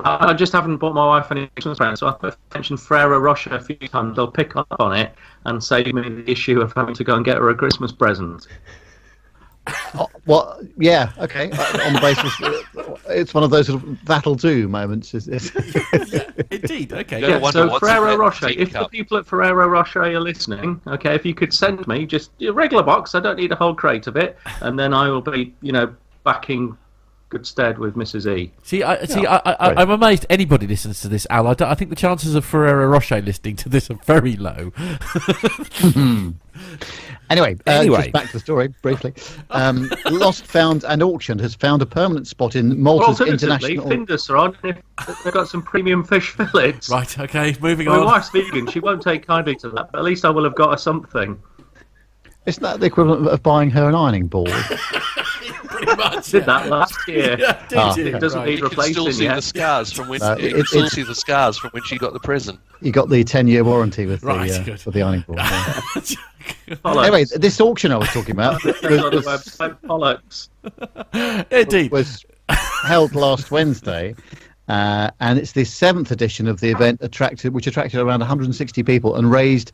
[0.00, 3.54] I I just haven't bought my wife any Christmas presents, so I've mentioned Ferrero Rocher
[3.54, 4.16] a few times.
[4.16, 5.14] They'll pick up on it
[5.44, 8.46] and save me the issue of having to go and get her a Christmas present.
[9.94, 11.50] Oh, well, yeah, okay.
[11.50, 15.14] uh, on the basis, uh, it's one of those sort of that'll do moments.
[15.14, 15.50] Is, is
[16.50, 16.92] Indeed.
[16.92, 17.20] Okay.
[17.20, 21.14] Yeah, Yeah, so Ferrero Rocher, tea if the people at Ferrero Rocher are listening, okay,
[21.14, 24.06] if you could send me just a regular box, I don't need a whole crate
[24.06, 26.76] of it, and then I will be, you know, back in
[27.34, 28.32] good stead with Mrs.
[28.38, 28.52] E.
[28.62, 31.48] See, I, see, I, I, I, I'm amazed anybody listens to this, Al.
[31.48, 34.72] I, don't- I think the chances of Ferrero Rocher listening to this are very low.
[37.30, 37.96] Anyway, uh, Anyway.
[38.02, 39.12] just back to the story briefly.
[39.50, 43.90] Um, Lost, Found, and Auctioned has found a permanent spot in Malta's alternatively, international.
[44.06, 44.76] Findus are on, and
[45.24, 46.90] they've got some premium fish fillets.
[46.90, 47.18] Right.
[47.18, 47.56] Okay.
[47.60, 48.04] Moving My on.
[48.04, 50.72] wife's vegan, she won't take kindly to that, but at least I will have got
[50.72, 51.40] her something.
[52.46, 54.52] Isn't that the equivalent of buying her an ironing board?
[55.96, 56.30] Pretty much.
[56.30, 57.36] Did that last year.
[57.44, 58.06] Yeah, did Ah, you?
[58.06, 58.48] It doesn't Right.
[58.50, 60.78] need You can still replacing see the scars from when Uh, you it- can still
[60.80, 62.58] it's- see the scars from when she got the present.
[62.80, 64.80] you got the ten-year warranty with Right, the uh, good.
[64.80, 65.38] for the ironing board.
[65.40, 65.80] yeah.
[66.84, 70.48] Anyway, this auction I was talking about on was,
[71.12, 71.44] was.
[71.50, 71.90] Indeed.
[71.90, 72.24] was
[72.84, 74.14] held last Wednesday.
[74.68, 79.14] Uh, and it's the seventh edition of the event, attracted which attracted around 160 people
[79.16, 79.72] and raised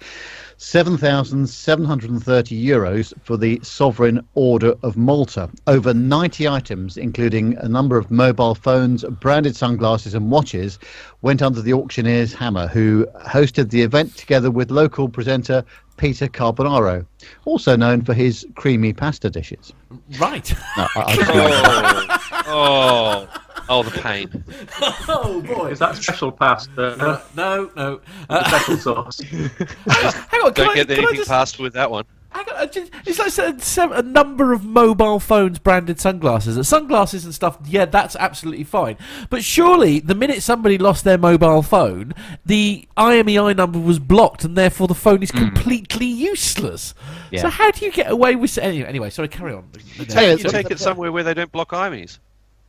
[0.56, 5.48] 7,730 euros for the Sovereign Order of Malta.
[5.66, 10.78] Over 90 items, including a number of mobile phones, branded sunglasses, and watches,
[11.22, 15.64] went under the auctioneer's hammer, who hosted the event together with local presenter
[15.96, 17.04] Peter Carbonaro,
[17.44, 19.72] also known for his creamy pasta dishes.
[20.18, 20.50] Right.
[20.76, 22.16] No, I, I
[22.46, 24.44] Oh, oh, oh, the pain.
[25.08, 25.68] oh boy.
[25.68, 26.96] Is that special pasta?
[27.02, 28.00] Uh, No, no.
[28.28, 29.18] Uh, special sauce.
[29.20, 30.52] hang on.
[30.52, 32.04] Can Don't I, get can anything just, past with that one.
[32.30, 36.66] hang on, uh, just- it's like se- se- a number of mobile phones branded sunglasses.
[36.68, 37.58] Sunglasses and stuff.
[37.66, 38.96] Yeah, that's absolutely fine.
[39.30, 42.12] But surely, the minute somebody lost their mobile phone,
[42.44, 46.94] the IMEI number was blocked, and therefore the phone is completely useless.
[47.30, 47.42] Yeah.
[47.42, 48.58] So how do you get away with?
[48.58, 49.28] Anyway, anyway sorry.
[49.28, 49.64] Carry on.
[49.98, 52.18] Anyway, You so- take it somewhere where they don't block IMEs.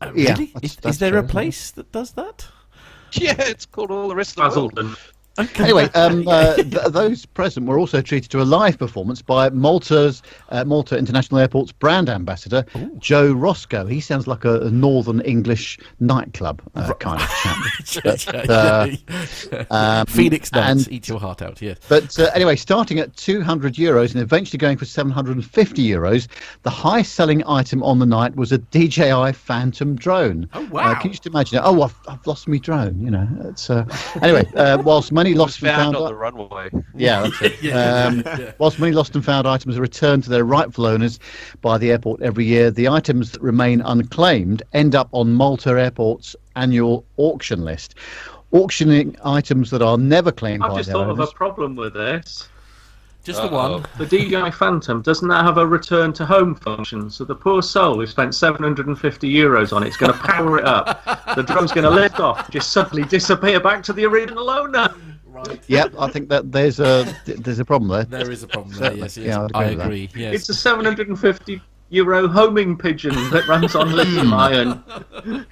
[0.01, 0.45] Uh, Yeah, really?
[0.53, 2.47] that's- Is, is there true, a place that does that?
[3.13, 4.97] Yeah, it's called all the rest of the world.
[5.37, 5.63] Basildon.
[5.63, 10.21] Anyway, um, uh, th- those present were also treated to a live performance by Malta's
[10.49, 12.65] uh, Malta International Airport's brand ambassador,
[12.99, 13.85] Joe Roscoe.
[13.85, 17.27] He sounds like a, a Northern English nightclub uh, kind of
[17.85, 18.03] chap.
[18.03, 18.87] But, uh,
[19.69, 21.61] um, Phoenix dance, and- eat your heart out.
[21.61, 21.77] Yes.
[21.87, 26.27] But uh, anyway, starting at 200 euros and eventually going for 750 euros,
[26.63, 30.47] the highest selling item on the night was a DJI Phantom drone.
[30.53, 30.93] Oh, Uh, wow.
[30.95, 31.61] can you just imagine it?
[31.63, 33.27] Oh, I've, I've lost my drone, you know.
[33.45, 33.69] It's,
[34.21, 35.95] anyway, uh, whilst many It was lost and found found.
[35.97, 36.69] on the runway.
[36.95, 37.53] Yeah, that's it.
[37.61, 38.51] Yeah, um, yeah.
[38.57, 41.19] Whilst many lost and found items are returned to their rightful owners
[41.61, 46.35] by the airport every year, the items that remain unclaimed end up on Malta Airport's
[46.55, 47.95] annual auction list.
[48.51, 51.93] Auctioning items that are never claimed I've by just their thought of a problem with
[51.93, 52.49] this.
[53.23, 53.73] Just the Uh-oh.
[53.73, 53.85] one.
[53.99, 57.09] The DJI Phantom doesn't that have a return to home function?
[57.11, 60.65] So the poor soul who spent 750 euros on it is going to power it
[60.65, 61.05] up.
[61.35, 64.91] The drone's going to lift off, just suddenly disappear back to the original owner.
[65.47, 65.59] Right.
[65.67, 68.03] Yep, I think that there's a there's a problem there.
[68.03, 68.93] There is a problem there.
[68.93, 69.27] Yes, yes.
[69.27, 69.85] Yeah, I'd I agree with that.
[69.85, 70.09] agree.
[70.15, 70.35] Yes.
[70.35, 74.33] It's a 750 euro homing pigeon that runs on lithium hmm.
[74.33, 74.83] ion.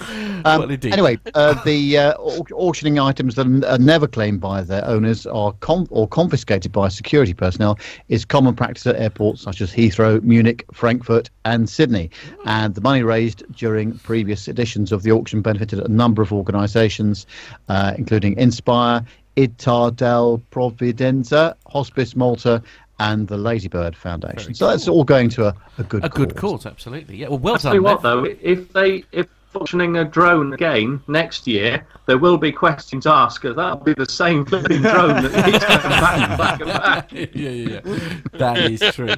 [0.00, 0.92] Um, Well, indeed.
[0.92, 5.52] anyway, uh, the uh, auctioning items that are are never claimed by their owners are
[5.60, 7.78] com- or confiscated by security personnel
[8.08, 12.10] is common practice at airports such as Heathrow, Munich, Frankfurt, and Sydney.
[12.44, 17.26] And the money raised during previous editions of the auction benefited a number of organisations,
[17.68, 19.04] uh, including Inspire,
[19.36, 22.62] Itar del Providenza, Hospice Malta,
[22.98, 24.54] and the Ladybird Foundation.
[24.54, 26.62] so that's all going to a, a good a good cause.
[26.62, 27.16] cause, absolutely.
[27.16, 27.28] Yeah.
[27.28, 29.26] Well, well I'll tell you what, though, if they if
[29.56, 34.06] auctioning a drone again next year, there will be questions asked because that'll be the
[34.06, 37.12] same flipping drone that keeps coming back and back and back.
[37.12, 38.18] yeah, yeah, yeah.
[38.32, 39.14] That is true.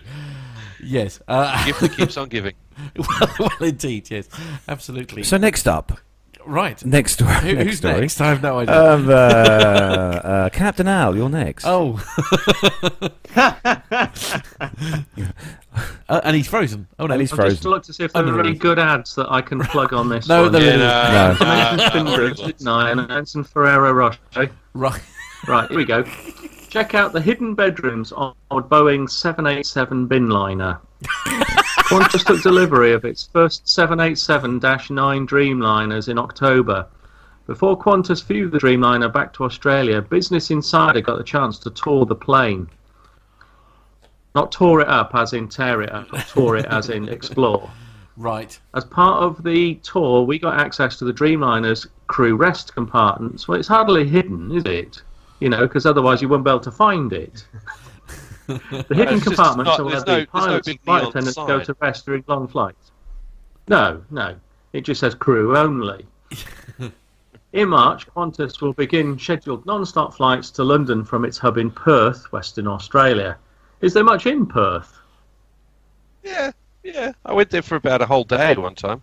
[0.82, 1.20] Yes.
[1.26, 2.55] Uh, Gift that keeps on giving.
[2.97, 4.11] well, well, indeed.
[4.11, 4.28] Yes.
[4.68, 5.24] Absolutely.
[5.24, 5.99] So next up,
[6.47, 6.84] right.
[6.84, 7.32] next story.
[7.34, 8.01] Who, next who's story.
[8.01, 8.20] next?
[8.20, 8.74] I have no idea.
[8.95, 11.64] Um, uh, uh, Captain Al, you're next.
[11.66, 11.99] oh.
[16.09, 16.89] Uh, and he's frozen.
[16.99, 17.70] Oh no, And he's I'll just frozen.
[17.70, 20.26] look to see if there are any good ads that I can plug on this.
[20.28, 20.53] No, one.
[20.53, 21.47] there Yeah, isn't.
[21.47, 21.53] no, No.
[21.55, 22.09] I mentioned
[22.41, 22.91] uh, didn't I?
[22.91, 24.51] And Anson Ferrero Rocher.
[24.74, 25.01] right.
[25.47, 26.03] Right, here we go.
[26.68, 30.80] Check out the hidden bedrooms on on Boeing 787 bin liner.
[31.89, 36.86] Qantas took delivery of its first 787-9 Dreamliners in October.
[37.47, 42.05] Before Qantas flew the Dreamliner back to Australia, Business Insider got the chance to tour
[42.05, 42.68] the plane.
[44.34, 47.70] Not tour it up as in tear it up, but tour it as in explore.
[48.18, 48.59] Right.
[48.74, 53.47] As part of the tour, we got access to the Dreamliner's crew rest compartments.
[53.47, 55.01] Well, it's hardly hidden, is it?
[55.39, 57.47] You know, because otherwise you wouldn't be able to find it.
[58.49, 62.07] The hidden compartments not- are where the no- pilots and flight attendants go to rest
[62.07, 62.90] during long flights.
[63.68, 64.36] No, no.
[64.72, 66.07] It just says crew only.
[67.53, 72.32] in March, Qantas will begin scheduled non-stop flights to London from its hub in Perth,
[72.32, 73.36] Western Australia.
[73.82, 74.99] Is there much in Perth?
[76.24, 77.12] Yeah, yeah.
[77.24, 79.03] I went there for about a whole day one time.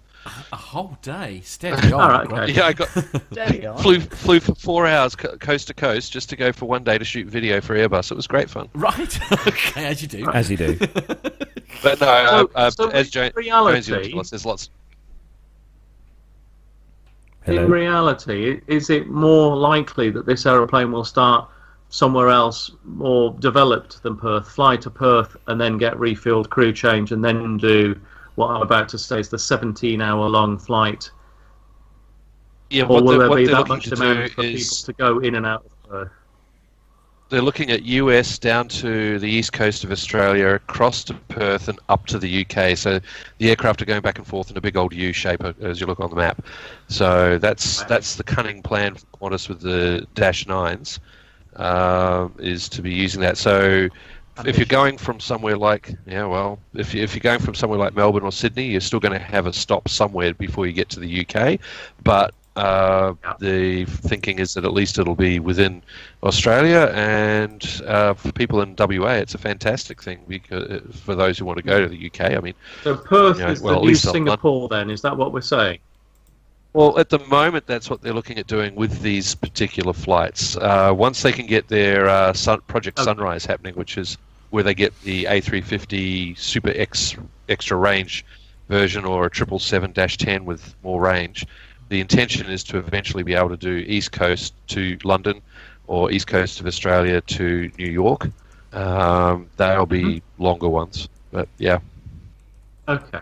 [0.52, 1.42] A whole day.
[1.44, 2.02] Steady on.
[2.02, 2.52] All right, okay.
[2.54, 2.88] Yeah, I got
[3.32, 3.78] Steady on.
[3.78, 6.98] flew flew for four hours co- coast to coast just to go for one day
[6.98, 8.12] to shoot video for Airbus.
[8.12, 8.68] It was great fun.
[8.74, 9.20] Right.
[9.48, 10.28] okay, as you do.
[10.32, 10.76] As you do.
[11.84, 14.46] But no, uh, So- uh, so as in jo- reality- Jonesy will tell us, there's
[14.46, 14.70] lots.
[17.48, 21.48] In reality, is it more likely that this aeroplane will start
[21.90, 27.12] somewhere else more developed than Perth, fly to Perth and then get refueled, crew change,
[27.12, 28.00] and then do
[28.36, 31.10] what I'm about to say is the 17 hour long flight?
[32.70, 35.36] Yeah, Or what, will they're, there be that much demand for people to go in
[35.36, 36.10] and out of
[37.30, 41.80] they're looking at US down to the east coast of Australia, across to Perth, and
[41.90, 42.78] up to the UK.
[42.78, 43.00] So
[43.40, 45.82] the aircraft are going back and forth in a big old U shape uh, as
[45.82, 46.46] you look on the map.
[46.88, 51.00] So that's that's the cunning plan for Qantas with the Dash Nines,
[51.56, 53.38] um, is to be using that.
[53.38, 53.90] So
[54.46, 57.80] if you're going from somewhere like yeah, well, if you, if you're going from somewhere
[57.80, 60.90] like Melbourne or Sydney, you're still going to have a stop somewhere before you get
[60.90, 61.60] to the UK,
[62.04, 65.84] but uh, the thinking is that at least it'll be within
[66.24, 71.46] Australia, and uh, for people in WA, it's a fantastic thing because for those who
[71.46, 72.22] want to go to the UK.
[72.32, 74.90] I mean, So Perth Yeah, is well, the new Singapore, then?
[74.90, 75.80] Is that what we're saying?
[76.76, 80.58] Well, at the moment, that's what they're looking at doing with these particular flights.
[80.58, 83.00] Uh, once they can get their uh, sun, Project.
[83.00, 84.18] Sunrise happening, which is
[84.50, 87.16] where they get the A350 Super X
[87.48, 88.26] extra range
[88.68, 91.48] version or a 777-10 with more range,
[91.88, 95.42] the intention is to eventually be able to do East Coast to London
[95.88, 98.28] or East Coast of Australia to New York.
[98.74, 101.80] Um, they'll be longer ones, but yeah.
[102.90, 103.22] Okay.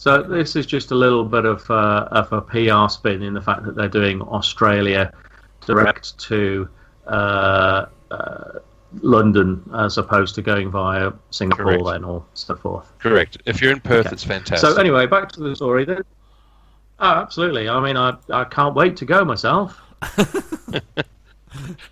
[0.00, 3.40] So this is just a little bit of, uh, of a PR spin in the
[3.42, 5.12] fact that they're doing Australia
[5.66, 6.66] direct to
[7.06, 8.60] uh, uh,
[9.02, 11.84] London as opposed to going via Singapore Correct.
[11.84, 12.90] then or so forth.
[12.98, 13.36] Correct.
[13.44, 14.14] If you're in Perth, Okay.
[14.14, 14.70] it's fantastic.
[14.70, 16.02] So anyway, back to the story then.
[16.98, 17.68] Oh, absolutely.
[17.68, 19.78] I mean, I, I can't wait to go myself.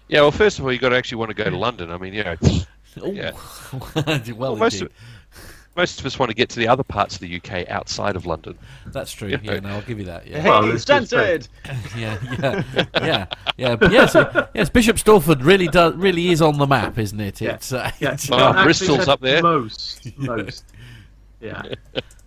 [0.08, 1.90] yeah, well, first of all, you've got to actually want to go to London.
[1.90, 2.36] I mean, you know,
[3.06, 3.32] Yeah.
[3.94, 4.86] well, well, most indeed.
[4.86, 4.92] of,
[5.78, 8.26] most of us want to get to the other parts of the UK outside of
[8.26, 8.58] London.
[8.86, 9.28] That's true.
[9.28, 9.38] Yeah.
[9.42, 10.26] Yeah, no, I'll give you that.
[10.26, 10.40] Yeah.
[10.40, 11.48] Hey, Well, this is
[11.96, 12.62] yeah, yeah,
[12.96, 13.26] yeah,
[13.56, 13.76] yeah.
[13.76, 14.14] But yes,
[14.54, 14.68] yes.
[14.70, 17.40] Bishop Stortford really does, really is on the map, isn't it?
[17.40, 17.54] Yeah.
[17.54, 19.40] It's, uh, Yeah, it's- Oh, no, actually Bristol's up there.
[19.40, 20.64] Most, most.
[21.40, 21.62] Yeah.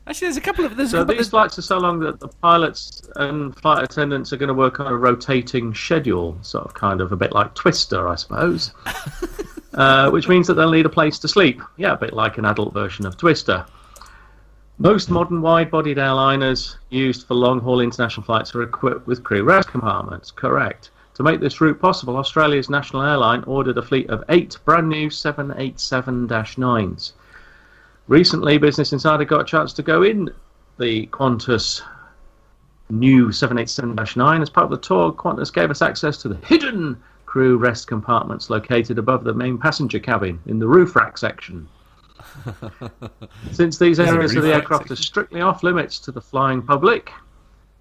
[0.07, 1.99] actually, there's a couple of there's a So couple these of, flights are so long
[1.99, 6.65] that the pilots and flight attendants are going to work on a rotating schedule, sort
[6.65, 8.71] of kind of a bit like Twister, I suppose.
[9.73, 11.61] uh, which means that they'll need a place to sleep.
[11.77, 13.65] Yeah, a bit like an adult version of Twister.
[14.77, 20.31] Most modern wide-bodied airliners used for long-haul international flights are equipped with crew rest compartments.
[20.31, 20.89] Correct.
[21.15, 25.09] To make this route possible, Australia's national airline ordered a fleet of eight brand new
[25.09, 27.13] 787-9s.
[28.07, 30.29] Recently, Business Insider got a chance to go in
[30.79, 31.81] the Qantas
[32.89, 35.11] new 787-9 as part of the tour.
[35.11, 39.99] Qantas gave us access to the hidden crew rest compartments located above the main passenger
[39.99, 41.65] cabin in the roof rack section.
[43.53, 47.09] Since these areas of the aircraft are strictly off limits to the flying public,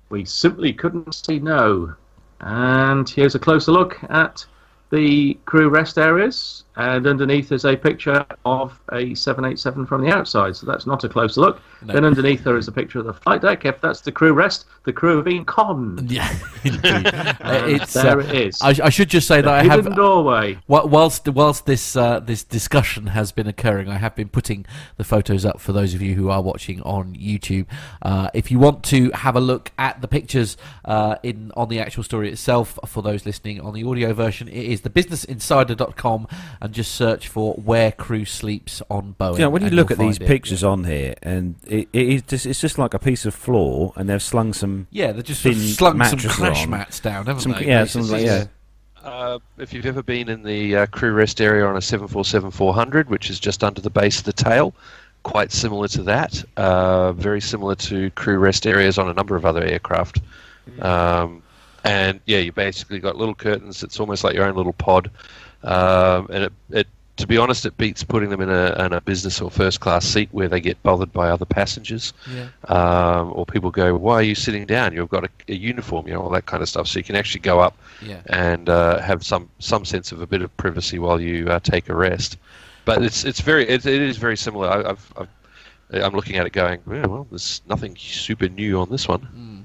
[0.09, 1.97] we simply couldn't say no.
[2.39, 4.47] And here's a closer look at
[4.91, 10.57] the crew rest areas, and underneath is a picture of a 787 from the outside.
[10.57, 11.61] So that's not a closer look.
[11.83, 11.95] No.
[11.95, 13.65] Then underneath there is a picture of the flight deck.
[13.65, 16.11] If that's the crew rest, the crew have been conned.
[16.11, 16.35] yeah,
[16.65, 17.07] indeed.
[17.07, 18.63] Uh, it's there uh, it is.
[18.63, 20.59] I, I should just say that I have doorway.
[20.69, 24.65] Whilst whilst this uh, this discussion has been occurring, I have been putting
[24.97, 27.67] the photos up for those of you who are watching on YouTube.
[28.03, 31.79] Uh, if you want to have a look at the pictures uh, in on the
[31.79, 36.27] actual story itself, for those listening on the audio version, it is thebusinessinsider.com
[36.61, 39.99] and just search for "Where Crew Sleeps on Boeing." You know, when you look at
[39.99, 40.27] these it.
[40.27, 43.93] pictures on here, and it, it is just, it's just like a piece of floor,
[43.97, 44.87] and they've slung some.
[44.91, 46.71] yeah, they just sort of thin slung some crash on.
[46.71, 47.67] mats down, haven't some they?
[47.67, 48.09] yeah, basically?
[48.09, 48.45] some, yeah.
[49.03, 53.31] Uh, if you've ever been in the uh, crew rest area on a 747-400, which
[53.31, 54.75] is just under the base of the tail,
[55.23, 56.45] quite similar to that.
[56.57, 60.21] Uh, very similar to crew rest areas on a number of other aircraft.
[60.81, 61.43] Um,
[61.85, 63.83] and yeah, you basically got little curtains.
[63.83, 65.11] It's almost like your own little pod.
[65.63, 69.01] Um, and it, it, to be honest, it beats putting them in a, in a
[69.03, 72.15] business or first class seat where they get bothered by other passengers.
[72.33, 72.49] Yeah.
[72.69, 74.95] Um, or people go, "Why are you sitting down?
[74.95, 77.17] You've got a, a uniform, you know, all that kind of stuff." So you can
[77.17, 78.23] actually go up Yeah.
[78.27, 81.91] and uh, have some some sense of a bit of privacy while you uh, take
[81.91, 82.39] a rest.
[82.87, 84.69] But it's it's very it, it is very similar.
[84.69, 85.29] I, I've, I've
[85.93, 89.60] I'm looking at it going, yeah, well, there's nothing super new on this one.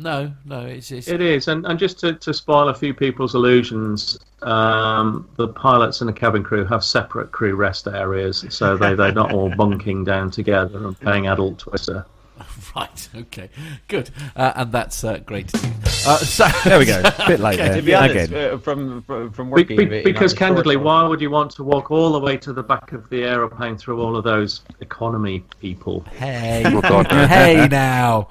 [0.00, 3.34] No, no, it's, it's It is, and, and just to, to spoil a few people's
[3.34, 8.94] illusions, um, the pilots and the cabin crew have separate crew rest areas, so they,
[8.94, 12.06] they're not all bunking down together and playing adult Twister.
[12.76, 13.08] right.
[13.14, 13.48] Okay,
[13.88, 15.50] good, uh, and that's uh, great.
[15.54, 17.00] Uh, so There we go.
[17.04, 17.82] A bit late To there.
[17.82, 18.54] be honest, Again.
[18.54, 21.30] uh, from, from from working be- in- in because a candidly, run- why would you
[21.30, 24.24] want to walk all the way to the back of the aeroplane through all of
[24.24, 26.00] those economy people?
[26.16, 27.26] Hey, Oh, God, no.
[27.26, 28.28] hey now,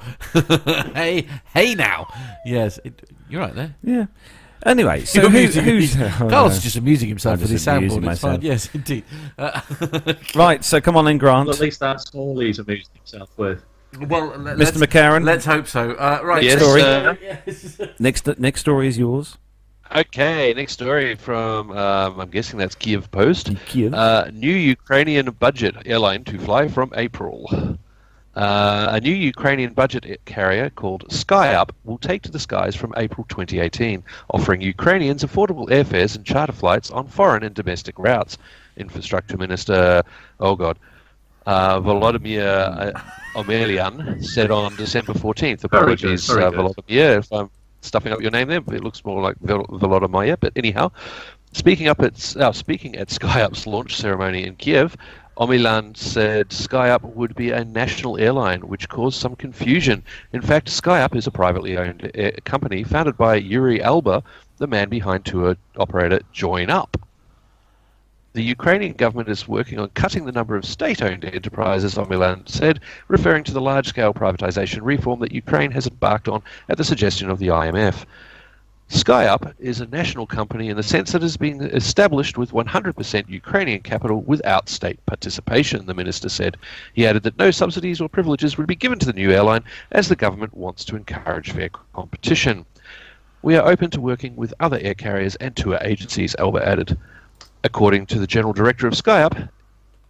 [0.94, 2.08] hey, hey now.
[2.46, 3.76] Yes, it, you're right there.
[3.84, 4.06] Yeah.
[4.66, 7.78] Anyway, so You're who, amusing- who's Carlos is just amusing himself I'm with his just
[7.78, 8.12] amusing soundboard.
[8.12, 8.32] It's fine.
[8.32, 8.44] myself.
[8.44, 9.04] Yes, indeed.
[9.38, 9.62] Uh,
[10.36, 10.64] right?
[10.66, 11.46] So come on in, Grant.
[11.46, 13.64] Well, at least that's all he's amused himself with.
[14.00, 14.78] Well, let, Mr.
[14.86, 15.24] McHerron.
[15.24, 15.92] Let's hope so.
[15.92, 16.44] Uh, right.
[16.44, 16.82] Yes, story.
[16.82, 17.80] uh, Yes.
[18.00, 19.38] Next next story is yours.
[19.96, 23.52] Okay, next story from um, I'm guessing that's Kiev Post.
[23.68, 23.94] Kiev.
[23.94, 27.78] Uh, new Ukrainian budget airline to fly from April.
[28.36, 33.26] Uh, a new Ukrainian budget carrier called SkyUp will take to the skies from April
[33.30, 38.38] 2018, offering Ukrainians affordable airfares and charter flights on foreign and domestic routes.
[38.76, 40.04] Infrastructure Minister,
[40.40, 40.78] oh god,
[41.48, 43.02] uh, Volodymyr uh,
[43.38, 45.42] Omelian said on December 14th.
[45.42, 46.52] Very good, Apologies, very uh.
[46.52, 47.52] Volodymyr, if I'm
[47.82, 48.62] stuffing up your name there.
[48.62, 50.92] But it looks more like Vol- Volodymyr, but anyhow.
[51.54, 54.98] Speaking up at uh, speaking at SkyUp's launch ceremony in Kiev,
[55.38, 60.04] Omelian said SkyUp would be a national airline, which caused some confusion.
[60.34, 64.24] In fact, SkyUp is a privately owned uh, company founded by Yuri Alba,
[64.58, 66.98] the man behind tour operator Join Up.
[68.38, 73.44] The Ukrainian government is working on cutting the number of state-owned enterprises, Omelian said, referring
[73.46, 77.48] to the large-scale privatization reform that Ukraine has embarked on at the suggestion of the
[77.48, 78.06] IMF.
[78.92, 83.28] SkyUp is a national company in the sense that it has been established with 100%
[83.28, 86.58] Ukrainian capital without state participation, the minister said.
[86.94, 90.10] He added that no subsidies or privileges would be given to the new airline as
[90.10, 92.68] the government wants to encourage fair competition.
[93.42, 97.00] We are open to working with other air carriers and tour agencies, Alba added.
[97.64, 99.50] According to the General Director of SkyUp,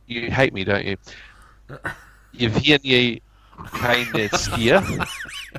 [0.08, 0.98] you hate me, don't you?
[2.34, 3.22] Yevgeny
[3.58, 5.08] Kainetskia,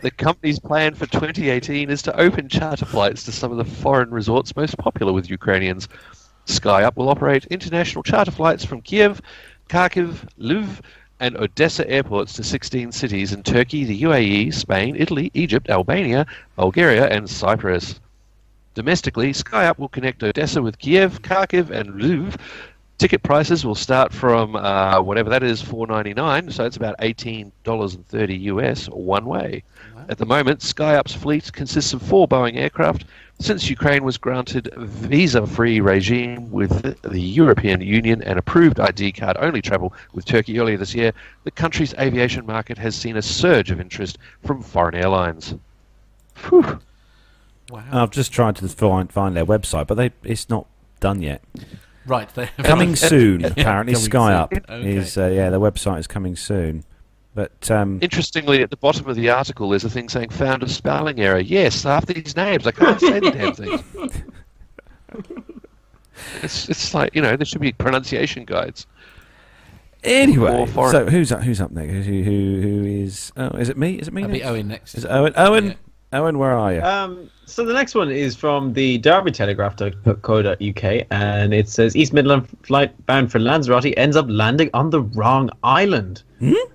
[0.03, 4.11] the company's plan for 2018 is to open charter flights to some of the foreign
[4.11, 5.89] resorts most popular with Ukrainians.
[6.47, 9.21] SkyUp will operate international charter flights from Kiev,
[9.69, 10.81] Kharkiv, Lviv,
[11.21, 17.09] and Odessa airports to 16 cities in Turkey, the UAE, Spain, Italy, Egypt, Albania, Bulgaria,
[17.09, 18.01] and Cyprus.
[18.79, 22.37] Domestically, SkyUp will connect Odessa with Kiev, Kharkiv, and Lviv.
[22.99, 26.49] Ticket prices will start from uh, whatever that is, four ninety nine.
[26.53, 29.65] So it's about eighteen dollars and thirty US one way.
[30.09, 33.05] At the moment, SkyUp's fleet consists of four Boeing aircraft.
[33.41, 39.93] Since Ukraine was granted visa-free regime with the European Union and approved ID card-only travel
[40.13, 44.19] with Turkey earlier this year, the country's aviation market has seen a surge of interest
[44.47, 45.57] from foreign airlines.
[46.49, 46.79] Whew.
[47.71, 47.85] Wow.
[47.93, 50.67] I've just tried to find find their website, but they it's not
[51.01, 51.43] done yet.
[52.07, 52.29] right.
[52.35, 53.95] They Coming soon, apparently.
[53.95, 54.35] Coming Sky soon.
[54.35, 54.97] Up Okay.
[54.97, 56.85] is uh, yeah, the website is coming soon.
[57.35, 60.69] But um, Interestingly, at the bottom of the article, there's a thing saying "found a
[60.69, 63.83] spelling error." Yes, half these names I can't say the damn things.
[66.43, 68.87] It's it's like you know there should be pronunciation guides.
[70.03, 71.43] anyway, so who's up?
[71.43, 72.07] Who's up next?
[72.07, 73.33] Who who, who is?
[73.37, 73.95] Oh, is it me?
[73.95, 74.23] Is it me?
[74.23, 74.49] That'd be next?
[74.51, 74.95] Owen next.
[74.97, 75.33] Is it Owen?
[75.37, 75.65] Owen?
[75.69, 75.75] Yeah.
[76.13, 76.81] Owen, where are you?
[76.81, 82.49] Um, so the next one is from the Derby Telegraph.co.uk, and it says East Midland
[82.63, 86.23] flight bound for Lanzarote ends up landing on the wrong island.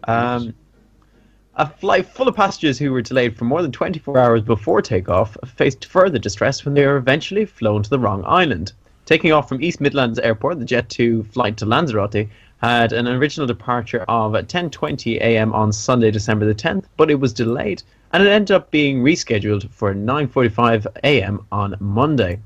[0.07, 0.53] Um,
[1.55, 5.35] a flight full of passengers who were delayed for more than 24 hours before takeoff
[5.45, 8.73] faced further distress when they were eventually flown to the wrong island.
[9.05, 12.27] Taking off from East Midlands Airport, the Jet2 flight to Lanzarote
[12.57, 15.53] had an original departure of 10:20 a.m.
[15.53, 19.67] on Sunday, December the 10th, but it was delayed and it ended up being rescheduled
[19.71, 21.45] for 9:45 a.m.
[21.51, 22.39] on Monday.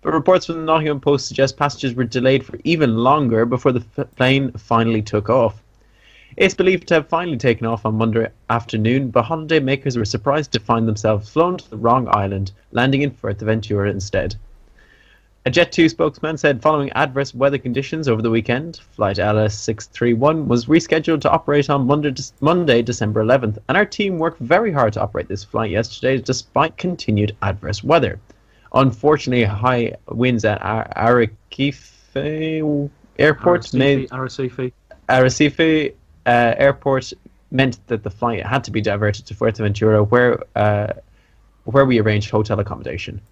[0.00, 3.84] But reports from the Nottingham Post suggest passengers were delayed for even longer before the
[3.98, 5.60] f- plane finally took off.
[6.36, 10.52] It's believed to have finally taken off on Monday afternoon, but holiday makers were surprised
[10.52, 14.36] to find themselves flown to the wrong island, landing in Fuerteventura instead.
[15.48, 21.22] A Jet2 spokesman said following adverse weather conditions over the weekend, Flight LS631 was rescheduled
[21.22, 25.26] to operate on Monday, Monday, December 11th, and our team worked very hard to operate
[25.26, 28.20] this flight yesterday despite continued adverse weather.
[28.74, 30.92] Unfortunately, high winds at Ar-
[33.18, 34.70] Airport made Arrecife,
[35.08, 35.94] Arrecife
[36.26, 37.14] uh, Airport
[37.50, 40.92] meant that the flight had to be diverted to Fuerteventura, where uh,
[41.64, 43.22] where we arranged hotel accommodation.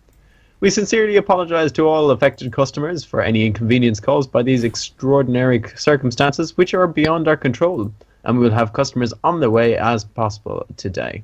[0.58, 6.56] We sincerely apologize to all affected customers for any inconvenience caused by these extraordinary circumstances,
[6.56, 7.92] which are beyond our control,
[8.24, 11.22] and we will have customers on their way as possible today,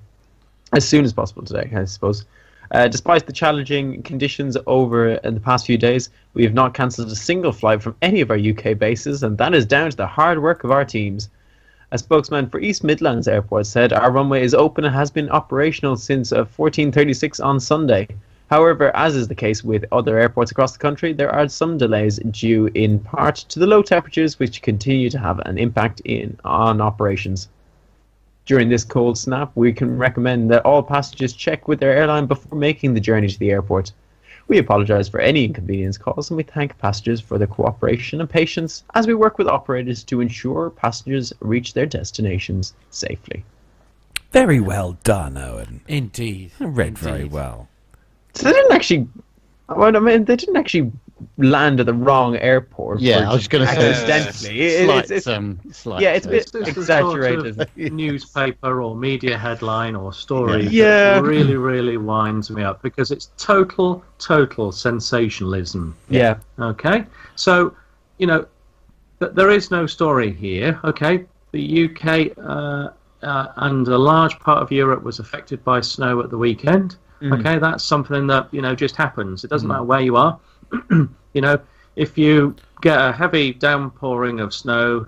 [0.74, 2.26] as soon as possible today, I suppose.
[2.72, 7.16] Uh, despite the challenging conditions over the past few days, we have not cancelled a
[7.16, 10.42] single flight from any of our UK bases, and that is down to the hard
[10.42, 11.30] work of our teams.
[11.90, 15.96] A spokesman for East Midlands Airport said our runway is open and has been operational
[15.96, 18.08] since uh, 1436 on Sunday.
[18.52, 22.18] However, as is the case with other airports across the country, there are some delays
[22.18, 26.82] due in part to the low temperatures which continue to have an impact in on
[26.82, 27.48] operations.
[28.44, 32.58] During this cold snap, we can recommend that all passengers check with their airline before
[32.58, 33.90] making the journey to the airport.
[34.48, 38.84] We apologise for any inconvenience caused and we thank passengers for their cooperation and patience
[38.92, 43.46] as we work with operators to ensure passengers reach their destinations safely.
[44.30, 45.80] Very well done, Owen.
[45.88, 46.50] Indeed.
[46.60, 47.70] Read very well.
[48.34, 49.08] So they didn't actually.
[49.68, 50.92] Well, I mean, they didn't actually
[51.38, 53.00] land at the wrong airport.
[53.00, 54.60] Yeah, I was just going to say accidentally.
[54.60, 57.54] It- slight, it's, it's, um, slight, yeah, it's a bit This exaggerated.
[57.54, 61.14] Sort of newspaper or media headline or story Yeah.
[61.14, 65.94] that really, really winds me up because it's total, total sensationalism.
[66.08, 66.36] yeah.
[66.58, 67.06] Okay,
[67.36, 67.74] so
[68.18, 68.44] you know
[69.20, 70.78] th- there is no story here.
[70.84, 72.90] Okay, the UK uh,
[73.22, 76.96] uh, and a large part of Europe was affected by snow at the weekend.
[77.30, 79.44] Okay, that's something that you know just happens.
[79.44, 80.38] It doesn't matter where you are.
[80.90, 81.60] you know,
[81.96, 85.06] if you get a heavy downpouring of snow,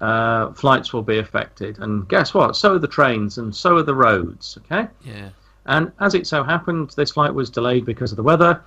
[0.00, 1.78] uh, flights will be affected.
[1.78, 2.56] And guess what?
[2.56, 4.58] So are the trains and so are the roads.
[4.64, 4.88] Okay.
[5.04, 5.30] Yeah.
[5.66, 8.62] And as it so happened, this flight was delayed because of the weather.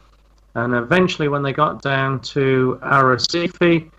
[0.53, 3.89] And eventually, when they got down to Arrecife,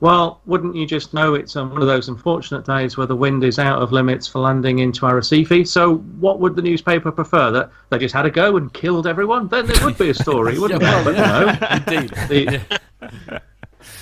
[0.00, 3.44] well, wouldn't you just know it's on one of those unfortunate days where the wind
[3.44, 5.66] is out of limits for landing into Arrecife?
[5.68, 7.50] So, what would the newspaper prefer?
[7.50, 9.48] That they just had a go and killed everyone?
[9.48, 11.14] Then there would be a story, wouldn't Yeah, there?
[11.14, 11.94] But no.
[11.96, 12.10] Indeed.
[12.28, 13.50] The,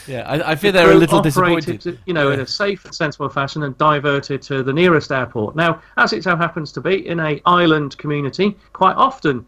[0.07, 1.99] Yeah, I, I fear they're a little disappointed.
[2.07, 5.55] you know, in a safe and sensible fashion and diverted to the nearest airport.
[5.55, 9.45] Now, as it so happens to be in a island community, quite often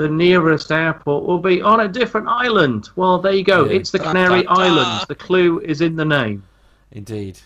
[0.00, 2.88] the nearest airport will be on a different island.
[2.96, 3.66] Well, there you go.
[3.66, 3.76] Yeah.
[3.76, 5.06] It's the Canary Islands.
[5.06, 6.42] The clue is in the name.
[6.90, 7.38] Indeed.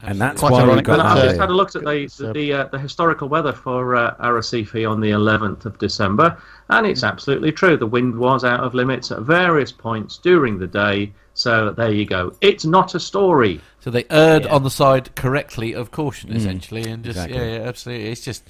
[0.00, 1.82] And that's Quite why we've ironic got And that, I just had a look at
[1.82, 5.76] the it's, uh, the, uh, the historical weather for uh, Arrecife on the 11th of
[5.78, 7.76] December, and it's absolutely true.
[7.76, 11.12] The wind was out of limits at various points during the day.
[11.34, 12.32] So there you go.
[12.40, 13.60] It's not a story.
[13.80, 14.54] So they erred Yeah.
[14.54, 17.38] on the side correctly of caution, essentially, and just exactly.
[17.38, 18.10] yeah, yeah, absolutely.
[18.12, 18.44] It's just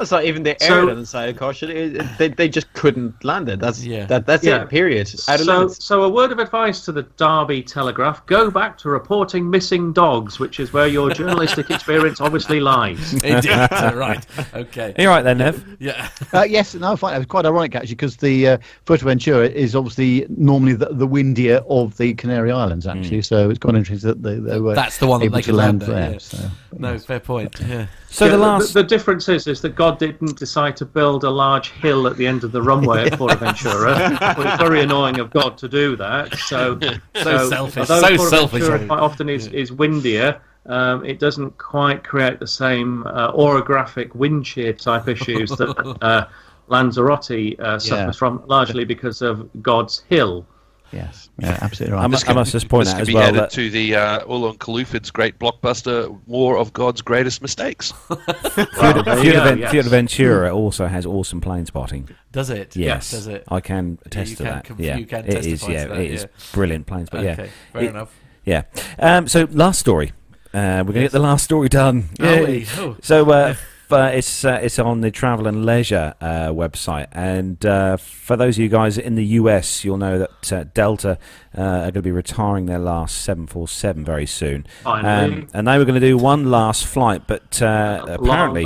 [0.00, 1.70] It's not even the So- error on the side of caution.
[1.70, 3.58] It, it- they, they just couldn't land it.
[3.60, 4.06] That's Yeah.
[4.06, 4.62] that, that's Yeah.
[4.62, 4.68] it.
[4.68, 5.06] Period.
[5.28, 5.84] Out of So, limits.
[5.84, 10.38] so a word of advice to the Derby Telegraph: go back to reporting missing dogs,
[10.38, 13.12] which is where your journalistic experience obviously lies.
[13.24, 13.46] indeed
[13.94, 14.24] right.
[14.54, 14.94] Okay.
[14.98, 15.76] You're you right then, Nev?
[15.78, 16.08] Yeah.
[16.32, 19.74] Uh, yes, no, I find it was quite ironic actually because the uh, Fuerteventura is
[19.74, 24.22] obviously normally the, the windier of the Canary Islands actually, so it's quite interesting that
[24.22, 26.12] they, they were That's the one that able they to could land land at, there.
[26.12, 26.18] yeah.
[26.18, 26.38] So.
[26.78, 27.54] No, fair point.
[27.60, 27.86] Yeah.
[28.10, 28.74] So Yeah, the last.
[28.74, 32.26] the, difference is is that God didn't decide to build a large hill at the
[32.26, 34.36] end of the runway at Fuerteventura.
[34.36, 36.34] well, it's very annoying of God to do that.
[36.36, 36.78] So,
[37.22, 38.86] So selfish, so Fuerteventura selfish.
[38.86, 40.40] quite often is, is windier.
[40.66, 46.26] Um, it doesn't quite create the same uh, orographic wind shear type issues that uh,
[46.68, 48.10] Lanzarote uh, suffers Yeah.
[48.12, 50.44] from, largely because of God's hill.
[50.92, 52.10] Yes, yeah, absolutely I, right.
[52.10, 53.94] mu- I must just point this out could as be well added that to the
[53.96, 57.92] uh, Ulon Kalufid's great blockbuster War of God's Greatest Mistakes.
[57.92, 59.72] Fuerte- there you yes.
[59.72, 62.08] Fuerteventura also has awesome plane spotting.
[62.32, 62.76] Does it?
[62.76, 63.44] Yes, Does it?
[63.48, 64.64] I can attest you to can that.
[64.64, 65.66] conf- yeah, you can it is.
[65.68, 66.28] Yeah, to that, it is yeah.
[66.52, 67.08] brilliant planes.
[67.10, 67.44] But okay.
[67.44, 68.14] yeah, Fair It- enough.
[68.44, 68.62] yeah.
[68.98, 70.12] Um, so last story.
[70.54, 72.08] Uh, we're going to get the last story done.
[72.20, 72.64] Oh, Yay.
[72.78, 72.96] Oh.
[73.02, 77.64] So uh, f- uh, it's uh, it's on the Travel and Leisure uh, website, and
[77.64, 81.18] uh, for those of you guys in the US, you'll know that uh, Delta
[81.56, 85.84] uh, are going to be retiring their last 747 very soon, um, and they were
[85.84, 88.64] going to do one last flight, but uh, apparently,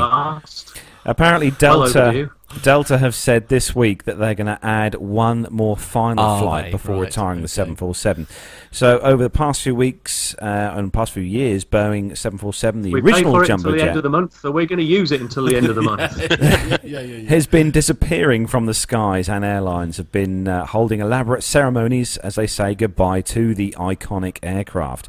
[1.05, 2.31] apparently Delta.
[2.63, 6.65] Delta have said this week that they're going to add one more final Are flight
[6.65, 6.71] they?
[6.73, 7.53] before Right, retiring the okay.
[7.53, 8.27] 747.
[8.73, 13.01] So over the past few weeks uh, and past few years, Boeing 747, the We
[13.01, 14.85] paid original for it until jumbo the end of the month, so we're going to
[14.85, 16.19] use it until the end of the month.
[16.31, 17.29] yeah, yeah, yeah.
[17.29, 22.35] has been disappearing from the skies, and airlines have been uh, holding elaborate ceremonies as
[22.35, 25.09] they say goodbye to the iconic aircraft.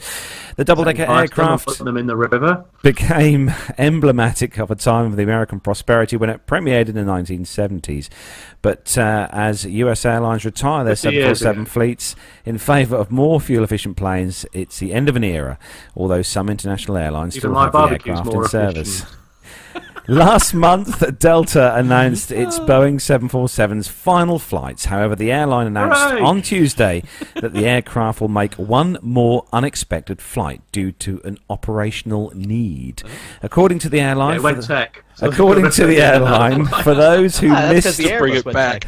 [0.57, 2.65] The double-decker Buy some and aircraft put them in the river.
[2.83, 7.03] became emblematic of a time of the American prosperity when it premiered in the
[7.37, 8.09] 1970s.
[8.61, 11.69] But uh, as US airlines retire their 747 ago.
[11.69, 15.57] fleets in favour of more fuel efficient planes, it's the end of an era,
[15.95, 19.05] although some international airlines Even still have the aircraft in service.
[20.03, 20.17] Efficient.
[20.17, 24.85] Last month, Delta announced its Boeing 747's final flights.
[24.85, 26.21] However, the airline announced Hooray!
[26.21, 27.03] on Tuesday
[27.35, 33.03] that the aircraft will make one more unexpected flight due to an operational need.
[33.41, 35.03] According to the Yeah, airline, it for went the- tech.
[35.13, 38.87] So according to the airline, for those who Ah, missed the Bring it back.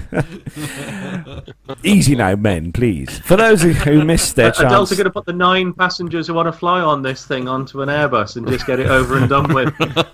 [1.83, 3.19] Easy now, men, please.
[3.19, 6.25] For those who, who missed their Are Delta chance, going to put the nine passengers
[6.25, 9.17] who want to fly on this thing onto an Airbus and just get it over
[9.17, 9.73] and done with?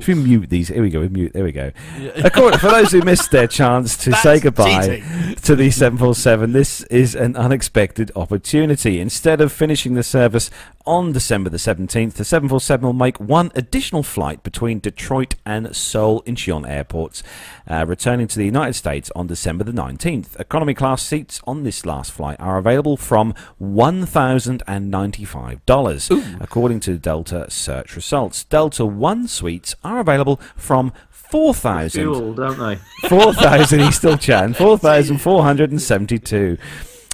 [0.00, 0.68] should we mute these?
[0.68, 1.00] Here we go.
[1.00, 1.32] We mute.
[1.32, 1.70] There we go.
[2.16, 5.04] According, for those who missed their chance to say goodbye cheating.
[5.42, 9.00] to the 747, this is an unexpected opportunity.
[9.00, 10.50] Instead of finishing the service
[10.86, 16.22] on December the 17th, the 747 will make one additional flight between Detroit and Seoul
[16.22, 17.22] Incheon airports,
[17.70, 20.38] uh, returning to the United States on December the 19th.
[20.40, 27.94] Economy class seats on this last flight are available from $1,095, according to Delta search
[27.94, 28.44] results.
[28.44, 32.78] Delta 1 suites are available from 4,000 Fuel, don't they?
[33.08, 34.54] 4,000, he's still chatting.
[34.54, 36.56] 4,472.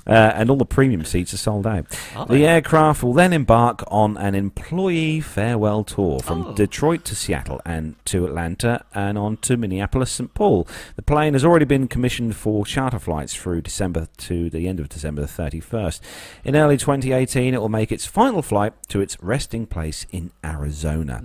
[0.06, 1.86] Uh, and all the premium seats are sold out.
[2.28, 6.54] The aircraft will then embark on an employee farewell tour from Oh.
[6.54, 10.34] Detroit to Seattle and to Atlanta and on to Minneapolis, St.
[10.34, 10.68] Paul.
[10.96, 14.88] The plane has already been commissioned for charter flights through December to the end of
[14.90, 16.00] December the 31st.
[16.44, 21.22] In early 2018, it will make its final flight to its resting place in Arizona.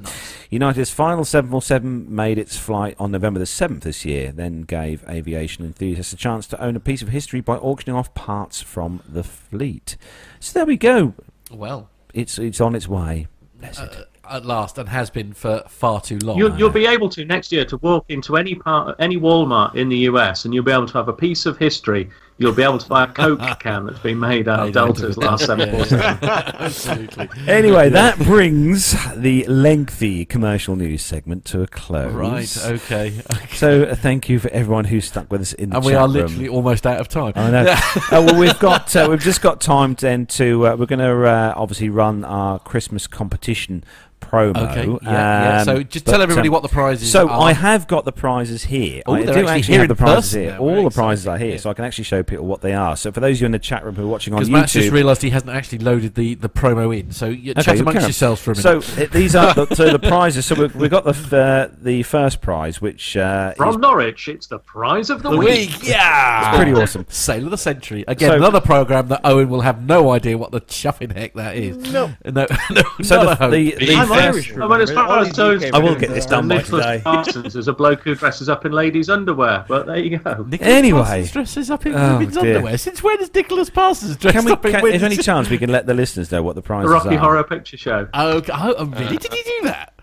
[0.50, 5.66] United's final 747 made its flight on November the 7th this year, then gave aviation
[5.66, 9.24] enthusiasts a chance to own a piece of history by auctioning off parts from the
[9.24, 9.98] fleet.
[10.40, 11.14] So there we go.
[11.52, 13.28] Well, It's it's on its way.
[13.60, 13.96] Bless it.
[13.98, 14.04] uh,
[14.36, 16.38] at last, and has been for far too long.
[16.38, 19.90] You'll, you'll be able to next year to walk into any part, any Walmart in
[19.90, 22.10] the US, and you'll be able to have a piece of history
[22.40, 24.90] you'll be able to buy a Coke can that's been made out of Made out
[24.90, 26.30] of Delta's last seven four seven.
[26.30, 27.30] Absolutely.
[27.48, 32.14] Anyway, that brings the lengthy commercial news segment to a close.
[32.14, 32.66] Right.
[32.66, 33.22] Okay.
[33.32, 33.56] okay.
[33.56, 36.02] So uh, thank you for everyone who stuck with us in the And we chat
[36.02, 36.14] are room.
[36.14, 37.34] literally almost out of time.
[37.36, 37.66] I know.
[37.96, 41.28] uh, well, we've got uh, we've just got time then to uh, we're going to
[41.28, 43.84] uh, obviously run our Christmas competition
[44.20, 44.58] promo.
[44.72, 44.86] Okay.
[44.88, 45.60] Yeah, yeah.
[45.60, 47.42] Um, So just but, tell everybody um, what the prizes So are.
[47.50, 49.02] I have got the prizes here.
[49.06, 50.52] Oh, I do actually actually have the prizes person here.
[50.52, 50.58] now.
[50.60, 51.58] All Very the prizes are here, yeah.
[51.58, 52.96] so I can actually show people what they are.
[52.98, 54.54] So for those of you in the chat room who are watching on Because YouTube,
[54.54, 57.12] Matt's just realised he hasn't actually loaded the, the promo in.
[57.12, 58.08] So you Okay, chat you amongst can.
[58.08, 58.84] yourselves for a minute.
[58.84, 60.46] So uh, these are the, so the prizes.
[60.46, 64.28] So we've, we've got the f- uh, the first prize, which uh, is From Norwich,
[64.28, 65.70] it's the prize of the, the week.
[65.72, 67.06] week, yeah, pretty awesome.
[67.10, 68.30] Sale of the century again.
[68.32, 71.78] So- another program that Owen will have no idea what the chuffing heck that is.
[71.92, 72.12] No.
[72.26, 72.82] no, no.
[73.02, 74.52] So the, the, the I'm Irish.
[74.54, 77.02] I mean, as far as these I will get this done by today.
[77.04, 79.66] Parsons is a bloke who dresses up in ladies' underwear.
[79.68, 80.44] But there you go.
[80.44, 81.00] Nicholas Anyway.
[81.02, 82.56] Parsons dresses up in Oh, women's dear.
[82.58, 82.78] underwear.
[82.78, 84.52] Since when is Nicholas Parsons dressed Can we?
[84.52, 86.56] up in Can, is women's there any chance we can let the listeners know what
[86.56, 87.20] the The prizes Rocky are?
[87.20, 88.08] Horror Picture Show.
[88.14, 88.52] Oh, okay.
[88.56, 89.18] oh, oh, really?
[89.18, 89.94] Did he do that?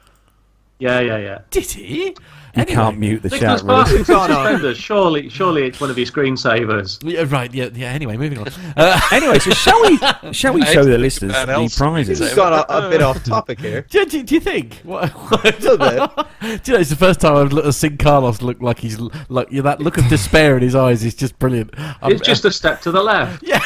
[0.78, 1.39] Yeah, yeah, yeah.
[1.51, 2.15] Did he?
[2.57, 3.77] You can't mute the Nicholas chat room.
[3.77, 4.78] Parsons in suspenders.
[4.78, 6.99] Surely, surely it's one of your screensavers.
[7.03, 7.53] Yeah, right.
[7.53, 7.69] Yeah.
[7.74, 7.89] Yeah.
[7.93, 8.49] Anyway, moving on.
[8.77, 10.33] Uh, Anyway, so shall we?
[10.33, 12.20] Shall we show the think listeners the prizes?
[12.20, 13.83] We've gone a, a bit off topic here.
[13.91, 14.74] do, do, do you think?
[14.85, 16.11] What, A little bit.
[16.65, 19.11] do you know, it's the first time I've looked, seen Carlos look like he's l-
[19.28, 21.70] like yeah, that look of despair in his eyes is just brilliant.
[21.78, 23.43] Um, It's just a step to the left.
[23.43, 23.61] yeah,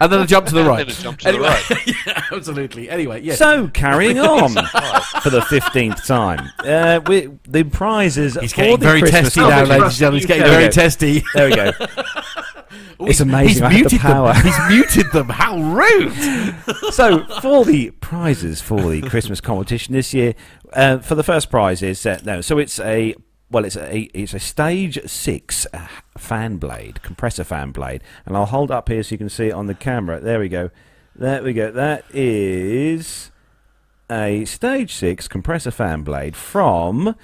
[0.00, 0.86] and then a jump to the right.
[0.86, 1.86] Then a jump to the right.
[2.06, 2.88] yeah, absolutely.
[2.90, 3.34] Anyway, yeah.
[3.34, 4.50] So carrying on
[5.22, 7.64] for the fifteenth time, uh, we, the
[8.04, 10.20] prizes he's getting very Christmas testy now, ladies and gentlemen.
[10.20, 10.70] He's getting very There we go.
[10.70, 11.24] testy.
[11.34, 11.72] There we go.
[13.00, 14.32] It's amazing He's I have the muted power.
[14.32, 14.42] them.
[14.44, 15.28] He's muted them.
[15.28, 16.12] How rude!
[16.92, 20.34] so for the prizes for the Christmas competition this year,
[20.72, 22.40] uh, for the first prize is uh, no.
[22.40, 23.14] So it's a
[23.50, 25.86] well, it's a it's a stage six uh,
[26.16, 29.52] fan blade, compressor fan blade, and I'll hold up here so you can see it
[29.52, 30.20] on the camera.
[30.20, 30.70] There we go.
[31.16, 31.70] There we go.
[31.72, 33.32] That is
[34.10, 37.16] a stage six compressor fan blade from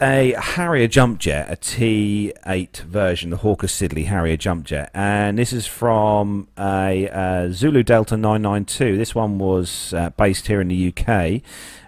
[0.00, 5.52] a Harrier jump jet, a T8 version, the Hawker Siddeley Harrier jump jet, and this
[5.52, 8.96] is from a uh, Zulu Delta 992.
[8.96, 11.42] This one was uh, based here in the UK,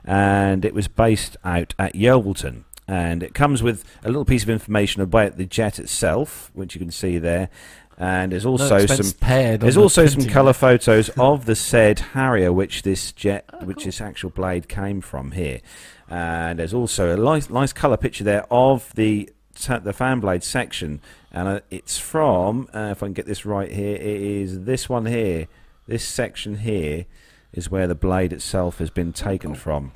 [0.04, 2.64] and it was based out at Yeovilton.
[2.88, 6.78] And it comes with a little piece of information about the jet itself, which you
[6.80, 7.48] can see there.
[7.98, 9.18] And there's also expense some
[9.60, 14.00] there's the also some colour photos of the said Harrier, which this jet, which this
[14.00, 15.60] actual blade came from here.
[16.08, 19.30] And there's also a nice, nice colour picture there of the
[19.82, 21.00] the fan blade section,
[21.30, 24.88] and uh, it's from, uh, if I can get this right here, it is this
[24.88, 25.46] one here.
[25.86, 27.06] This section here
[27.52, 29.92] is where the blade itself has been taken from.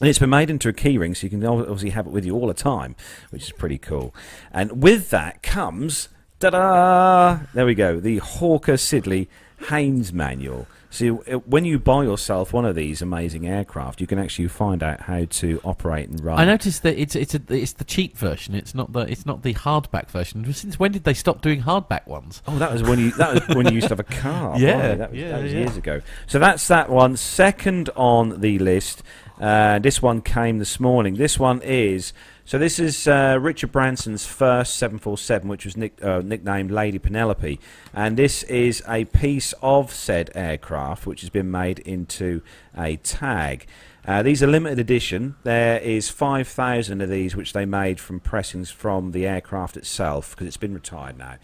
[0.00, 2.34] And it's been made into a keyring, so you can obviously have it with you
[2.34, 2.96] all the time,
[3.30, 4.14] which is pretty cool.
[4.52, 7.38] And with that comes, ta-da!
[7.54, 9.28] There we go, the Hawker Siddeley
[9.68, 10.66] Haynes manual.
[10.90, 14.82] So uh, when you buy yourself one of these amazing aircraft, you can actually find
[14.82, 16.38] out how to operate and run.
[16.38, 18.54] I noticed that it's it's a, it's the cheap version.
[18.54, 20.50] It's not the it's not the hardback version.
[20.52, 22.42] Since when did they stop doing hardback ones?
[22.46, 24.58] Oh, that was when you that was when you used to have a car.
[24.58, 25.58] Yeah, that was, yeah, that was yeah.
[25.58, 26.00] years ago.
[26.26, 27.16] So that's that one.
[27.16, 29.02] Second on the list.
[29.40, 31.14] Uh, this one came this morning.
[31.14, 32.14] This one is
[32.46, 32.58] so.
[32.58, 37.60] This is uh, Richard Branson's first 747, which was nick, uh, nicknamed Lady Penelope,
[37.92, 42.40] and this is a piece of said aircraft which has been made into
[42.76, 43.66] a tag.
[44.06, 45.34] Uh, these are limited edition.
[45.42, 50.46] There is 5,000 of these which they made from pressings from the aircraft itself because
[50.46, 51.38] it's been retired now.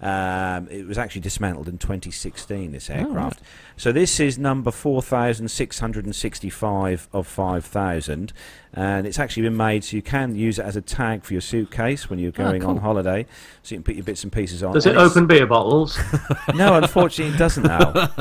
[0.00, 3.40] Um, it was actually dismantled in 2016, this aircraft.
[3.78, 8.32] So this is number 4,665 of 5,000.
[8.74, 11.40] And it's actually been made so you can use it as a tag for your
[11.40, 12.82] suitcase when you're Ah, going on cool.
[12.82, 13.24] holiday.
[13.62, 14.74] So you can put your bits and pieces on.
[14.74, 15.98] Does it open beer bottles?
[16.54, 17.92] No, unfortunately it doesn't now.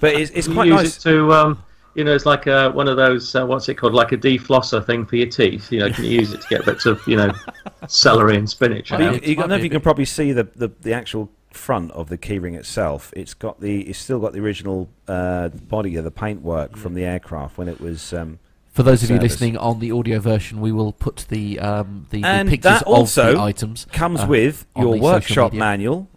[0.00, 0.96] But it's, it's You quite use nice.
[0.98, 1.62] it to, um,
[1.94, 4.84] you know, it's like a, one of those, uh, what's it called, like a deflosser
[4.84, 5.70] thing for your teeth.
[5.72, 7.32] You know, can you use it to get bits of, you know,
[7.88, 9.14] celery and spinach But out?
[9.14, 11.90] you, you, I don't know if you can probably see the, the, the actual front
[11.92, 13.12] of the keyring itself.
[13.16, 17.04] It's got the it's still got the original uh, body of the paintwork from the
[17.04, 18.12] aircraft when it was.
[18.12, 18.38] Um,
[18.72, 22.20] For those of you listening on the audio version, we will put the um, the,
[22.22, 23.86] the And pictures that of also the items.
[23.92, 26.08] comes uh, with your workshop manual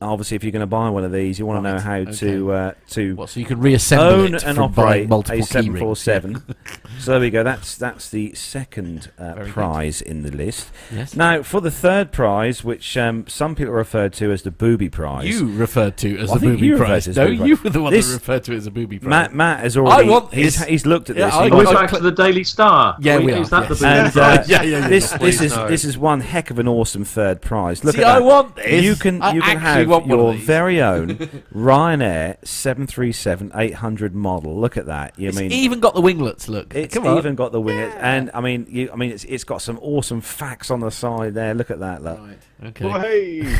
[0.00, 2.52] obviously, if you're going to buy one of these, you want to know how to
[2.52, 5.46] uh, to What, so you can reassemble own it and from operate multiple a key
[5.46, 5.80] seven rings.
[5.82, 6.42] four seven.
[6.98, 7.42] So there we go.
[7.44, 9.52] That's that's the second uh, Very good.
[9.54, 10.70] prize in the list.
[10.92, 11.14] Yes.
[11.14, 15.26] Now for the third prize, which um, some people referred to as the booby prize.
[15.28, 17.06] You referred to as Well, the booby prize.
[17.08, 17.64] No, booby you prize.
[17.64, 19.10] were the one This- that referred to it as a booby prize.
[19.10, 20.08] Matt, Matt has already.
[20.08, 20.66] I want he's, this.
[20.68, 21.34] he's looked at Yeah, this.
[21.34, 22.96] I- He Are we back to the Daily Star?
[22.98, 23.78] Yeah, Are we Is are, that yes.
[23.80, 24.48] the and booby uh, prize?
[24.48, 24.88] Yeah, yeah, yeah.
[24.88, 27.84] this this is this is one heck of an awesome third prize.
[27.84, 28.16] Look See, at that.
[28.16, 28.82] I want this.
[28.82, 30.46] You can you can have want one of your these.
[30.46, 31.08] very own
[31.54, 34.58] Ryanair 737-800 model.
[34.60, 35.18] Look at that.
[35.18, 36.48] You It's mean even got the winglets.
[36.48, 37.18] Look, it's come on.
[37.18, 40.20] even got the wing, and I mean, you, I mean, it's it's got some awesome
[40.20, 41.54] facts on the side there.
[41.54, 42.20] Look at that, look,
[42.64, 43.40] Okay, hey.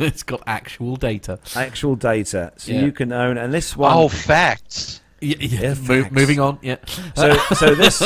[0.00, 1.38] it's got actual data.
[1.54, 2.80] actual data, so Yeah.
[2.82, 3.38] you can own.
[3.38, 5.00] And this one, Oh, facts.
[5.22, 5.74] Yeah, yeah.
[5.86, 6.58] Mo- moving on.
[6.62, 6.76] Yeah.
[7.14, 8.02] so so this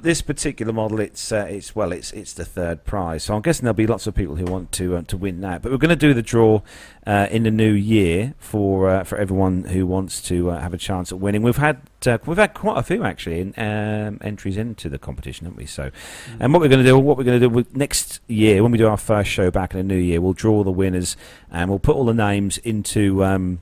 [0.00, 3.22] this particular model, it's uh, it's well, it's it's the third prize.
[3.24, 5.62] So I'm guessing there'll be lots of people who want to uh, to win that.
[5.62, 6.62] But we're going to do the draw
[7.06, 10.78] uh, in the new year for uh, for everyone who wants to uh, have a
[10.78, 11.42] chance at winning.
[11.42, 15.44] We've had uh, we've had quite a few actually in, um, entries into the competition,
[15.44, 15.66] haven't we?
[15.66, 15.92] So,
[16.40, 18.72] and what we're going to do, what we're going to do with next year when
[18.72, 21.16] we do our first show back in the new year, we'll draw the winners
[21.52, 23.60] and we'll put all the names into um,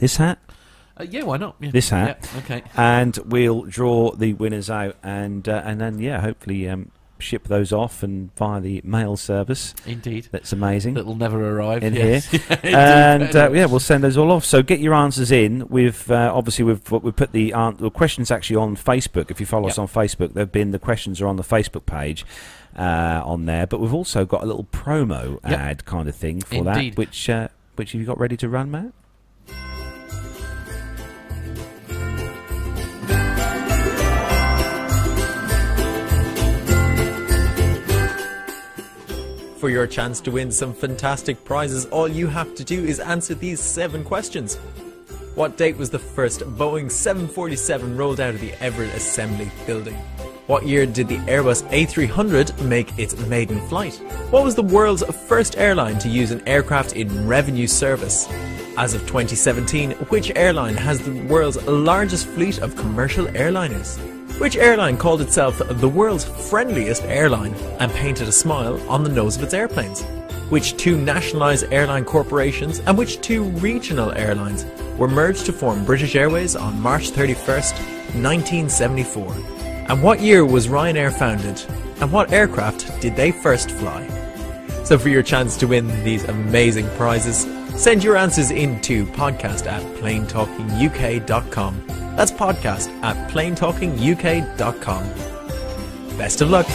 [0.00, 0.38] this hat.
[0.98, 1.56] Uh, yeah, why not?
[1.60, 1.70] Yeah.
[1.70, 2.28] This hat.
[2.34, 2.62] Yeah, okay.
[2.76, 7.72] and we'll draw the winners out, and uh, and then yeah, hopefully um, ship those
[7.72, 9.74] off and via the mail service.
[9.86, 10.28] Indeed.
[10.30, 10.94] That's amazing.
[10.94, 12.32] That will never arrive In yes.
[12.32, 12.74] Yeah, indeed.
[12.74, 14.44] and uh, yeah, we'll send those all off.
[14.44, 15.66] So get your answers in.
[15.68, 19.30] We've uh, obviously we've we put the, an- the questions actually on Facebook.
[19.30, 22.24] If you follow us on Facebook, they've been the questions are on the Facebook page.
[22.76, 25.58] Uh, on there, but we've also got a little promo Yep.
[25.58, 26.92] ad kind of thing for Indeed.
[26.92, 28.92] that, which uh, which have you got ready to run, Matt?
[39.58, 43.34] For your chance to win some fantastic prizes, all you have to do is answer
[43.34, 44.54] these seven questions.
[45.34, 49.96] What date was the first Boeing 747 rolled out of the Everett Assembly Building?
[50.46, 53.96] What year did the Airbus A300 make its maiden flight?
[54.30, 58.28] What was the world's first airline to use an aircraft in revenue service?
[58.76, 64.17] As of 2017, which airline has the world's largest fleet of commercial airliners?
[64.38, 69.36] Which airline called itself the world's friendliest airline and painted a smile on the nose
[69.36, 70.04] of its airplanes?
[70.48, 74.64] Which two nationalised airline corporations and which two regional airlines
[74.96, 77.72] were merged to form British Airways on March 31st,
[78.22, 79.34] 1974?
[79.88, 81.60] And what year was Ryanair founded?
[82.00, 84.06] And what aircraft did they first fly?
[84.84, 87.44] So for your chance to win these amazing prizes,
[87.78, 91.82] send your answers in to podcast at planetalkinguk.com.
[92.16, 96.18] That's podcast at planetalkinguk.com.
[96.18, 96.66] Best of luck.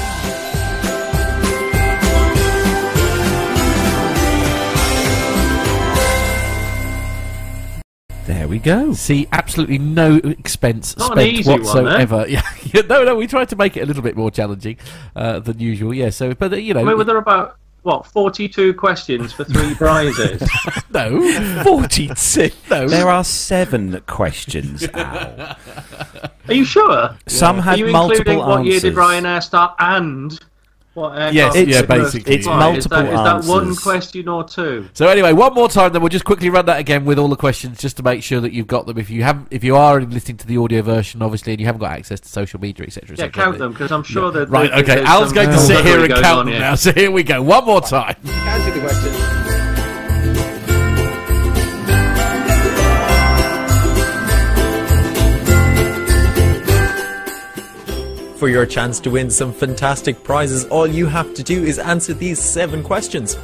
[8.26, 8.94] There we go.
[8.94, 11.64] See, absolutely no expense Not an spent easy one, eh?
[11.64, 12.26] whatsoever.
[12.30, 12.42] Yeah,
[12.74, 13.16] yeah, no, no.
[13.16, 14.78] We tried to make it a little bit more challenging
[15.14, 15.94] uh, than usual.
[15.94, 19.44] Yeah, so but uh, you know, I mean, were there about what forty-two questions for
[19.44, 20.42] three prizes?
[20.92, 22.50] no, forty-two.
[22.70, 25.56] No, There are seven questions, Al.
[26.48, 27.16] Are you sure?
[27.28, 28.96] Some Are had you multiple including what year did.
[28.96, 30.38] Ryanair start and
[30.94, 32.54] what uh, Yes, did yeah, basically, It's yeah.
[32.58, 32.72] fly?
[32.72, 34.88] multiple is that, is that one question or two?
[34.94, 37.36] So anyway, one more time, then we'll just quickly run that again with all the
[37.36, 38.98] questions, just to make sure that you've got them.
[38.98, 41.82] If you haven't, if you are listening to the audio version, obviously, and you haven't
[41.82, 43.44] got access to social media, etc., Yeah, etc.
[43.44, 44.82] count them because I'm sure that Right, okay.
[44.84, 46.76] there's Al's going to sit here and count on them now.
[46.76, 48.16] So here we go, one more time.
[48.26, 49.33] Answer the question.
[58.44, 62.14] For your chance to win some fantastic prizes, all you have to do is answer
[62.14, 63.36] these seven questions.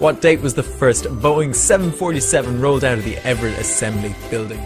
[0.00, 4.58] What date was the first Boeing 747 rolled out of the Everett Assembly Building?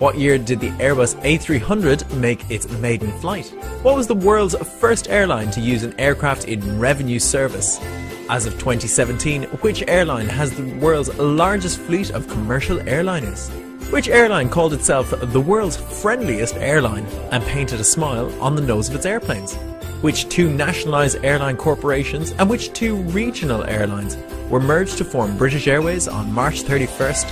[0.00, 3.46] What year did the Airbus A300 make its maiden flight?
[3.80, 7.80] What was the world's first airline to use an aircraft in revenue service?
[8.28, 13.50] As of 2017, which airline has the world's largest fleet of commercial airliners?
[13.90, 18.88] Which airline called itself the world's friendliest airline and painted a smile on the nose
[18.88, 19.54] of its airplanes?
[20.02, 24.16] Which two nationalised airline corporations and which two regional airlines
[24.50, 27.24] were merged to form British Airways on March 31st,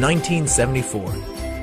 [0.00, 1.12] 1974?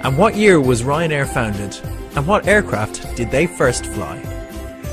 [0.04, 1.78] And what year was Ryanair founded?
[2.16, 4.39] And what aircraft did they first fly?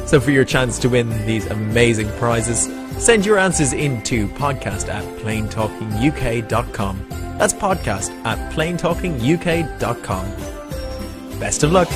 [0.07, 2.73] So for your chance to win these amazing prizes,
[3.05, 7.07] send your answers in to podcast at planetalkinguk.com.
[7.39, 11.41] That's podcast at planetalkinguk.com.
[11.41, 11.89] Best of luck.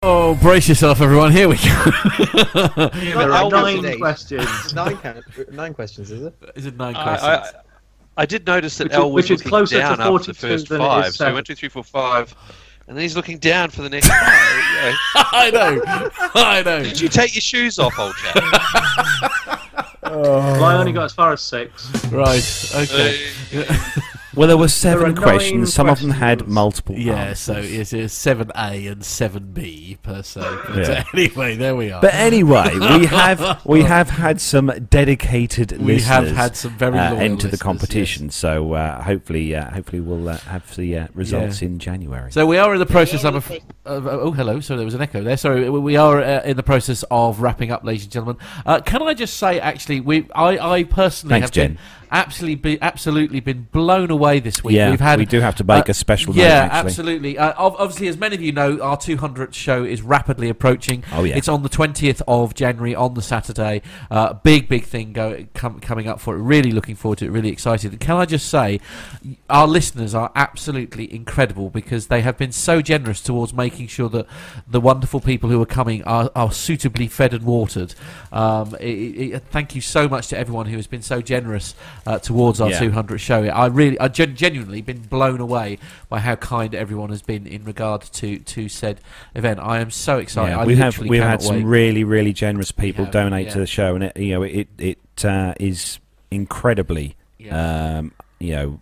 [0.00, 1.32] Oh, brace yourself, everyone.
[1.32, 1.62] Here we go.
[2.92, 4.74] There are nine questions.
[4.74, 4.98] nine,
[5.50, 6.34] nine questions, is it?
[6.54, 7.54] Is it nine I, questions?
[7.54, 7.62] I, I
[8.26, 10.68] did notice that Which is- L was which looking closer to 42 after the first
[10.68, 11.04] five.
[11.04, 11.34] So he seven.
[11.34, 12.34] went two, three, four, five,
[12.86, 14.18] and then he's looking down for the next five.
[14.18, 14.94] Yeah.
[15.14, 16.10] I know.
[16.34, 16.82] I know.
[16.82, 19.64] Did you take your shoes off, old chap?
[20.02, 21.86] Well, I only got as far as six.
[22.06, 22.72] Right.
[22.74, 23.26] Okay.
[24.38, 25.74] Well, there were seven nine questions.
[25.74, 26.94] Some of them had multiple.
[26.96, 27.40] Yeah, answers.
[27.40, 30.40] so it's it's seven A and seven B per se.
[30.68, 31.04] But Yeah.
[31.12, 32.00] anyway, there we are.
[32.00, 36.98] But anyway, we have we have had some dedicated We listeners have had some very
[36.98, 38.30] uh, enter the competition.
[38.30, 42.30] So uh, hopefully, uh, hopefully we'll uh, have the uh, results in January.
[42.30, 43.24] So we are in the process.
[43.24, 43.50] Of,
[43.86, 44.60] oh, hello.
[44.60, 45.36] Sorry, there was an echo there.
[45.36, 48.36] Sorry, we- are uh, in the process of wrapping up, ladies and gentlemen.
[48.64, 51.78] Uh, can I just say, actually, we I, I personally Thanks, have been Jen.
[52.10, 54.76] Absolutely be, absolutely been blown away this week.
[54.76, 56.88] Yeah, We've had we do have to make uh, a special Yeah, actually.
[56.90, 57.38] absolutely.
[57.38, 61.04] Uh, obviously, as many of you know, our 200th show is rapidly approaching.
[61.12, 61.36] Oh, yeah.
[61.36, 63.82] it's on the 20th of January on the Saturday.
[64.10, 66.38] Uh, big big thing go, com- coming up for it.
[66.40, 67.30] Really looking forward to it.
[67.30, 67.92] Really excited.
[67.92, 68.80] And can I just say,
[69.50, 74.26] our listeners are absolutely incredible because they have been so generous towards making sure that
[74.66, 77.94] the wonderful people who are coming are, are suitably fed and watered.
[78.32, 81.74] Um, it, it- thank you so much to everyone who has been so generous
[82.06, 82.80] uh, towards our Yeah.
[82.80, 83.44] 200th show.
[83.44, 87.64] I really, I gen- genuinely been blown away by how kind everyone has been in
[87.64, 89.00] regard to to said
[89.34, 89.60] event.
[89.60, 90.56] I am so excited.
[90.56, 91.64] Yeah, we have we've had some wait.
[91.64, 93.52] really really generous people have, donate yeah.
[93.52, 95.98] to the show, and it you know it it uh, is
[96.30, 97.16] incredibly
[97.50, 98.80] um, you know.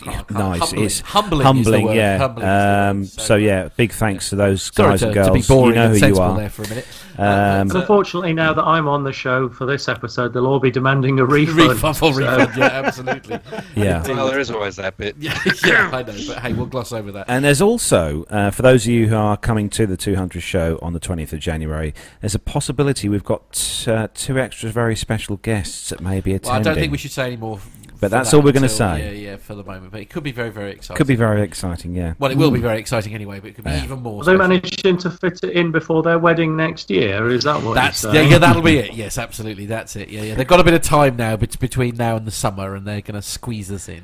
[0.00, 0.60] Can't- nice.
[0.60, 0.84] humbling.
[0.84, 1.96] It's Humbling is the humbling, word.
[1.96, 2.18] yeah.
[2.18, 2.88] Humbling is the word.
[2.90, 5.46] um, So- so, yeah, big thanks to those Sorry guys to, and to girls.
[5.48, 6.36] be boring you know and who you are.
[6.36, 6.86] there for a minute.
[7.16, 10.70] Um, And unfortunately, now that I'm on the show for this episode, they'll all be
[10.70, 11.68] demanding a refund.
[11.70, 13.38] refund, full So- refund, yeah, absolutely.
[13.76, 14.02] Yeah.
[14.08, 15.14] well, there is always that bit.
[15.24, 17.26] Yeah, yeah, I know, but hey, we'll gloss over that.
[17.28, 20.78] And there's also, uh, for those of you who are coming to the 200 show
[20.82, 25.36] on the 20th of January, there's a possibility we've got uh, two extra very special
[25.36, 27.60] guests that may be Well, I don't think we should say any more.
[27.94, 29.04] F- But that's that all we're gonna say.
[29.04, 29.90] Yeah, yeah, for the moment.
[29.92, 30.96] But it could be very, very exciting.
[30.96, 32.14] Could be very exciting, yeah.
[32.18, 33.84] Well, it will be very exciting anyway, but it could be Yeah.
[33.84, 34.20] even more.
[34.20, 34.48] Are they special.
[34.48, 37.28] managing to fit it in before their wedding next year?
[37.28, 38.94] Is that what That's you're yeah, yeah, that'll be it.
[38.94, 40.08] Yes, absolutely, that's it.
[40.08, 40.34] Yeah, yeah.
[40.34, 43.00] They've got a bit of time now bet- between now and the summer, and they're
[43.00, 44.02] going to squeeze us in.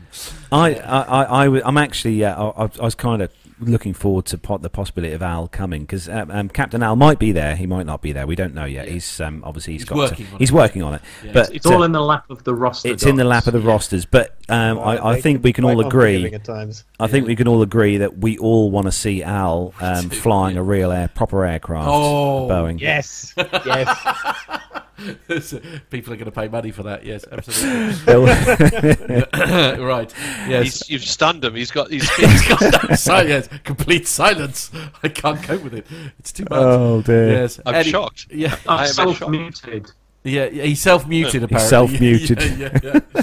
[0.53, 3.31] I, I, I, I am actually, uh, I, I was kind of
[3.61, 7.19] looking forward to pot, the possibility of Al coming because um, um, Captain Al might
[7.19, 7.57] be there.
[7.57, 8.27] He might not be there.
[8.27, 8.87] We don't know yet.
[8.87, 8.93] Yeah.
[8.95, 10.55] He's um, obviously he's He's got working to, on he's it.
[10.55, 11.03] working on it.
[11.25, 11.33] Yeah.
[11.33, 12.89] But It's all uh, in the lap of the roster.
[12.89, 13.67] it's in the lap of the gods.
[13.69, 14.05] rosters.
[14.07, 16.33] But um, Right, I, I think we can all agree.
[16.33, 16.85] At times.
[16.99, 20.55] I think we can all agree that we all want to see Al um, flying
[20.57, 20.61] yeah.
[20.61, 21.89] a real air, proper aircraft.
[21.89, 22.81] Oh, Boeing.
[22.81, 23.89] Yes, yes.
[25.91, 27.05] People are going to pay money for that.
[27.05, 28.15] Yes, absolutely.
[29.85, 30.13] Right.
[30.49, 30.63] Yes.
[30.65, 31.55] He's, you've stunned him.
[31.55, 31.91] He's got.
[31.91, 34.71] He's, He's got that silence, complete silence.
[35.03, 35.87] I can't cope with it.
[36.19, 36.53] It's too much.
[36.59, 37.31] oh dear.
[37.33, 38.27] yes, I'm Eddie- shocked.
[38.31, 39.91] Yeah, I I'm self-muted.
[40.25, 41.43] yeah, yeah, he's self-muted.
[41.45, 42.43] Apparently, self-muted.
[42.59, 43.23] Yeah, yeah, yeah.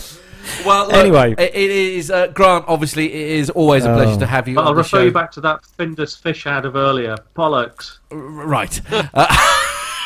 [0.65, 1.31] Well, look, Anyway.
[1.37, 2.65] it, it is uh, Grant.
[2.67, 4.19] Obviously, it is always a pleasure Oh.
[4.19, 4.55] to have you.
[4.55, 5.03] But on I'll the refer show.
[5.03, 7.17] you back to that Findus fish ad of earlier.
[7.35, 7.97] Bollocks.
[8.11, 8.81] R- Right.
[9.13, 9.27] Uh,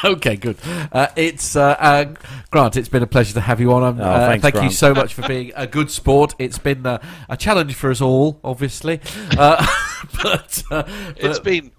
[0.06, 0.57] okay, good.
[0.91, 2.14] Uh, it's uh, uh,
[2.49, 2.78] Grant.
[2.78, 3.84] It's been a pleasure to have you on.
[3.84, 6.34] Um, Oh, uh, thanks, thank you so much for being a good sport.
[6.40, 6.99] It's been uh,
[7.30, 8.99] a challenge for us all, obviously.
[9.38, 9.65] Uh,
[10.23, 10.84] but, uh,
[11.18, 11.72] It's but been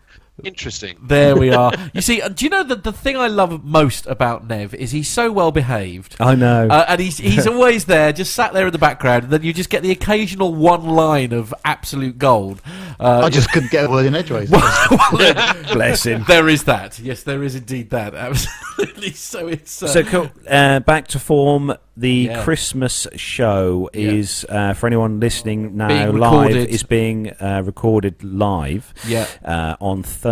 [0.45, 0.97] interesting.
[1.03, 1.73] there we are.
[1.95, 4.91] You see, uh, do you know that the thing I love most about Nev is
[4.93, 6.17] he's so well behaved.
[6.21, 6.69] I know.
[6.69, 9.53] Uh, and he's he's always there, just sat there in the background, and then you
[9.53, 12.63] just get the occasional one line of absolute gold.
[12.99, 14.51] Uh, I just couldn't get a word in edgeways.
[15.73, 16.25] Bless him.
[16.29, 16.99] there is that.
[16.99, 18.15] Yes, there is indeed that.
[18.15, 19.11] Absolutely.
[19.13, 20.31] So it's uh, So cool.
[20.49, 21.75] Uh, back to form.
[21.95, 22.43] The Yeah.
[22.43, 24.13] Christmas show Yeah.
[24.13, 26.33] is uh, for anyone listening now Being live.
[26.33, 26.69] recorded.
[26.71, 29.27] Is being uh, recorded live yeah.
[29.45, 30.32] uh, on Thursday,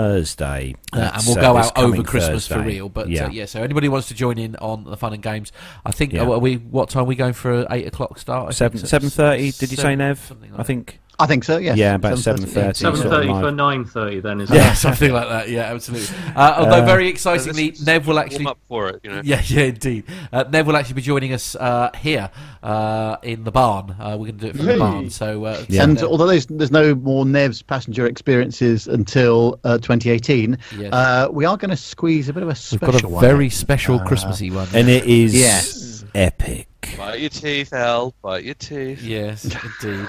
[0.92, 2.88] Uh, and we'll uh, go out over Christmas for real.
[2.88, 3.26] But yeah, yeah.
[3.26, 5.52] Uh, yeah, so anybody wants to join in on the fun and games,
[5.84, 6.22] I think Yeah.
[6.22, 7.52] uh, we what time are we going for?
[7.62, 8.48] a Eight o'clock start.
[8.48, 9.52] I seven seven thirty.
[9.52, 10.18] Did you say Nev?
[10.20, 10.98] something like I think.
[11.20, 11.58] I think so.
[11.58, 11.76] Yes.
[11.76, 12.46] Yeah, about 7:30.
[12.46, 12.76] 7:30.
[12.76, 13.42] Seven sort of thirty live.
[13.44, 14.20] for nine thirty.
[14.20, 14.54] Then is that.
[14.56, 14.76] Yeah, it?
[14.86, 15.48] something like that.
[15.50, 16.08] Yeah, absolutely.
[16.34, 18.46] Uh, although Uh, very excitingly, Let's Nev will warm actually.
[18.46, 19.00] up for it.
[19.04, 19.20] You know.
[19.24, 20.04] Yeah, yeah, indeed.
[20.32, 22.30] Uh, Nev will actually be joining us uh, here
[22.62, 23.94] uh, in the barn.
[23.98, 25.10] Uh, we're going to do it from the barn.
[25.10, 25.84] So, uh, Yeah.
[25.84, 30.92] And so- although there's, there's no more Nev's passenger experiences until uh, 2018, Yes.
[30.92, 32.86] uh, we are going to squeeze a bit of a special.
[32.92, 33.20] we've got a one.
[33.20, 34.68] very special Uh, Christmassy one.
[34.74, 35.99] And it is Yes.
[36.14, 36.68] Epic.
[36.96, 38.14] Bite your teeth, Al.
[38.22, 39.02] Bite your teeth.
[39.02, 39.44] Yes,
[39.82, 40.08] indeed.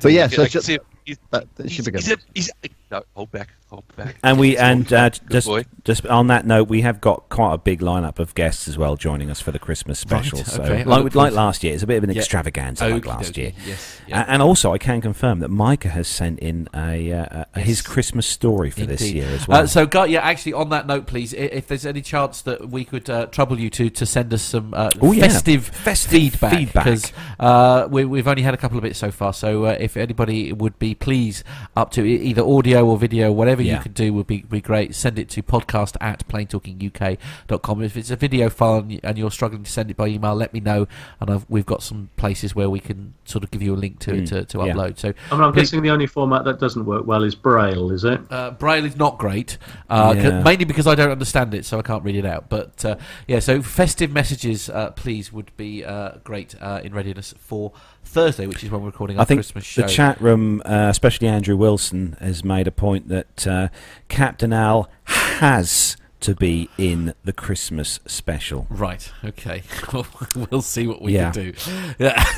[0.00, 0.78] But yeah, I so it's just, see.
[1.04, 2.02] He's, that, that should be good.
[2.02, 4.16] he's, a, he's a, no, hold back, hold back.
[4.22, 5.64] And we and uh, just boy.
[5.84, 8.96] just on that note, we have got quite a big lineup of guests as well
[8.96, 10.38] joining us for the Christmas special.
[10.38, 10.84] Right, so okay.
[10.84, 12.18] Like like last year, it's a bit of an Yeah.
[12.20, 13.36] extravaganza like last dokey.
[13.38, 13.52] year.
[13.66, 14.24] Yes, yeah.
[14.28, 18.26] And also, I can confirm that Micah has sent in a, uh, a his Christmas
[18.26, 19.62] story for this year as well.
[19.62, 22.84] Uh, so, Guy, yeah, actually, on that note, please, if there's any chance that we
[22.84, 25.22] could uh, trouble you to, to send us some uh, Oh, yeah.
[25.24, 26.84] festive, Festive feedback, feedback.
[26.84, 29.32] because uh, we, we've only had a couple of bits so far.
[29.32, 31.42] So, uh, if anybody would be please
[31.76, 33.82] up to either audio or video, whatever you Yeah.
[33.82, 34.94] could do would be, be great.
[34.94, 37.82] Send it to podcast at planetalkinguk.com.
[37.82, 40.34] If it's a video file and, you, and you're struggling to send it by email,
[40.34, 40.86] let me know,
[41.20, 43.98] and I've, we've got some places where we can sort of give you a link
[44.00, 44.72] to Mm, to, to yeah.
[44.72, 44.98] upload.
[44.98, 48.04] So, I mean, I'm guessing the only format that doesn't work well is Braille, is
[48.04, 48.20] it?
[48.30, 49.58] uh, Braille is not great,
[49.90, 50.42] uh, Yeah.
[50.42, 52.48] mainly because I don't understand it, so I can't read it out.
[52.48, 52.96] But uh,
[53.26, 57.72] yeah, so festive messages, uh, please, would be uh, great uh, in readiness for
[58.04, 59.82] Thursday, which is when we're recording our I think Christmas show.
[59.82, 63.68] the chat room, uh, especially Andrew Wilson, has made a point that uh,
[64.08, 68.66] Captain Al has to be in the Christmas special.
[68.70, 69.12] Right.
[69.24, 69.62] Okay.
[70.50, 71.30] we'll see what we Yeah.
[71.30, 71.54] can do.
[71.98, 72.24] Yeah.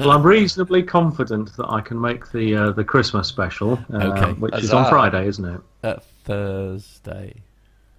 [0.00, 4.32] Well, I'm reasonably confident that I can make the uh, the Christmas special, uh, Okay.
[4.32, 5.60] which is on Friday, isn't it?
[5.84, 7.34] uh, Thursday.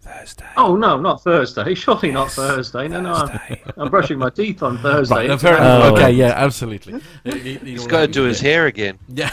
[0.01, 0.45] Thursday.
[0.57, 1.73] Oh no, not Thursday.
[1.73, 2.87] Surely not Thursday.
[2.89, 3.39] No, no, I'm,
[3.77, 5.15] I'm brushing my teeth on Thursday.
[5.15, 5.29] Right.
[5.31, 5.83] It's fair enough.
[5.85, 5.93] Oh.
[5.95, 6.11] Okay.
[6.11, 6.33] Yeah.
[6.35, 7.01] Absolutely.
[7.23, 8.99] He's got to do his hair again.
[9.07, 9.31] Yeah.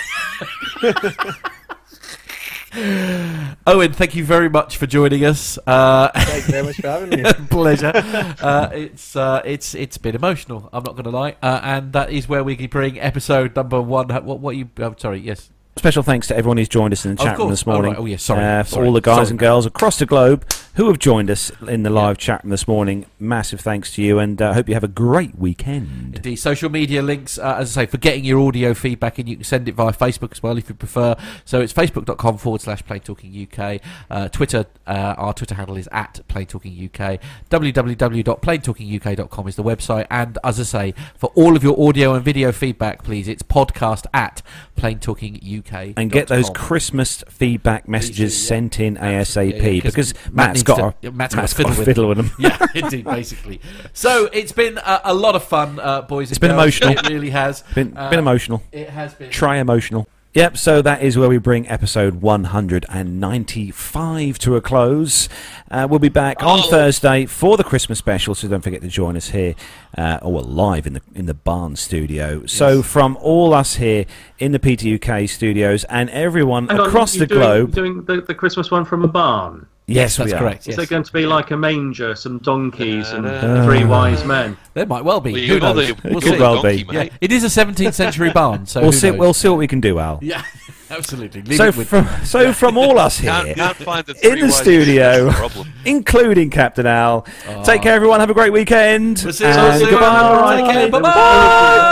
[2.74, 5.58] Owen, thank you very much for joining us.
[5.66, 7.32] Uh, Thank you very much for having me.
[7.50, 7.92] pleasure.
[7.94, 10.70] Uh, it's uh, it's it's been emotional.
[10.72, 13.80] I'm not going to lie, uh, and that is where we can bring episode number
[13.80, 14.08] one.
[14.08, 14.70] What what you?
[14.78, 15.18] I'm sorry.
[15.20, 15.50] Yes.
[15.76, 17.92] Special thanks to everyone who's joined us in the chat room this morning.
[17.92, 17.98] Oh, right.
[18.02, 18.44] Oh, yeah, sorry.
[18.44, 18.86] Uh, for Sorry.
[18.86, 19.28] all the guys Sorry.
[19.30, 20.44] and girls across the globe
[20.74, 23.04] who have joined us in the live chat room this morning.
[23.18, 26.16] Massive thanks to you, and uh, hope you have a great weekend.
[26.16, 26.36] Indeed.
[26.36, 29.44] Social media links, uh, as I say, for getting your audio feedback in, you can
[29.44, 31.14] send it via Facebook as well if you prefer.
[31.44, 33.80] So it's facebook.com forward slash Plane Talking UK.
[34.10, 37.20] Uh, Twitter, uh, our Twitter handle is at Plane Talking UK.
[37.50, 40.06] www.planetalkinguk.com is the website.
[40.10, 44.06] And as I say, for all of your audio and video feedback, please, it's podcast
[44.14, 44.40] at
[44.76, 45.92] Plane Talking UK.
[45.96, 48.48] And get those Christmas feedback messages do, yeah.
[48.48, 51.36] sent in ASAP Yeah, yeah, 'cause because Matt Matt's needs got to- a, yeah, Matt's
[51.36, 52.30] Matt's got to got a fiddle fiddle with them.
[52.38, 53.60] yeah, indeed, basically.
[53.92, 56.30] So it's been a, a lot of fun, uh, boys.
[56.30, 56.80] It's and been girls.
[56.80, 56.90] emotional.
[56.92, 57.62] It really has.
[57.74, 58.62] Been, Uh, been emotional.
[58.72, 59.30] It has been.
[59.30, 60.08] Try emotional.
[60.34, 65.28] Yep, so that is where we bring episode 195 to a close.
[65.70, 69.14] Uh, we'll be back on Thursday for the Christmas special, so don't forget to join
[69.16, 69.54] us here,
[69.98, 72.46] uh, or well, live in the in the Barn studio.
[72.46, 74.06] So from all us here
[74.38, 78.22] in the PTUK studios and everyone Hang on, across you're the doing, globe, doing the,
[78.22, 79.66] the Christmas one from a barn.
[79.94, 80.38] Yes, that's we are.
[80.38, 80.60] correct.
[80.62, 80.76] Is Yes.
[80.76, 84.56] there going to be like a manger, some donkeys, and Uh, three wise men?
[84.74, 85.32] There might well be.
[85.32, 85.88] Well, Who you know knows?
[85.88, 86.94] the- We'll Could well donkey, be.
[86.96, 89.10] Yeah, it is a 17th century barn, so We'll who see.
[89.10, 89.18] knows?
[89.18, 90.18] We'll see what we can do, Al.
[90.22, 90.42] Yeah,
[90.90, 91.42] absolutely.
[91.42, 93.30] Leave So it with from so from all us here.
[93.30, 95.72] Can't, can't find the in the studio, men, that's the problem.
[95.84, 97.26] including Captain Al.
[97.64, 98.20] Take care, everyone.
[98.20, 99.20] Have a great weekend.
[99.24, 99.90] We'll see you soon.
[99.90, 100.56] goodbye.
[100.62, 100.88] Take care.
[100.90, 101.10] Bye-bye.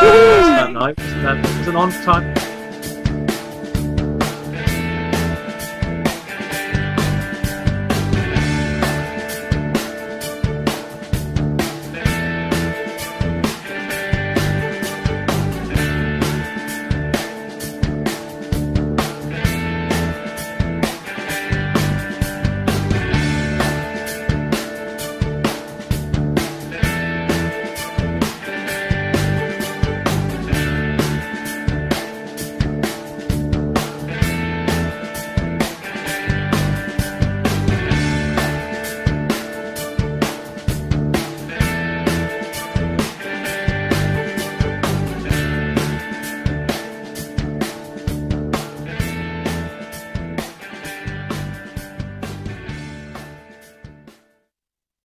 [0.02, 2.34] That night, wasn't that- it was an on time.